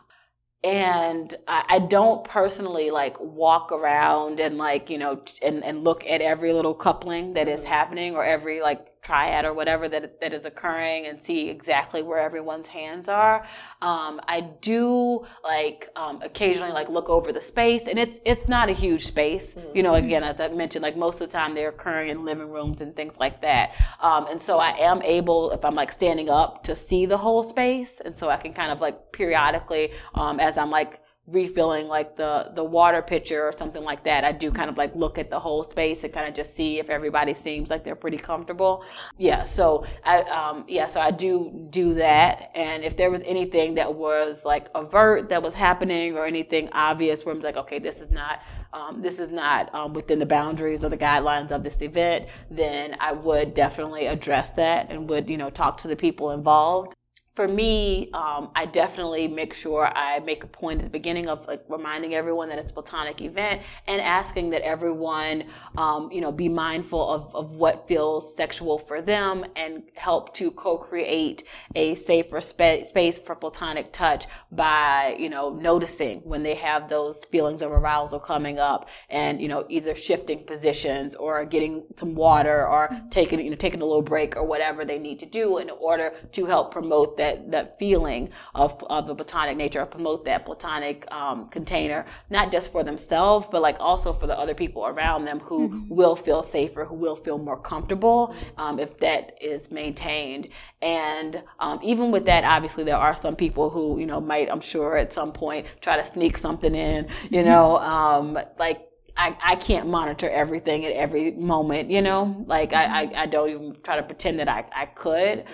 and 0.63 1.37
I, 1.47 1.63
I, 1.69 1.79
don't 1.79 2.23
personally 2.23 2.89
like 2.89 3.19
walk 3.19 3.71
around 3.71 4.39
and 4.39 4.57
like 4.57 4.89
you 4.89 4.97
know 4.97 5.21
and, 5.41 5.63
and 5.63 5.83
look 5.83 6.03
at 6.05 6.21
every 6.21 6.51
little 6.51 6.73
coupling 6.73 7.33
that 7.33 7.47
is 7.47 7.63
happening 7.63 8.15
or 8.15 8.25
every 8.25 8.59
like 8.59 8.87
triad 9.07 9.45
or 9.45 9.53
whatever 9.53 9.87
that 9.87 10.19
that 10.21 10.33
is 10.33 10.45
occurring 10.45 11.05
and 11.07 11.21
see 11.21 11.49
exactly 11.49 12.03
where 12.03 12.19
everyone's 12.19 12.67
hands 12.67 13.07
are. 13.07 13.37
Um, 13.81 14.19
I 14.27 14.41
do 14.61 15.25
like 15.43 15.89
um, 15.95 16.21
occasionally 16.21 16.71
like 16.71 16.89
look 16.89 17.09
over 17.09 17.31
the 17.31 17.41
space, 17.41 17.83
and 17.87 17.97
it's 17.97 18.19
it's 18.25 18.47
not 18.47 18.69
a 18.69 18.73
huge 18.73 19.07
space. 19.07 19.53
Mm-hmm. 19.53 19.77
You 19.77 19.83
know, 19.83 19.93
again 19.93 20.23
as 20.23 20.39
I 20.39 20.49
mentioned, 20.49 20.83
like 20.83 20.97
most 20.97 21.21
of 21.21 21.29
the 21.29 21.37
time 21.37 21.55
they're 21.55 21.69
occurring 21.69 22.09
in 22.09 22.25
living 22.25 22.51
rooms 22.51 22.81
and 22.81 22.95
things 22.95 23.13
like 23.17 23.41
that. 23.41 23.71
Um, 24.01 24.27
and 24.27 24.41
so 24.41 24.57
I 24.57 24.71
am 24.77 25.01
able, 25.01 25.51
if 25.51 25.63
I'm 25.63 25.75
like 25.75 25.91
standing 25.91 26.29
up, 26.29 26.63
to 26.65 26.75
see 26.75 27.05
the 27.05 27.17
whole 27.17 27.43
space, 27.43 28.01
and 28.03 28.15
so 28.15 28.29
I 28.29 28.37
can 28.37 28.53
kind 28.53 28.71
of 28.71 28.81
like 28.81 29.11
periodically 29.13 29.91
um, 30.15 30.39
as 30.39 30.57
I'm 30.57 30.69
like 30.69 31.01
refilling 31.27 31.87
like 31.87 32.15
the 32.15 32.51
the 32.55 32.63
water 32.63 33.01
pitcher 33.01 33.43
or 33.43 33.51
something 33.51 33.83
like 33.83 34.01
that 34.05 34.23
i 34.23 34.31
do 34.31 34.49
kind 34.49 34.69
of 34.69 34.77
like 34.77 34.95
look 34.95 35.17
at 35.17 35.29
the 35.29 35.37
whole 35.37 35.61
space 35.65 36.05
and 36.05 36.13
kind 36.13 36.25
of 36.25 36.33
just 36.33 36.55
see 36.55 36.79
if 36.79 36.89
everybody 36.89 37.33
seems 37.33 37.69
like 37.69 37.83
they're 37.83 37.95
pretty 37.95 38.17
comfortable. 38.17 38.85
Yeah 39.17 39.43
so 39.43 39.85
i 40.05 40.21
um 40.21 40.63
yeah 40.69 40.87
so 40.87 41.01
i 41.01 41.11
do 41.11 41.67
do 41.69 41.93
that. 41.95 42.51
And 42.55 42.83
if 42.83 42.95
there 42.95 43.11
was 43.11 43.21
anything 43.25 43.75
that 43.75 43.93
was 43.93 44.45
like 44.45 44.69
avert 44.73 45.27
that 45.29 45.43
was 45.43 45.53
happening 45.53 46.17
or 46.17 46.25
anything 46.25 46.69
obvious 46.71 47.25
where 47.25 47.35
i'm 47.35 47.41
like 47.41 47.57
okay 47.57 47.79
this 47.79 47.97
is 47.97 48.11
not 48.11 48.39
um, 48.73 49.01
this 49.01 49.19
is 49.19 49.31
not 49.31 49.73
um, 49.73 49.93
within 49.93 50.19
the 50.19 50.25
boundaries 50.25 50.83
or 50.83 50.89
the 50.89 50.97
guidelines 50.97 51.51
of 51.51 51.63
this 51.63 51.81
event, 51.81 52.27
then 52.51 52.97
I 52.99 53.13
would 53.13 53.53
definitely 53.53 54.07
address 54.07 54.51
that 54.51 54.91
and 54.91 55.09
would, 55.09 55.29
you 55.29 55.37
know, 55.37 55.49
talk 55.49 55.77
to 55.79 55.87
the 55.87 55.95
people 55.95 56.31
involved 56.31 56.93
for 57.37 57.47
me, 57.47 58.09
um, 58.13 58.49
I 58.55 58.65
definitely 58.65 59.27
make 59.27 59.53
sure 59.53 59.95
I 59.95 60.17
make 60.21 60.43
a 60.43 60.47
point 60.47 60.79
at 60.79 60.85
the 60.85 60.89
beginning 60.89 61.29
of 61.29 61.47
like 61.47 61.63
reminding 61.69 62.15
everyone 62.15 62.49
that 62.49 62.57
it's 62.57 62.71
a 62.71 62.73
platonic 62.73 63.21
event 63.21 63.61
and 63.85 64.01
asking 64.01 64.49
that 64.49 64.63
everyone, 64.63 65.43
um, 65.77 66.11
you 66.11 66.19
know, 66.19 66.31
be 66.31 66.49
mindful 66.49 67.07
of, 67.07 67.35
of 67.35 67.51
what 67.51 67.87
feels 67.87 68.35
sexual 68.35 68.79
for 68.79 69.03
them 69.03 69.45
and 69.55 69.83
help 69.93 70.33
to 70.33 70.49
co-create 70.49 71.43
a 71.75 71.93
safer 71.93 72.41
spa- 72.41 72.83
space 72.85 73.19
for 73.19 73.35
platonic 73.35 73.93
touch 73.93 74.25
by, 74.51 75.15
you 75.19 75.29
know, 75.29 75.51
noticing 75.51 76.21
when 76.21 76.41
they 76.41 76.55
have 76.55 76.89
those 76.89 77.23
feelings 77.25 77.61
of 77.61 77.71
arousal 77.71 78.19
coming 78.19 78.57
up 78.57 78.89
and, 79.11 79.39
you 79.39 79.47
know, 79.47 79.63
either 79.69 79.93
shifting 79.93 80.43
positions 80.43 81.13
or 81.13 81.45
getting 81.45 81.83
some 81.99 82.15
water 82.15 82.67
or 82.67 82.89
taking, 83.11 83.39
you 83.39 83.51
know, 83.51 83.55
taking 83.55 83.83
a 83.83 83.85
little 83.85 84.01
break 84.01 84.35
or 84.35 84.43
whatever 84.43 84.83
they 84.83 84.97
need 84.97 85.19
to 85.19 85.27
do 85.27 85.59
in 85.59 85.69
order 85.69 86.11
to 86.31 86.43
help 86.47 86.71
promote 86.71 87.15
that 87.17 87.26
that 87.27 87.51
that 87.51 87.79
feeling 87.79 88.29
of 88.55 88.83
of 88.89 89.07
the 89.07 89.15
platonic 89.15 89.57
nature, 89.57 89.81
or 89.81 89.85
promote 89.85 90.25
that 90.25 90.45
platonic 90.45 91.05
um, 91.11 91.47
container, 91.49 92.05
not 92.29 92.51
just 92.51 92.71
for 92.71 92.83
themselves, 92.83 93.47
but 93.51 93.61
like 93.61 93.77
also 93.79 94.13
for 94.13 94.27
the 94.27 94.37
other 94.37 94.53
people 94.53 94.85
around 94.85 95.25
them 95.25 95.39
who 95.39 95.69
mm-hmm. 95.69 95.95
will 95.95 96.15
feel 96.15 96.43
safer, 96.43 96.85
who 96.85 96.95
will 96.95 97.15
feel 97.15 97.37
more 97.37 97.59
comfortable 97.59 98.35
um, 98.57 98.79
if 98.79 98.97
that 98.99 99.37
is 99.41 99.69
maintained. 99.71 100.49
And 100.81 101.41
um, 101.59 101.79
even 101.83 102.11
with 102.11 102.25
that, 102.25 102.43
obviously 102.43 102.83
there 102.83 102.97
are 102.97 103.15
some 103.15 103.35
people 103.35 103.69
who 103.69 103.99
you 103.99 104.05
know 104.05 104.21
might, 104.21 104.49
I'm 104.49 104.61
sure, 104.61 104.97
at 104.97 105.13
some 105.13 105.31
point 105.31 105.65
try 105.81 106.01
to 106.01 106.11
sneak 106.13 106.37
something 106.37 106.73
in, 106.73 107.07
you 107.29 107.39
mm-hmm. 107.39 107.49
know, 107.49 107.77
um, 107.77 108.39
like 108.57 108.87
I, 109.17 109.35
I 109.43 109.55
can't 109.55 109.87
monitor 109.87 110.29
everything 110.29 110.85
at 110.85 110.93
every 110.93 111.31
moment, 111.31 111.89
you 111.89 112.01
know? 112.01 112.43
Like 112.45 112.73
I, 112.73 112.85
I, 112.85 113.23
I, 113.23 113.25
don't 113.25 113.49
even 113.49 113.77
try 113.83 113.95
to 113.95 114.03
pretend 114.03 114.39
that 114.39 114.47
I, 114.47 114.63
I 114.71 114.85
could. 114.85 115.45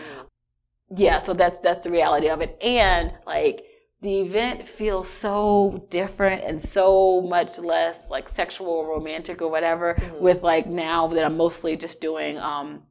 Yeah, 0.96 1.20
so 1.20 1.34
that's 1.34 1.58
that's 1.64 1.84
the 1.84 1.92
reality 1.92 2.30
of 2.30 2.42
it. 2.42 2.58
And 2.62 3.14
like 3.26 3.66
the 4.02 4.22
event 4.22 4.68
feels 4.68 5.10
so 5.10 5.86
different 5.90 6.44
and 6.44 6.62
so 6.62 7.22
much 7.22 7.58
less 7.58 8.10
like 8.10 8.28
sexual 8.28 8.86
romantic 8.86 9.42
or 9.42 9.50
whatever 9.50 9.96
mm-hmm. 9.96 10.24
with 10.24 10.44
like 10.44 10.68
now 10.68 11.08
that 11.08 11.24
I'm 11.24 11.38
mostly 11.38 11.78
just 11.78 12.02
doing 12.02 12.38
um 12.38 12.84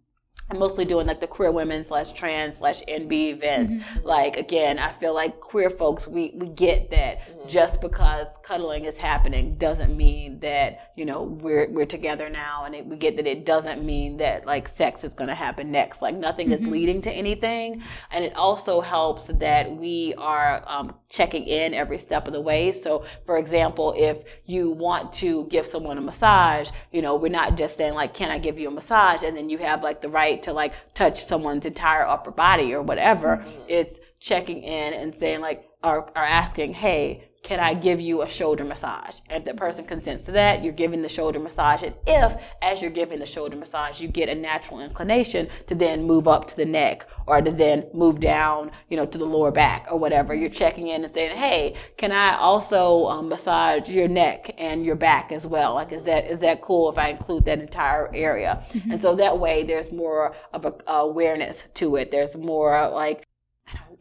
I'm 0.53 0.59
mostly 0.59 0.84
doing 0.84 1.07
like 1.07 1.18
the 1.18 1.26
queer 1.26 1.50
women 1.50 1.82
slash 1.82 2.12
trans 2.12 2.59
slash 2.59 2.82
NB 2.86 3.32
events. 3.32 3.72
Mm-hmm. 3.72 4.07
Like 4.07 4.36
again, 4.36 4.78
I 4.78 4.92
feel 4.92 5.14
like 5.14 5.40
queer 5.40 5.70
folks 5.70 6.07
we 6.07 6.32
we 6.34 6.48
get 6.48 6.90
that 6.90 7.20
mm-hmm. 7.20 7.48
just 7.48 7.80
because 7.80 8.26
cuddling 8.42 8.84
is 8.84 8.98
happening 8.98 9.57
doesn't 9.57 9.96
mean 9.96 10.40
that 10.40 10.90
you 10.94 11.07
know 11.07 11.22
we're 11.22 11.70
we're 11.70 11.86
together 11.86 12.28
now, 12.28 12.64
and 12.64 12.74
it, 12.74 12.84
we 12.84 12.96
get 12.96 13.16
that 13.16 13.26
it 13.26 13.46
doesn't 13.46 13.82
mean 13.82 14.18
that 14.18 14.44
like 14.44 14.68
sex 14.68 15.05
is 15.05 15.14
going 15.14 15.28
to 15.28 15.34
happen 15.34 15.70
next. 15.70 16.03
Like 16.03 16.16
nothing 16.16 16.50
mm-hmm. 16.50 16.64
is 16.64 16.70
leading 16.70 17.00
to 17.03 17.11
anything, 17.11 17.82
and 18.11 18.22
it 18.22 18.36
also 18.36 18.82
helps 18.82 19.28
that 19.28 19.74
we 19.74 20.12
are 20.18 20.62
um, 20.66 20.94
checking 21.09 21.44
in 21.44 21.72
every 21.72 21.98
step 21.98 22.26
of 22.26 22.34
the 22.34 22.40
way. 22.42 22.72
So, 22.72 23.07
for 23.24 23.38
example, 23.38 23.94
if 23.96 24.18
you 24.44 24.72
want 24.72 25.14
to 25.14 25.46
give 25.46 25.66
someone 25.66 25.96
a 25.96 26.03
massage, 26.03 26.68
you 26.92 27.00
know, 27.00 27.16
we're 27.16 27.28
not 27.28 27.57
just 27.57 27.78
saying 27.78 27.94
like, 27.94 28.12
"Can 28.12 28.30
I 28.30 28.38
give 28.38 28.59
you 28.59 28.68
a 28.68 28.70
massage?" 28.70 29.22
and 29.22 29.34
then 29.34 29.48
you 29.48 29.57
have 29.57 29.82
like 29.82 30.03
the 30.03 30.11
right 30.11 30.41
to 30.43 30.53
like 30.53 30.72
touch 30.95 31.24
someone's 31.24 31.66
entire 31.66 32.07
upper 32.07 32.30
body 32.30 32.74
or 32.74 32.82
whatever. 32.82 33.38
Mm-hmm. 33.38 33.62
It's 33.68 33.99
checking 34.20 34.62
in 34.62 34.95
and 34.95 35.18
saying 35.18 35.40
like, 35.40 35.68
or, 35.82 36.03
or 36.14 36.24
asking, 36.24 36.74
hey, 36.74 37.28
can 37.43 37.59
I 37.59 37.74
give 37.74 38.01
you 38.01 38.22
a 38.22 38.28
shoulder 38.28 38.64
massage? 38.64 39.16
And 39.28 39.43
if 39.43 39.45
the 39.45 39.55
person 39.55 39.84
consents 39.84 40.24
to 40.24 40.32
that, 40.32 40.62
you're 40.62 40.72
giving 40.72 41.03
the 41.03 41.09
shoulder 41.09 41.40
massage. 41.40 41.82
And 41.82 41.95
if, 42.07 42.40
as 42.62 42.80
you're 42.80 42.90
giving 42.90 43.18
the 43.18 43.26
shoulder 43.26 43.57
massage, 43.57 44.01
you 44.01 44.07
get 44.07 44.28
a 44.28 44.34
natural 44.34 44.80
inclination 44.80 45.49
to 45.66 45.74
then 45.74 46.05
move 46.05 46.28
up 46.28 46.49
to 46.49 46.57
the 46.57 46.64
neck 46.64 47.07
or 47.26 47.43
to 47.43 47.51
then 47.51 47.86
move 47.93 48.20
down, 48.20 48.70
you 48.88 48.97
know, 48.97 49.07
to 49.07 49.18
the 49.18 49.24
lower 49.24 49.51
back 49.51 49.88
or 49.90 49.99
whatever, 49.99 50.34
you're 50.34 50.51
checking 50.51 50.88
in 50.88 51.03
and 51.03 51.12
saying, 51.12 51.36
hey, 51.36 51.74
can 51.97 52.12
I 52.12 52.36
also 52.36 53.07
um, 53.07 53.28
massage 53.28 53.88
your 53.88 54.09
neck 54.09 54.55
and 54.57 54.84
your 54.84 54.97
back 54.97 55.32
as 55.32 55.45
well? 55.45 55.74
Like, 55.74 55.90
is 55.90 56.05
that 56.05 56.26
is 56.26 56.38
that 56.40 56.62
cool 56.62 56.90
if 56.90 56.97
I 56.97 57.09
include 57.09 57.45
that 57.47 57.59
entire 57.59 58.09
area? 58.14 58.64
Mm-hmm. 58.72 58.93
And 58.93 59.03
so 59.03 59.16
that 59.16 59.38
way, 59.38 59.64
there's 59.64 59.90
more 59.90 60.34
of 60.53 60.64
a 60.64 60.74
awareness 60.86 61.57
to 61.74 61.97
it. 61.97 62.12
There's 62.12 62.36
more 62.36 62.88
like 62.90 63.26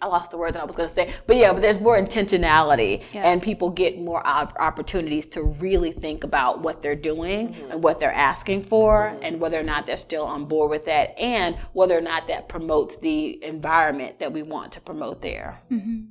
I 0.02 0.08
lost 0.08 0.32
the 0.32 0.38
word 0.38 0.54
that 0.54 0.62
I 0.62 0.66
was 0.66 0.76
going 0.76 0.89
to 0.89 0.95
say, 0.95 1.14
but 1.28 1.36
yeah, 1.36 1.54
but 1.54 1.62
there's 1.62 1.80
more 1.80 1.97
intentionality, 1.97 3.04
yeah. 3.14 3.30
and 3.30 3.41
people 3.41 3.70
get 3.70 3.99
more 3.99 4.26
op- 4.26 4.56
opportunities 4.60 5.28
to 5.28 5.43
really 5.43 5.91
think 5.91 6.24
about 6.24 6.62
what 6.62 6.82
they're 6.82 6.95
doing 6.95 7.49
mm-hmm. 7.49 7.72
and 7.72 7.84
what 7.84 7.99
they're 7.99 8.14
asking 8.14 8.64
for, 8.64 9.12
mm-hmm. 9.14 9.24
and 9.24 9.39
whether 9.39 9.60
or 9.60 9.64
not 9.64 9.86
they're 9.86 9.97
still 9.97 10.26
on 10.26 10.45
board 10.45 10.72
with 10.72 10.86
that, 10.86 11.18
and 11.20 11.56
whether 11.74 11.97
or 11.97 12.02
not 12.02 12.28
that 12.28 12.49
promotes 12.49 12.95
the 12.97 13.43
environment 13.43 14.20
that 14.20 14.34
we 14.34 14.41
want 14.41 14.72
to 14.74 14.82
promote 14.82 15.22
there. 15.22 15.62
Mm-hmm. 15.70 16.06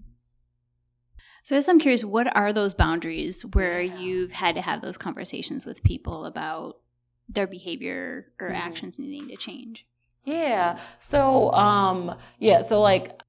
So, 1.43 1.57
as 1.57 1.69
I'm 1.69 1.81
curious, 1.81 2.05
what 2.05 2.35
are 2.37 2.53
those 2.53 2.75
boundaries 2.75 3.43
where 3.55 3.81
yeah. 3.81 3.99
you've 3.99 4.33
had 4.33 4.55
to 4.55 4.63
have 4.63 4.83
those 4.83 4.99
conversations 4.99 5.67
with 5.67 5.83
people 5.83 6.27
about 6.27 6.77
their 7.29 7.47
behavior 7.47 8.27
or 8.39 8.49
mm-hmm. 8.49 8.57
actions 8.57 8.99
needing 8.99 9.29
to 9.29 9.37
change? 9.37 9.87
Yeah. 10.25 10.79
So, 11.01 11.51
um, 11.53 12.17
yeah. 12.39 12.67
So, 12.67 12.81
like, 12.81 13.21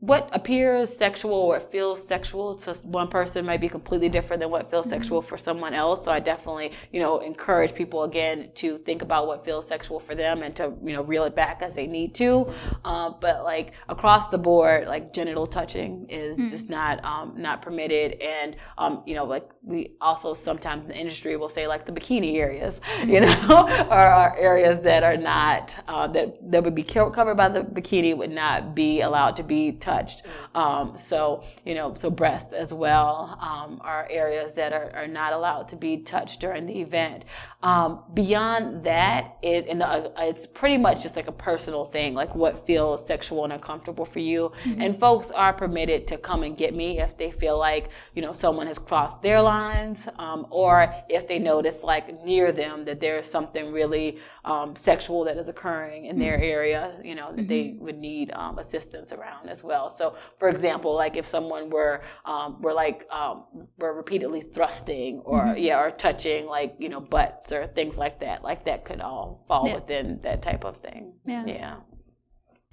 what 0.00 0.28
appears 0.32 0.94
sexual 0.94 1.32
or 1.32 1.58
feels 1.58 2.06
sexual 2.06 2.54
to 2.54 2.74
one 2.82 3.08
person 3.08 3.46
might 3.46 3.62
be 3.62 3.68
completely 3.68 4.10
different 4.10 4.40
than 4.40 4.50
what 4.50 4.70
feels 4.70 4.84
mm-hmm. 4.84 4.94
sexual 4.94 5.22
for 5.22 5.38
someone 5.38 5.72
else. 5.72 6.04
So 6.04 6.10
I 6.10 6.20
definitely, 6.20 6.72
you 6.92 7.00
know, 7.00 7.20
encourage 7.20 7.74
people 7.74 8.04
again 8.04 8.50
to 8.56 8.76
think 8.78 9.00
about 9.00 9.26
what 9.26 9.42
feels 9.42 9.66
sexual 9.66 9.98
for 9.98 10.14
them 10.14 10.42
and 10.42 10.54
to, 10.56 10.74
you 10.84 10.92
know, 10.92 11.02
reel 11.02 11.24
it 11.24 11.34
back 11.34 11.62
as 11.62 11.72
they 11.72 11.86
need 11.86 12.14
to. 12.16 12.52
Um, 12.84 13.16
but 13.22 13.42
like 13.42 13.72
across 13.88 14.28
the 14.28 14.36
board, 14.36 14.86
like 14.86 15.14
genital 15.14 15.46
touching 15.46 16.06
is 16.10 16.36
mm-hmm. 16.36 16.50
just 16.50 16.68
not 16.68 17.02
um, 17.02 17.32
not 17.34 17.62
permitted. 17.62 18.20
And 18.20 18.56
um, 18.76 19.02
you 19.06 19.14
know, 19.14 19.24
like 19.24 19.48
we 19.62 19.96
also 20.02 20.34
sometimes 20.34 20.84
in 20.84 20.88
the 20.90 20.98
industry 20.98 21.38
will 21.38 21.48
say 21.48 21.66
like 21.66 21.86
the 21.86 21.92
bikini 21.92 22.36
areas, 22.36 22.80
mm-hmm. 22.98 23.10
you 23.10 23.20
know, 23.20 23.30
are, 23.90 24.08
are, 24.08 24.36
areas 24.36 24.84
that 24.84 25.02
are 25.02 25.16
not 25.16 25.74
uh, 25.88 26.06
that 26.08 26.36
that 26.50 26.62
would 26.62 26.74
be 26.74 26.84
covered 26.84 27.36
by 27.36 27.48
the 27.48 27.62
bikini 27.62 28.14
would 28.14 28.30
not 28.30 28.74
be 28.74 29.00
allowed 29.00 29.34
to 29.36 29.42
be 29.42 29.72
touched. 29.86 30.24
Um, 30.54 30.96
so 30.98 31.44
you 31.64 31.74
know, 31.74 31.94
so 31.94 32.10
breasts 32.10 32.52
as 32.52 32.74
well 32.74 33.38
um, 33.40 33.80
are 33.82 34.06
areas 34.10 34.52
that 34.54 34.72
are, 34.72 34.90
are 34.94 35.06
not 35.06 35.32
allowed 35.32 35.68
to 35.68 35.76
be 35.76 35.98
touched 35.98 36.40
during 36.40 36.66
the 36.66 36.80
event. 36.80 37.24
Um, 37.62 38.02
beyond 38.14 38.84
that, 38.84 39.38
it 39.42 39.66
and 39.66 39.82
uh, 39.82 40.10
it's 40.18 40.46
pretty 40.46 40.76
much 40.76 41.02
just 41.02 41.16
like 41.16 41.26
a 41.26 41.32
personal 41.32 41.86
thing, 41.86 42.14
like 42.14 42.34
what 42.34 42.66
feels 42.66 43.04
sexual 43.06 43.44
and 43.44 43.52
uncomfortable 43.52 44.04
for 44.04 44.18
you. 44.20 44.52
And 44.82 45.00
folks 45.00 45.30
are 45.30 45.52
permitted 45.52 46.06
to 46.08 46.18
come 46.18 46.42
and 46.42 46.56
get 46.56 46.74
me 46.74 47.00
if 47.00 47.16
they 47.16 47.30
feel 47.30 47.58
like 47.58 47.88
you 48.14 48.22
know 48.22 48.34
someone 48.34 48.66
has 48.66 48.78
crossed 48.78 49.22
their 49.22 49.40
lines, 49.40 50.06
um, 50.18 50.46
or 50.50 50.94
if 51.08 51.26
they 51.26 51.38
notice 51.38 51.82
like 51.82 52.22
near 52.24 52.52
them 52.52 52.84
that 52.84 53.00
there 53.00 53.18
is 53.18 53.26
something 53.26 53.72
really 53.72 54.18
um, 54.44 54.76
sexual 54.76 55.24
that 55.24 55.36
is 55.38 55.48
occurring 55.48 56.04
in 56.06 56.18
their 56.18 56.40
area, 56.40 57.00
you 57.02 57.14
know, 57.14 57.32
that 57.34 57.48
they 57.48 57.74
would 57.80 57.98
need 57.98 58.30
um, 58.32 58.58
assistance 58.58 59.12
around 59.12 59.48
as 59.48 59.64
well. 59.64 59.90
So, 59.90 60.14
for 60.38 60.48
example, 60.48 60.94
like 60.94 61.16
if 61.16 61.26
someone 61.26 61.70
were 61.70 62.02
um, 62.26 62.60
were 62.60 62.74
like 62.74 63.06
um, 63.10 63.44
were 63.78 63.94
repeatedly 63.94 64.42
thrusting 64.42 65.20
or 65.20 65.54
yeah 65.56 65.80
or 65.80 65.90
touching 65.90 66.46
like 66.46 66.76
you 66.78 66.88
know 66.88 67.00
butts 67.00 67.45
or 67.52 67.66
things 67.66 67.96
like 67.96 68.20
that, 68.20 68.42
like 68.42 68.64
that 68.64 68.84
could 68.84 69.00
all 69.00 69.44
fall 69.48 69.66
Yeah. 69.66 69.74
within 69.76 70.20
that 70.22 70.42
type 70.42 70.64
of 70.64 70.76
thing. 70.78 71.14
Yeah. 71.24 71.44
Yeah. 71.46 71.76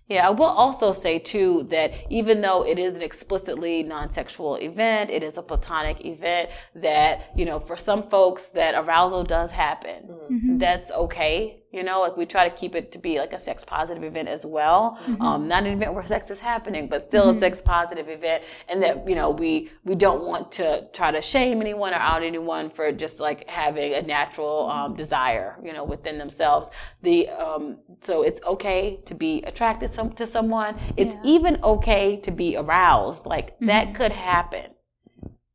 Yeah, 0.09 0.27
I 0.27 0.31
will 0.31 0.43
also 0.43 0.91
say 0.91 1.17
too 1.17 1.63
that 1.69 1.93
even 2.11 2.41
though 2.41 2.63
it 2.65 2.77
is 2.77 2.93
an 2.95 3.01
explicitly 3.01 3.83
non-sexual 3.83 4.57
event, 4.57 5.09
it 5.09 5.23
is 5.23 5.37
a 5.37 5.41
platonic 5.41 6.05
event 6.05 6.49
that, 6.75 7.31
you 7.37 7.45
know, 7.45 7.59
for 7.59 7.77
some 7.77 8.03
folks 8.03 8.43
that 8.53 8.75
arousal 8.75 9.23
does 9.23 9.49
happen. 9.49 10.09
Mm-hmm. 10.09 10.57
That's 10.57 10.91
okay. 10.91 11.62
You 11.73 11.83
know, 11.83 11.99
like 12.01 12.15
we 12.15 12.25
try 12.25 12.47
to 12.47 12.55
keep 12.55 12.75
it 12.75 12.91
to 12.91 12.99
be 12.99 13.17
like 13.17 13.33
a 13.33 13.39
sex 13.39 13.63
positive 13.65 14.03
event 14.03 14.27
as 14.29 14.45
well. 14.45 14.99
Um, 15.19 15.47
not 15.47 15.63
an 15.63 15.73
event 15.73 15.93
where 15.95 16.05
sex 16.05 16.29
is 16.29 16.39
happening, 16.39 16.87
but 16.87 17.03
still 17.03 17.31
a 17.31 17.39
sex 17.39 17.61
positive 17.61 18.07
event. 18.09 18.43
And 18.69 18.81
that, 18.83 19.09
you 19.09 19.15
know, 19.15 19.31
we 19.31 19.71
we 19.83 19.95
don't 19.95 20.23
want 20.23 20.51
to 20.53 20.87
try 20.93 21.09
to 21.11 21.21
shame 21.21 21.61
anyone 21.61 21.91
or 21.93 21.97
out 21.97 22.21
anyone 22.21 22.69
for 22.69 22.91
just 22.91 23.19
like 23.19 23.49
having 23.49 23.93
a 23.95 24.01
natural 24.03 24.69
um, 24.69 24.95
desire, 24.95 25.57
you 25.65 25.73
know, 25.73 25.83
within 25.83 26.17
themselves. 26.19 26.69
The 27.01 27.29
um, 27.29 27.79
so 28.01 28.21
it's 28.21 28.39
okay 28.43 28.99
to 29.05 29.15
be 29.15 29.41
attracted 29.43 29.93
some, 29.93 30.11
to 30.13 30.25
someone. 30.31 30.79
It's 30.95 31.15
Yeah. 31.15 31.21
even 31.35 31.59
okay 31.63 32.17
to 32.17 32.31
be 32.31 32.55
aroused. 32.55 33.25
Like 33.25 33.57
that 33.61 33.95
could 33.95 34.11
happen. 34.11 34.67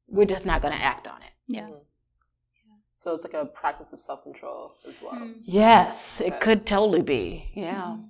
We're 0.09 0.25
just 0.35 0.45
not 0.45 0.63
going 0.63 0.75
to 0.75 0.83
act 0.83 1.07
on 1.07 1.19
it. 1.23 1.33
Yeah. 1.47 1.69
So 3.09 3.15
it's 3.15 3.25
like 3.25 3.33
a 3.33 3.47
practice 3.47 3.95
of 3.95 4.03
self 4.03 4.23
control 4.23 4.75
as 4.87 4.93
well. 5.03 5.15
Mm. 5.15 5.37
Yes, 5.43 6.21
it 6.21 6.41
could 6.41 6.67
totally 6.67 7.01
be. 7.01 7.51
Yeah. 7.55 7.97
Hmm. 7.97 8.03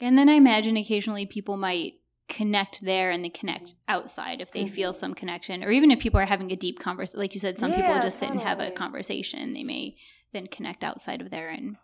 And 0.00 0.16
then 0.16 0.30
I 0.30 0.34
imagine 0.34 0.78
occasionally 0.78 1.26
people 1.26 1.58
might 1.58 1.96
connect 2.30 2.80
there 2.80 3.10
and 3.10 3.22
they 3.22 3.28
connect 3.28 3.66
mm. 3.66 3.74
outside 3.88 4.40
if 4.40 4.52
they 4.52 4.66
feel 4.66 4.92
mm-hmm. 4.92 4.98
some 4.98 5.12
connection, 5.12 5.62
or 5.62 5.70
even 5.70 5.90
if 5.90 5.98
people 5.98 6.18
are 6.18 6.24
having 6.24 6.50
a 6.50 6.56
deep 6.56 6.78
conversation. 6.78 7.20
Like 7.20 7.34
you 7.34 7.40
said, 7.40 7.58
some 7.58 7.74
people 7.74 7.90
Yeah, 7.90 8.00
just 8.00 8.18
sit 8.18 8.30
and 8.30 8.40
have 8.40 8.58
a 8.58 8.70
conversation. 8.70 9.52
They 9.52 9.64
may 9.64 9.96
then 10.32 10.46
connect 10.46 10.82
outside 10.82 11.20
of 11.20 11.30
there, 11.30 11.50
and 11.50 11.76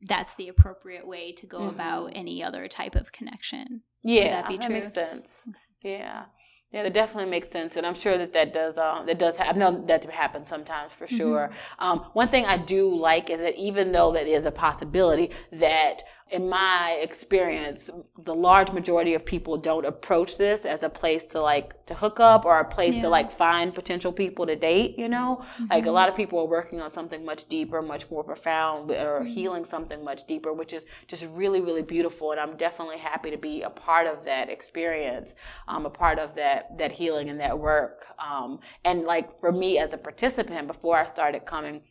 that's 0.00 0.34
the 0.34 0.48
appropriate 0.48 1.06
way 1.06 1.30
to 1.34 1.46
go 1.46 1.68
about 1.68 2.08
mm-hmm. 2.08 2.18
any 2.18 2.42
other 2.42 2.66
type 2.66 2.96
of 2.96 3.12
connection. 3.12 3.82
Yeah, 4.02 4.42
that 4.42 4.48
be 4.48 4.56
that 4.56 4.66
true? 4.66 4.74
makes 4.74 4.92
sense. 4.92 5.44
Yeah, 5.82 6.24
yeah, 6.72 6.82
that 6.82 6.92
definitely 6.92 7.30
makes 7.30 7.48
sense, 7.50 7.76
and 7.76 7.86
I'm 7.86 7.94
sure 7.94 8.18
that 8.18 8.32
that 8.32 8.52
does. 8.52 8.76
Um, 8.78 9.06
that 9.06 9.18
does. 9.18 9.36
Ha- 9.36 9.44
I 9.44 9.52
know 9.52 9.84
that 9.86 10.04
happens 10.10 10.48
sometimes 10.48 10.92
for 10.92 11.06
sure. 11.06 11.50
Um, 11.78 12.06
one 12.14 12.28
thing 12.28 12.44
I 12.46 12.58
do 12.58 12.92
like 12.94 13.30
is 13.30 13.40
that 13.40 13.54
even 13.56 13.92
though 13.92 14.12
that 14.12 14.26
is 14.26 14.44
a 14.44 14.50
possibility, 14.50 15.30
that 15.52 16.02
in 16.30 16.48
my 16.48 16.98
experience, 17.02 17.90
the 18.24 18.34
large 18.34 18.72
majority 18.72 19.12
of 19.14 19.24
people 19.24 19.56
don't 19.58 19.84
approach 19.84 20.38
this 20.38 20.64
as 20.64 20.82
a 20.82 20.88
place 20.88 21.26
to 21.26 21.40
like 21.40 21.84
to 21.86 21.94
hook 21.94 22.18
up 22.18 22.46
or 22.46 22.58
a 22.58 22.64
place 22.64 22.94
Yeah. 22.94 23.02
to 23.02 23.08
like 23.10 23.30
find 23.36 23.74
potential 23.74 24.10
people 24.10 24.46
to 24.46 24.56
date. 24.56 24.98
You 24.98 25.08
know, 25.08 25.44
like 25.70 25.84
a 25.86 25.90
lot 25.90 26.08
of 26.08 26.16
people 26.16 26.38
are 26.40 26.46
working 26.48 26.80
on 26.80 26.90
something 26.92 27.24
much 27.24 27.46
deeper, 27.48 27.82
much 27.82 28.10
more 28.10 28.24
profound, 28.24 28.90
or 28.90 29.22
healing 29.22 29.64
something 29.66 30.02
much 30.02 30.26
deeper, 30.26 30.52
which 30.52 30.72
is 30.72 30.86
just 31.08 31.26
really, 31.34 31.60
really 31.60 31.82
beautiful. 31.82 32.32
And 32.32 32.40
I'm 32.40 32.56
definitely 32.56 32.98
happy 32.98 33.30
to 33.30 33.36
be 33.38 33.62
a 33.62 33.70
part 33.70 34.06
of 34.06 34.24
that 34.24 34.48
experience, 34.48 35.34
um, 35.68 35.84
a 35.84 35.90
part 35.90 36.18
of 36.18 36.34
that 36.36 36.76
that 36.78 36.90
healing 36.90 37.28
and 37.28 37.38
that 37.40 37.56
work. 37.58 38.06
Um, 38.18 38.60
and 38.84 39.02
like 39.02 39.38
for 39.38 39.52
me 39.52 39.78
as 39.78 39.92
a 39.92 39.98
participant, 39.98 40.66
before 40.68 40.96
I 40.96 41.04
started 41.06 41.44
coming 41.44 41.82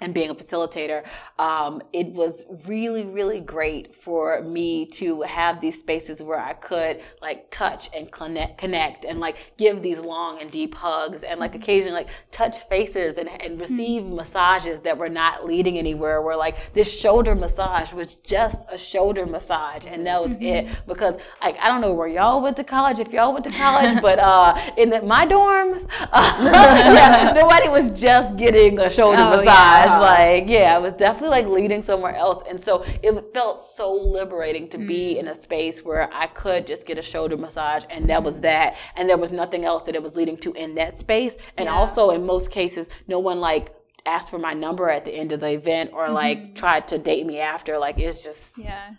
and 0.00 0.12
being 0.12 0.28
a 0.28 0.34
facilitator, 0.34 1.04
um, 1.38 1.80
it 1.92 2.08
was 2.08 2.42
really, 2.66 3.06
really 3.06 3.40
great 3.40 3.94
for 3.94 4.42
me 4.42 4.86
to 4.86 5.22
have 5.22 5.60
these 5.60 5.78
spaces 5.78 6.20
where 6.20 6.38
I 6.38 6.52
could 6.54 7.00
like 7.22 7.48
touch 7.52 7.90
and 7.94 8.10
connect, 8.10 8.58
connect 8.58 9.04
and 9.04 9.20
like 9.20 9.36
give 9.56 9.82
these 9.82 10.00
long 10.00 10.40
and 10.40 10.50
deep 10.50 10.74
hugs 10.74 11.22
and 11.22 11.38
like 11.38 11.54
occasionally 11.54 11.94
like 11.94 12.08
touch 12.32 12.68
faces 12.68 13.18
and, 13.18 13.30
and 13.40 13.60
receive 13.60 14.04
massages 14.04 14.80
that 14.80 14.98
were 14.98 15.08
not 15.08 15.46
leading 15.46 15.78
anywhere. 15.78 16.22
Where 16.22 16.36
like 16.36 16.56
this 16.74 16.90
shoulder 16.90 17.36
massage 17.36 17.92
was 17.92 18.14
just 18.24 18.66
a 18.70 18.76
shoulder 18.76 19.26
massage 19.26 19.86
and 19.86 20.04
that 20.06 20.20
was 20.20 20.36
it. 20.40 20.66
Because 20.88 21.20
like 21.40 21.56
I 21.60 21.68
don't 21.68 21.80
know 21.80 21.94
where 21.94 22.08
y'all 22.08 22.42
went 22.42 22.56
to 22.56 22.64
college, 22.64 22.98
if 22.98 23.12
y'all 23.12 23.32
went 23.32 23.44
to 23.44 23.52
college, 23.52 24.02
but 24.02 24.18
uh, 24.18 24.58
in 24.76 24.90
the, 24.90 25.02
my 25.02 25.24
dorms, 25.24 25.88
yeah, 26.12 27.32
nobody 27.34 27.68
was 27.68 27.90
just 27.98 28.36
getting 28.36 28.80
a 28.80 28.90
shoulder 28.90 29.18
Oh, 29.20 29.36
massage 29.36 29.44
yeah. 29.44 29.83
Like 29.86 30.48
yeah 30.48 30.74
I 30.76 30.78
was 30.78 30.92
definitely 30.94 31.30
like 31.30 31.46
leading 31.46 31.82
somewhere 31.82 32.14
else 32.14 32.42
and 32.48 32.62
so 32.64 32.82
it 33.02 33.12
felt 33.34 33.74
so 33.74 33.92
liberating 33.92 34.68
to 34.70 34.78
Mm. 34.78 34.86
be 34.88 35.18
in 35.18 35.28
a 35.28 35.34
space 35.40 35.84
where 35.84 36.12
i 36.12 36.26
could 36.26 36.66
just 36.66 36.86
get 36.86 36.98
a 36.98 37.02
shoulder 37.02 37.36
massage 37.36 37.84
and 37.90 38.08
that 38.10 38.22
was 38.22 38.40
that 38.40 38.76
and 38.96 39.08
there 39.08 39.16
was 39.18 39.30
nothing 39.32 39.64
else 39.64 39.82
that 39.84 39.94
it 39.94 40.02
was 40.02 40.14
leading 40.14 40.36
to 40.38 40.52
in 40.54 40.74
that 40.74 40.96
space 40.96 41.36
and 41.56 41.66
Yeah. 41.66 41.74
also 41.74 42.10
in 42.10 42.24
most 42.26 42.50
cases 42.50 42.88
no 43.08 43.18
one 43.18 43.40
like 43.40 43.74
asked 44.06 44.30
for 44.30 44.38
my 44.38 44.52
number 44.52 44.90
at 44.90 45.04
the 45.04 45.12
end 45.12 45.32
of 45.32 45.40
the 45.40 45.50
event 45.50 45.90
or 45.94 46.04
Mm-hmm. 46.04 46.14
like 46.14 46.54
tried 46.54 46.88
to 46.88 46.98
date 46.98 47.26
me 47.26 47.38
after 47.40 47.78
like 47.78 47.98
it's 47.98 48.22
just 48.22 48.58
Yeah. 48.58 48.90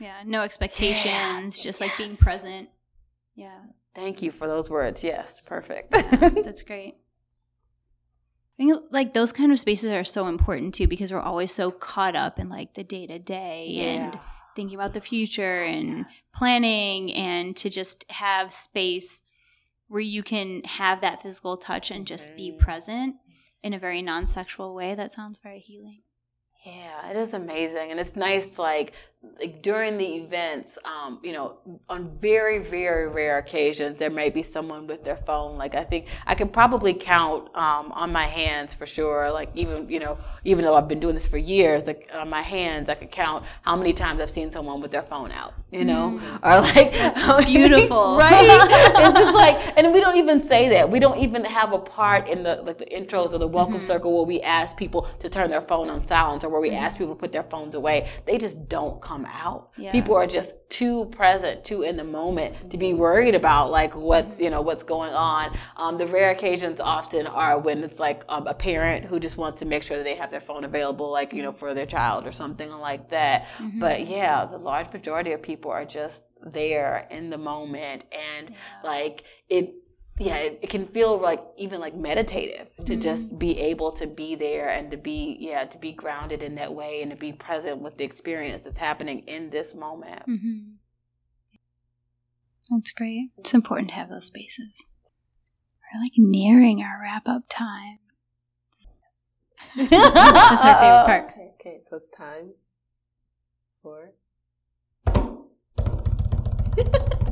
Yeah. 0.00 0.22
No 0.24 0.40
expectations, 0.42 1.58
just 1.58 1.80
like 1.80 1.92
being 1.96 2.16
present. 2.16 2.68
Yeah. 3.36 3.58
thank 3.94 4.22
you 4.22 4.30
for 4.30 4.46
those 4.46 4.68
words 4.70 5.02
yes 5.02 5.40
perfect 5.46 5.90
That's 5.90 6.62
great. 6.62 6.94
I 8.58 8.62
think 8.64 8.82
like 8.90 9.14
those 9.14 9.32
kind 9.32 9.50
of 9.50 9.58
spaces 9.58 9.90
are 9.90 10.04
so 10.04 10.26
important 10.28 10.74
too 10.74 10.86
because 10.86 11.12
we're 11.12 11.20
always 11.20 11.52
so 11.52 11.70
caught 11.72 12.14
up 12.14 12.38
in 12.38 12.48
like 12.48 12.74
the 12.74 12.84
day 12.84 13.06
to 13.06 13.18
day 13.18 13.78
and 13.80 14.18
thinking 14.54 14.76
about 14.76 14.92
the 14.92 15.00
future 15.00 15.62
and 15.64 16.06
planning 16.32 17.12
and 17.12 17.56
to 17.56 17.68
just 17.68 18.04
have 18.10 18.52
space 18.52 19.22
where 19.88 20.00
you 20.00 20.22
can 20.22 20.62
have 20.64 21.00
that 21.00 21.20
physical 21.20 21.56
touch 21.56 21.90
and 21.90 22.06
just 22.06 22.36
be 22.36 22.52
Mhm. 22.52 22.58
present 22.60 23.16
in 23.64 23.74
a 23.74 23.78
very 23.78 24.02
non-sexual 24.02 24.72
way 24.74 24.94
that 24.94 25.10
sounds 25.12 25.38
very 25.40 25.58
healing. 25.58 26.02
Yeah, 26.64 27.10
it 27.10 27.16
is 27.16 27.34
amazing, 27.34 27.90
and 27.90 28.00
it's 28.00 28.16
nice. 28.16 28.56
Like, 28.56 28.94
like 29.38 29.62
during 29.62 29.98
the 29.98 30.16
events, 30.16 30.78
um, 30.84 31.18
you 31.22 31.32
know, 31.32 31.58
on 31.88 32.16
very, 32.20 32.58
very 32.58 33.08
rare 33.08 33.38
occasions, 33.38 33.98
there 33.98 34.10
may 34.10 34.30
be 34.30 34.42
someone 34.42 34.86
with 34.86 35.04
their 35.04 35.16
phone. 35.26 35.58
Like, 35.58 35.74
I 35.74 35.84
think 35.84 36.06
I 36.26 36.34
can 36.34 36.48
probably 36.48 36.94
count 36.94 37.48
um, 37.54 37.92
on 37.92 38.12
my 38.12 38.26
hands 38.26 38.74
for 38.74 38.86
sure. 38.86 39.30
Like, 39.30 39.50
even 39.54 39.88
you 39.88 40.00
know, 40.00 40.18
even 40.44 40.64
though 40.64 40.74
I've 40.74 40.88
been 40.88 41.00
doing 41.00 41.14
this 41.14 41.26
for 41.26 41.38
years, 41.38 41.86
like 41.86 42.08
on 42.12 42.28
my 42.30 42.42
hands, 42.42 42.88
I 42.88 42.94
could 42.94 43.10
count 43.10 43.44
how 43.62 43.76
many 43.76 43.92
times 43.92 44.20
I've 44.20 44.30
seen 44.30 44.52
someone 44.52 44.80
with 44.80 44.90
their 44.90 45.02
phone 45.02 45.32
out. 45.32 45.54
You 45.74 45.84
know, 45.84 46.20
mm. 46.22 46.38
or 46.42 46.60
like 46.60 46.92
how 47.16 47.38
many- 47.38 47.52
beautiful. 47.52 48.16
right? 48.18 48.44
it's 48.44 49.18
just 49.18 49.34
like, 49.34 49.76
and 49.76 49.92
we 49.92 50.00
don't 50.00 50.16
even 50.16 50.46
say 50.46 50.68
that. 50.68 50.88
We 50.88 51.00
don't 51.00 51.18
even 51.18 51.44
have 51.44 51.72
a 51.72 51.78
part 51.78 52.28
in 52.28 52.44
the 52.44 52.62
like 52.62 52.78
the 52.78 52.86
intros 52.86 53.32
or 53.32 53.38
the 53.38 53.48
welcome 53.48 53.78
mm-hmm. 53.78 53.86
circle 53.86 54.16
where 54.16 54.26
we 54.26 54.40
ask 54.42 54.76
people 54.76 55.08
to 55.18 55.28
turn 55.28 55.50
their 55.50 55.62
phone 55.62 55.90
on 55.90 56.06
silence 56.06 56.44
or 56.44 56.48
where 56.50 56.60
we 56.60 56.70
mm-hmm. 56.70 56.84
ask 56.84 56.96
people 56.96 57.14
to 57.14 57.20
put 57.20 57.32
their 57.32 57.42
phones 57.44 57.74
away. 57.74 58.08
They 58.24 58.38
just 58.38 58.68
don't 58.68 59.02
come 59.02 59.26
out. 59.26 59.70
Yeah. 59.76 59.90
People 59.90 60.14
are 60.14 60.28
just 60.28 60.54
too 60.68 61.06
present, 61.06 61.64
too 61.64 61.82
in 61.82 61.96
the 61.96 62.04
moment 62.04 62.70
to 62.70 62.78
be 62.78 62.90
mm-hmm. 62.90 62.98
worried 62.98 63.34
about 63.34 63.70
like 63.70 63.94
what 63.96 64.40
you 64.40 64.50
know 64.50 64.62
what's 64.62 64.84
going 64.84 65.12
on. 65.12 65.58
Um, 65.76 65.98
the 65.98 66.06
rare 66.06 66.30
occasions 66.30 66.78
often 66.78 67.26
are 67.26 67.58
when 67.58 67.82
it's 67.82 67.98
like 67.98 68.22
um, 68.28 68.46
a 68.46 68.54
parent 68.54 69.06
who 69.06 69.18
just 69.18 69.36
wants 69.36 69.58
to 69.58 69.64
make 69.64 69.82
sure 69.82 69.96
that 69.96 70.04
they 70.04 70.14
have 70.14 70.30
their 70.30 70.40
phone 70.40 70.64
available, 70.64 71.10
like 71.10 71.32
you 71.32 71.42
know 71.42 71.52
for 71.52 71.74
their 71.74 71.86
child 71.86 72.26
or 72.26 72.32
something 72.32 72.70
like 72.70 73.10
that. 73.10 73.48
But 73.74 74.06
yeah, 74.06 74.46
the 74.46 74.58
large 74.58 74.92
majority 74.92 75.32
of 75.32 75.42
people 75.42 75.63
are 75.70 75.84
just 75.84 76.22
there 76.52 77.06
in 77.10 77.30
the 77.30 77.38
moment 77.38 78.04
and 78.12 78.52
like 78.82 79.24
it 79.48 79.74
yeah 80.18 80.36
it, 80.36 80.58
it 80.62 80.70
can 80.70 80.86
feel 80.88 81.18
like 81.18 81.42
even 81.56 81.80
like 81.80 81.94
meditative 81.94 82.68
to 82.84 82.96
just 82.96 83.38
be 83.38 83.58
able 83.58 83.90
to 83.90 84.06
be 84.06 84.34
there 84.34 84.68
and 84.68 84.90
to 84.90 84.96
be 84.96 85.36
yeah 85.40 85.64
to 85.64 85.78
be 85.78 85.92
grounded 85.92 86.42
in 86.42 86.54
that 86.54 86.72
way 86.72 87.00
and 87.02 87.10
to 87.10 87.16
be 87.16 87.32
present 87.32 87.80
with 87.80 87.96
the 87.96 88.04
experience 88.04 88.62
that's 88.62 88.76
happening 88.76 89.20
in 89.26 89.50
this 89.50 89.74
moment 89.74 90.22
Mm-hmm. 90.28 90.74
That's 92.70 92.92
great. 92.92 93.30
It's 93.38 93.54
important 93.54 93.90
to 93.90 93.94
have 93.96 94.08
those 94.08 94.26
spaces. 94.26 94.84
We're 95.92 96.00
like 96.00 96.12
nearing 96.16 96.82
our 96.82 96.98
wrap 97.02 97.28
up 97.28 97.42
time. 97.48 97.98
That's 99.76 100.64
our 100.64 100.80
favorite 100.80 101.06
part. 101.06 101.24
Okay, 101.34 101.52
okay, 101.60 101.80
so 101.88 101.96
it's 101.96 102.10
time 102.10 102.52
for 103.82 104.12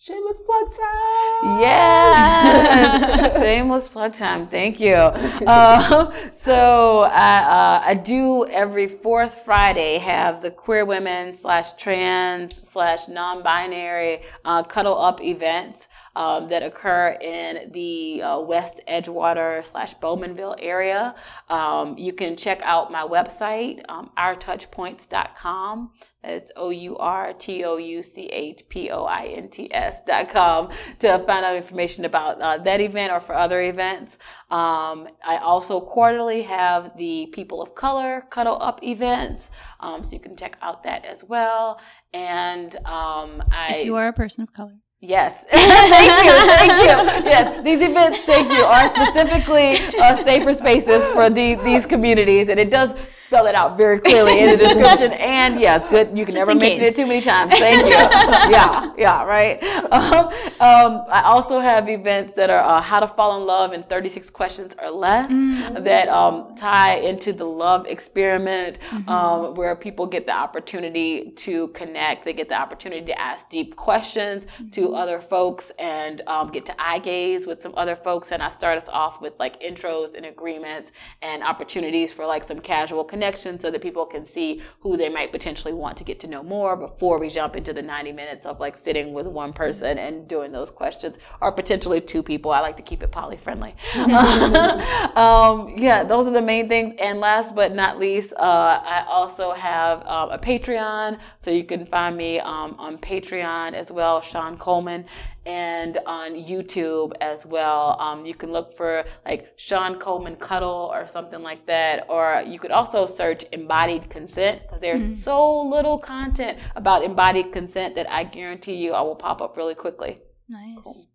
Shameless 0.00 0.40
plug 0.40 0.72
time. 0.72 1.60
Yes, 1.60 3.34
shameless 3.42 3.88
plug 3.88 4.14
time. 4.14 4.48
Thank 4.48 4.80
you. 4.80 4.94
Um, 4.94 6.12
so 6.42 7.02
I, 7.02 7.38
uh, 7.38 7.82
I 7.84 7.94
do 7.94 8.46
every 8.46 8.88
fourth 8.88 9.36
Friday 9.44 9.98
have 9.98 10.40
the 10.40 10.50
queer 10.50 10.84
women 10.84 11.36
slash 11.36 11.74
trans 11.74 12.56
slash 12.68 13.06
non-binary 13.08 14.22
uh, 14.44 14.62
cuddle 14.64 14.98
up 14.98 15.22
events. 15.22 15.86
Um, 16.16 16.48
that 16.48 16.64
occur 16.64 17.16
in 17.20 17.70
the 17.70 18.22
uh, 18.22 18.40
West 18.40 18.80
Edgewater 18.88 19.64
slash 19.64 19.94
Bowmanville 20.02 20.56
area. 20.58 21.14
Um, 21.48 21.96
you 21.96 22.12
can 22.12 22.36
check 22.36 22.60
out 22.64 22.90
my 22.90 23.02
website, 23.02 23.84
um, 23.88 24.10
ourtouchpoints.com. 24.18 25.92
It's 26.24 26.50
O 26.56 26.70
U 26.70 26.96
R 26.96 27.32
T 27.32 27.64
O 27.64 27.76
U 27.76 28.02
C 28.02 28.26
H 28.26 28.68
P 28.68 28.90
O 28.90 29.04
I 29.04 29.26
N 29.26 29.48
T 29.48 29.72
S 29.72 29.94
dot 30.04 30.30
com 30.30 30.68
to 30.98 31.22
find 31.26 31.44
out 31.44 31.54
information 31.54 32.04
about 32.04 32.40
uh, 32.40 32.58
that 32.64 32.80
event 32.80 33.12
or 33.12 33.20
for 33.20 33.34
other 33.34 33.62
events. 33.62 34.12
Um, 34.50 35.08
I 35.24 35.36
also 35.40 35.80
quarterly 35.80 36.42
have 36.42 36.96
the 36.96 37.28
People 37.32 37.62
of 37.62 37.74
Color 37.76 38.26
Cuddle 38.30 38.58
Up 38.60 38.82
events, 38.82 39.48
um, 39.78 40.02
so 40.02 40.10
you 40.10 40.20
can 40.20 40.36
check 40.36 40.56
out 40.60 40.82
that 40.82 41.04
as 41.04 41.22
well. 41.22 41.80
And 42.12 42.74
um, 42.84 43.42
I, 43.52 43.76
If 43.76 43.86
you 43.86 43.96
are 43.96 44.08
a 44.08 44.12
person 44.12 44.42
of 44.42 44.52
color. 44.52 44.74
Yes. 45.00 45.44
thank 45.50 46.24
you. 46.24 46.32
Thank 46.32 46.72
you. 46.72 47.30
Yes. 47.30 47.62
These 47.62 47.80
events, 47.82 48.18
thank 48.20 48.50
you, 48.50 48.64
are 48.64 48.92
specifically 48.92 49.78
uh, 50.00 50.24
safer 50.24 50.54
spaces 50.54 51.04
for 51.12 51.30
the, 51.30 51.54
these 51.62 51.86
communities. 51.86 52.48
And 52.48 52.58
it 52.58 52.70
does 52.70 52.90
spell 53.28 53.46
it 53.46 53.54
out 53.54 53.76
very 53.76 54.00
clearly 54.00 54.40
in 54.40 54.46
the 54.46 54.56
description. 54.64 55.12
And 55.12 55.60
yes, 55.60 55.86
good. 55.90 56.16
You 56.16 56.24
can 56.24 56.34
Just 56.34 56.46
never 56.46 56.58
mention 56.58 56.80
case. 56.80 56.94
it 56.94 56.96
too 56.96 57.06
many 57.06 57.20
times. 57.20 57.58
Thank 57.58 57.84
you. 57.84 57.90
yeah. 57.90 58.92
Yeah. 58.96 59.24
Right. 59.24 59.62
Um, 59.92 60.28
um, 60.60 61.04
I 61.10 61.22
also 61.24 61.60
have 61.60 61.90
events 61.90 62.34
that 62.36 62.48
are 62.48 62.60
uh, 62.60 62.80
how 62.80 63.00
to 63.00 63.08
fall 63.08 63.38
in 63.38 63.46
love 63.46 63.74
in 63.74 63.82
36 63.82 64.30
questions 64.30 64.74
or 64.80 64.90
less 64.90 65.28
that 65.28 66.08
um, 66.08 66.56
tie 66.56 66.96
into 66.96 67.34
the 67.34 67.44
love 67.44 67.86
experiment, 67.86 68.78
um, 69.06 69.54
where 69.54 69.76
people 69.76 70.06
get 70.06 70.24
the 70.24 70.32
opportunity 70.32 71.30
to 71.36 71.68
connect. 71.68 72.24
They 72.24 72.32
get 72.32 72.48
the 72.48 72.58
opportunity 72.58 73.04
to 73.06 73.20
ask 73.20 73.48
deep 73.50 73.76
questions 73.76 74.46
to 74.72 74.94
other 74.94 75.20
folks 75.20 75.70
and 75.78 76.22
um, 76.26 76.50
get 76.50 76.64
to 76.66 76.82
eye 76.82 76.98
gaze 76.98 77.46
with 77.46 77.60
some 77.60 77.74
other 77.76 77.96
folks. 77.96 78.32
And 78.32 78.42
I 78.42 78.48
start 78.48 78.82
us 78.82 78.88
off 78.88 79.20
with 79.20 79.34
like 79.38 79.60
intros 79.60 80.14
and 80.16 80.24
agreements 80.24 80.92
and 81.20 81.42
opportunities 81.42 82.10
for 82.10 82.24
like 82.24 82.42
some 82.42 82.60
casual 82.60 83.04
connection 83.04 83.17
so 83.58 83.70
that 83.70 83.82
people 83.82 84.06
can 84.06 84.24
see 84.24 84.62
who 84.80 84.96
they 84.96 85.08
might 85.08 85.32
potentially 85.32 85.72
want 85.72 85.96
to 85.96 86.04
get 86.04 86.20
to 86.20 86.26
know 86.26 86.42
more 86.42 86.76
before 86.76 87.18
we 87.18 87.28
jump 87.28 87.56
into 87.56 87.72
the 87.72 87.82
90 87.82 88.12
minutes 88.12 88.46
of 88.46 88.60
like 88.60 88.76
sitting 88.76 89.12
with 89.12 89.26
one 89.26 89.52
person 89.52 89.98
and 89.98 90.28
doing 90.28 90.52
those 90.52 90.70
questions 90.70 91.18
or 91.40 91.52
potentially 91.52 92.00
two 92.00 92.22
people. 92.22 92.50
I 92.50 92.60
like 92.60 92.76
to 92.76 92.82
keep 92.82 93.02
it 93.02 93.10
poly 93.10 93.36
friendly. 93.36 93.74
um, 93.94 95.74
yeah, 95.76 96.04
those 96.04 96.26
are 96.26 96.32
the 96.32 96.40
main 96.42 96.68
things. 96.68 96.94
And 97.00 97.20
last 97.20 97.54
but 97.54 97.74
not 97.74 97.98
least, 97.98 98.32
uh, 98.34 98.82
I 98.84 99.04
also 99.08 99.52
have 99.52 100.00
um, 100.06 100.30
a 100.30 100.38
Patreon. 100.38 101.18
So 101.40 101.50
you 101.50 101.64
can 101.64 101.86
find 101.86 102.16
me 102.16 102.40
um, 102.40 102.76
on 102.78 102.98
Patreon 102.98 103.74
as 103.74 103.90
well, 103.90 104.20
Sean 104.20 104.56
Coleman, 104.56 105.04
and 105.46 105.98
on 106.06 106.32
YouTube 106.32 107.12
as 107.20 107.46
well. 107.46 107.96
Um, 108.00 108.26
you 108.26 108.34
can 108.34 108.52
look 108.52 108.76
for 108.76 109.04
like 109.24 109.52
Sean 109.56 109.98
Coleman 109.98 110.36
Cuddle 110.36 110.90
or 110.92 111.06
something 111.06 111.42
like 111.42 111.66
that. 111.66 112.06
Or 112.08 112.42
you 112.46 112.58
could 112.58 112.70
also 112.70 113.06
search 113.06 113.44
embodied 113.52 114.10
consent 114.10 114.62
because 114.62 114.80
there's 114.80 115.22
so 115.22 115.62
little 115.62 115.98
content 115.98 116.58
about 116.76 117.02
embodied 117.02 117.52
consent 117.52 117.94
that 117.94 118.10
I 118.10 118.24
guarantee 118.24 118.74
you 118.74 118.92
I 118.92 119.00
will 119.00 119.16
pop 119.16 119.40
up 119.40 119.56
really 119.56 119.74
quickly. 119.74 120.20
Nice. 120.48 121.06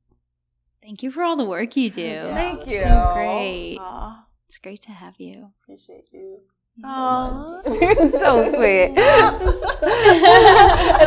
Thank 0.82 1.01
you 1.01 1.11
for 1.11 1.24
all 1.24 1.38
the 1.38 1.45
work 1.45 1.78
you 1.78 1.89
do. 1.89 2.01
Yeah, 2.01 2.36
Thank 2.36 2.67
you. 2.67 2.82
so 2.82 3.11
great. 3.15 3.78
Aw. 3.80 4.26
It's 4.49 4.57
great 4.57 4.82
to 4.84 4.91
have 4.91 5.15
you. 5.17 5.51
Appreciate 5.63 6.07
you. 6.11 6.39
Aw, 6.84 7.61
you're 7.65 7.95
so 8.11 8.51
sweet. 8.51 8.97
and 8.97 8.97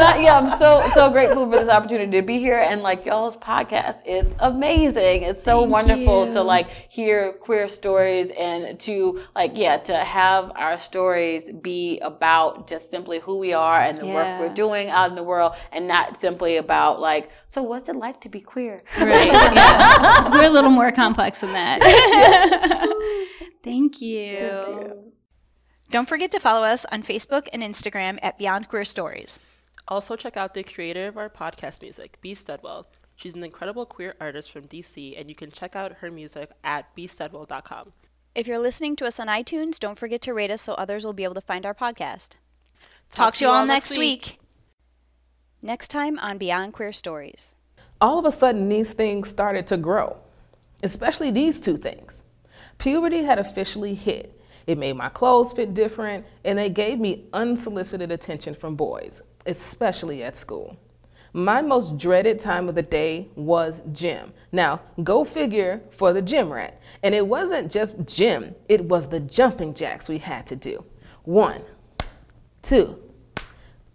I, 0.01 0.21
yeah, 0.23 0.39
I'm 0.39 0.57
so 0.61 0.89
so 0.95 1.11
grateful 1.11 1.51
for 1.51 1.59
this 1.59 1.69
opportunity 1.69 2.21
to 2.21 2.23
be 2.25 2.39
here. 2.39 2.59
And 2.59 2.83
like 2.83 3.05
y'all's 3.05 3.37
podcast 3.39 4.01
is 4.07 4.31
amazing. 4.39 5.25
It's 5.25 5.43
so 5.43 5.61
Thank 5.61 5.73
wonderful 5.73 6.33
to 6.33 6.43
like 6.43 6.69
hear 6.69 7.33
queer 7.33 7.69
stories 7.69 8.31
and 8.39 8.79
to 8.81 9.21
like 9.35 9.53
yeah 9.55 9.79
to 9.79 9.97
have 9.97 10.53
our 10.55 10.79
stories 10.79 11.51
be 11.63 11.99
about 11.99 12.69
just 12.69 12.89
simply 12.91 13.19
who 13.19 13.39
we 13.39 13.53
are 13.53 13.81
and 13.81 13.99
the 13.99 14.07
work 14.07 14.41
we're 14.41 14.55
doing 14.55 14.89
out 14.89 15.11
in 15.11 15.17
the 15.17 15.25
world, 15.25 15.55
and 15.73 15.89
not 15.89 16.21
simply 16.21 16.59
about 16.59 17.01
like 17.01 17.29
so 17.51 17.63
what's 17.63 17.89
it 17.89 17.97
like 17.97 18.21
to 18.21 18.29
be 18.29 18.41
queer. 18.41 18.83
Right. 18.99 19.33
Yeah. 19.57 20.31
We're 20.31 20.45
a 20.45 20.51
little 20.51 20.71
more 20.71 20.93
complex 20.93 21.41
than 21.41 21.53
that. 21.55 21.81
Thank 23.65 24.01
you. 24.01 25.11
Don't 25.91 26.09
forget 26.09 26.33
to 26.33 26.41
follow 26.41 26.65
us 26.67 26.85
on 26.91 27.03
Facebook 27.03 27.49
and 27.53 27.63
Instagram 27.63 28.19
at 28.23 28.39
Beyond 28.39 28.69
Queer 28.69 28.85
Stories. 28.85 29.39
Also, 29.89 30.17
check 30.17 30.37
out 30.37 30.53
the 30.53 30.65
creator 30.65 31.07
of 31.07 31.17
our 31.17 31.29
podcast 31.31 31.81
music, 31.83 32.19
B. 32.21 32.35
Studwell. 32.35 32.87
She's 33.15 33.37
an 33.37 33.45
incredible 33.45 33.87
queer 33.87 34.15
artist 34.21 34.51
from 34.53 34.67
DC, 34.67 35.19
and 35.19 35.29
you 35.29 35.35
can 35.35 35.51
check 35.51 35.77
out 35.77 35.93
her 35.93 36.11
music 36.11 36.51
at 36.65 36.95
bstudwell.com. 36.97 37.93
If 38.35 38.47
you're 38.47 38.59
listening 38.59 38.97
to 38.97 39.07
us 39.07 39.21
on 39.21 39.29
iTunes, 39.29 39.79
don't 39.79 39.99
forget 39.99 40.23
to 40.23 40.35
rate 40.35 40.51
us 40.51 40.61
so 40.61 40.75
others 40.75 41.05
will 41.05 41.13
be 41.15 41.25
able 41.25 41.35
to 41.37 41.41
find 41.41 41.65
our 41.65 41.73
podcast. 41.73 42.31
Talk, 43.15 43.37
to 43.37 43.45
you 43.45 43.51
all 43.51 43.65
next 43.65 43.97
week. 43.97 44.39
Next 45.63 45.89
time 45.89 46.19
on 46.19 46.37
Beyond 46.37 46.73
Queer 46.75 46.93
Stories. 46.93 47.55
all 48.01 48.19
of 48.19 48.27
a 48.27 48.33
sudden 48.33 48.69
these 48.69 48.93
things 48.93 49.29
started 49.29 49.67
to 49.69 49.77
grow, 49.79 50.19
especially 50.83 51.31
these 51.31 51.61
two 51.61 51.77
things. 51.79 52.23
Puberty 52.77 53.23
had 53.23 53.39
officially 53.39 53.95
hit. 53.95 54.36
It 54.67 54.79
made 54.79 54.95
my 54.95 55.09
clothes 55.09 55.53
fit 55.53 55.75
different, 55.75 56.27
and 56.45 56.59
they 56.59 56.69
gave 56.69 56.99
me 56.99 57.25
unsolicited 57.33 58.11
attention 58.11 58.55
from 58.55 58.75
boys, 58.75 59.23
especially 59.47 60.25
at 60.25 60.35
school. 60.35 60.77
My 61.33 61.61
most 61.61 61.99
dreaded 61.99 62.39
time 62.41 62.69
of 62.69 62.75
the 62.75 62.83
day 62.83 63.29
was 63.37 63.83
gym. 63.93 64.33
Now, 64.53 64.81
go 65.05 65.23
figure 65.25 65.83
for 65.91 66.13
the 66.13 66.23
gym 66.23 66.51
rat. 66.51 66.81
And 67.03 67.15
it 67.15 67.27
wasn't 67.27 67.71
just 67.71 67.95
gym, 68.07 68.55
it 68.69 68.85
was 68.85 69.07
the 69.07 69.21
jumping 69.21 69.75
jacks 69.75 70.09
we 70.09 70.19
had 70.19 70.47
to 70.47 70.57
do. 70.57 70.85
One, 71.25 71.63
two, 72.63 72.99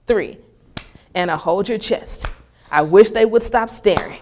three, 0.06 0.38
and 1.16 1.32
I 1.32 1.36
hold 1.36 1.68
your 1.68 1.80
chest. 1.80 2.28
I 2.70 2.84
wish 2.84 3.12
they 3.12 3.26
would 3.26 3.44
stop 3.44 3.70
staring. 3.70 4.22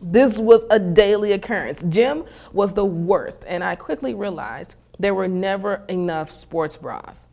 This 0.00 0.38
was 0.38 0.64
a 0.70 0.78
daily 0.78 1.32
occurrence. 1.32 1.82
Gym 1.88 2.24
was 2.52 2.72
the 2.72 2.84
worst, 2.84 3.44
and 3.46 3.64
I 3.64 3.74
quickly 3.74 4.14
realized 4.14 4.76
there 4.98 5.14
were 5.14 5.28
never 5.28 5.82
enough 5.88 6.30
sports 6.30 6.76
bras. 6.76 7.26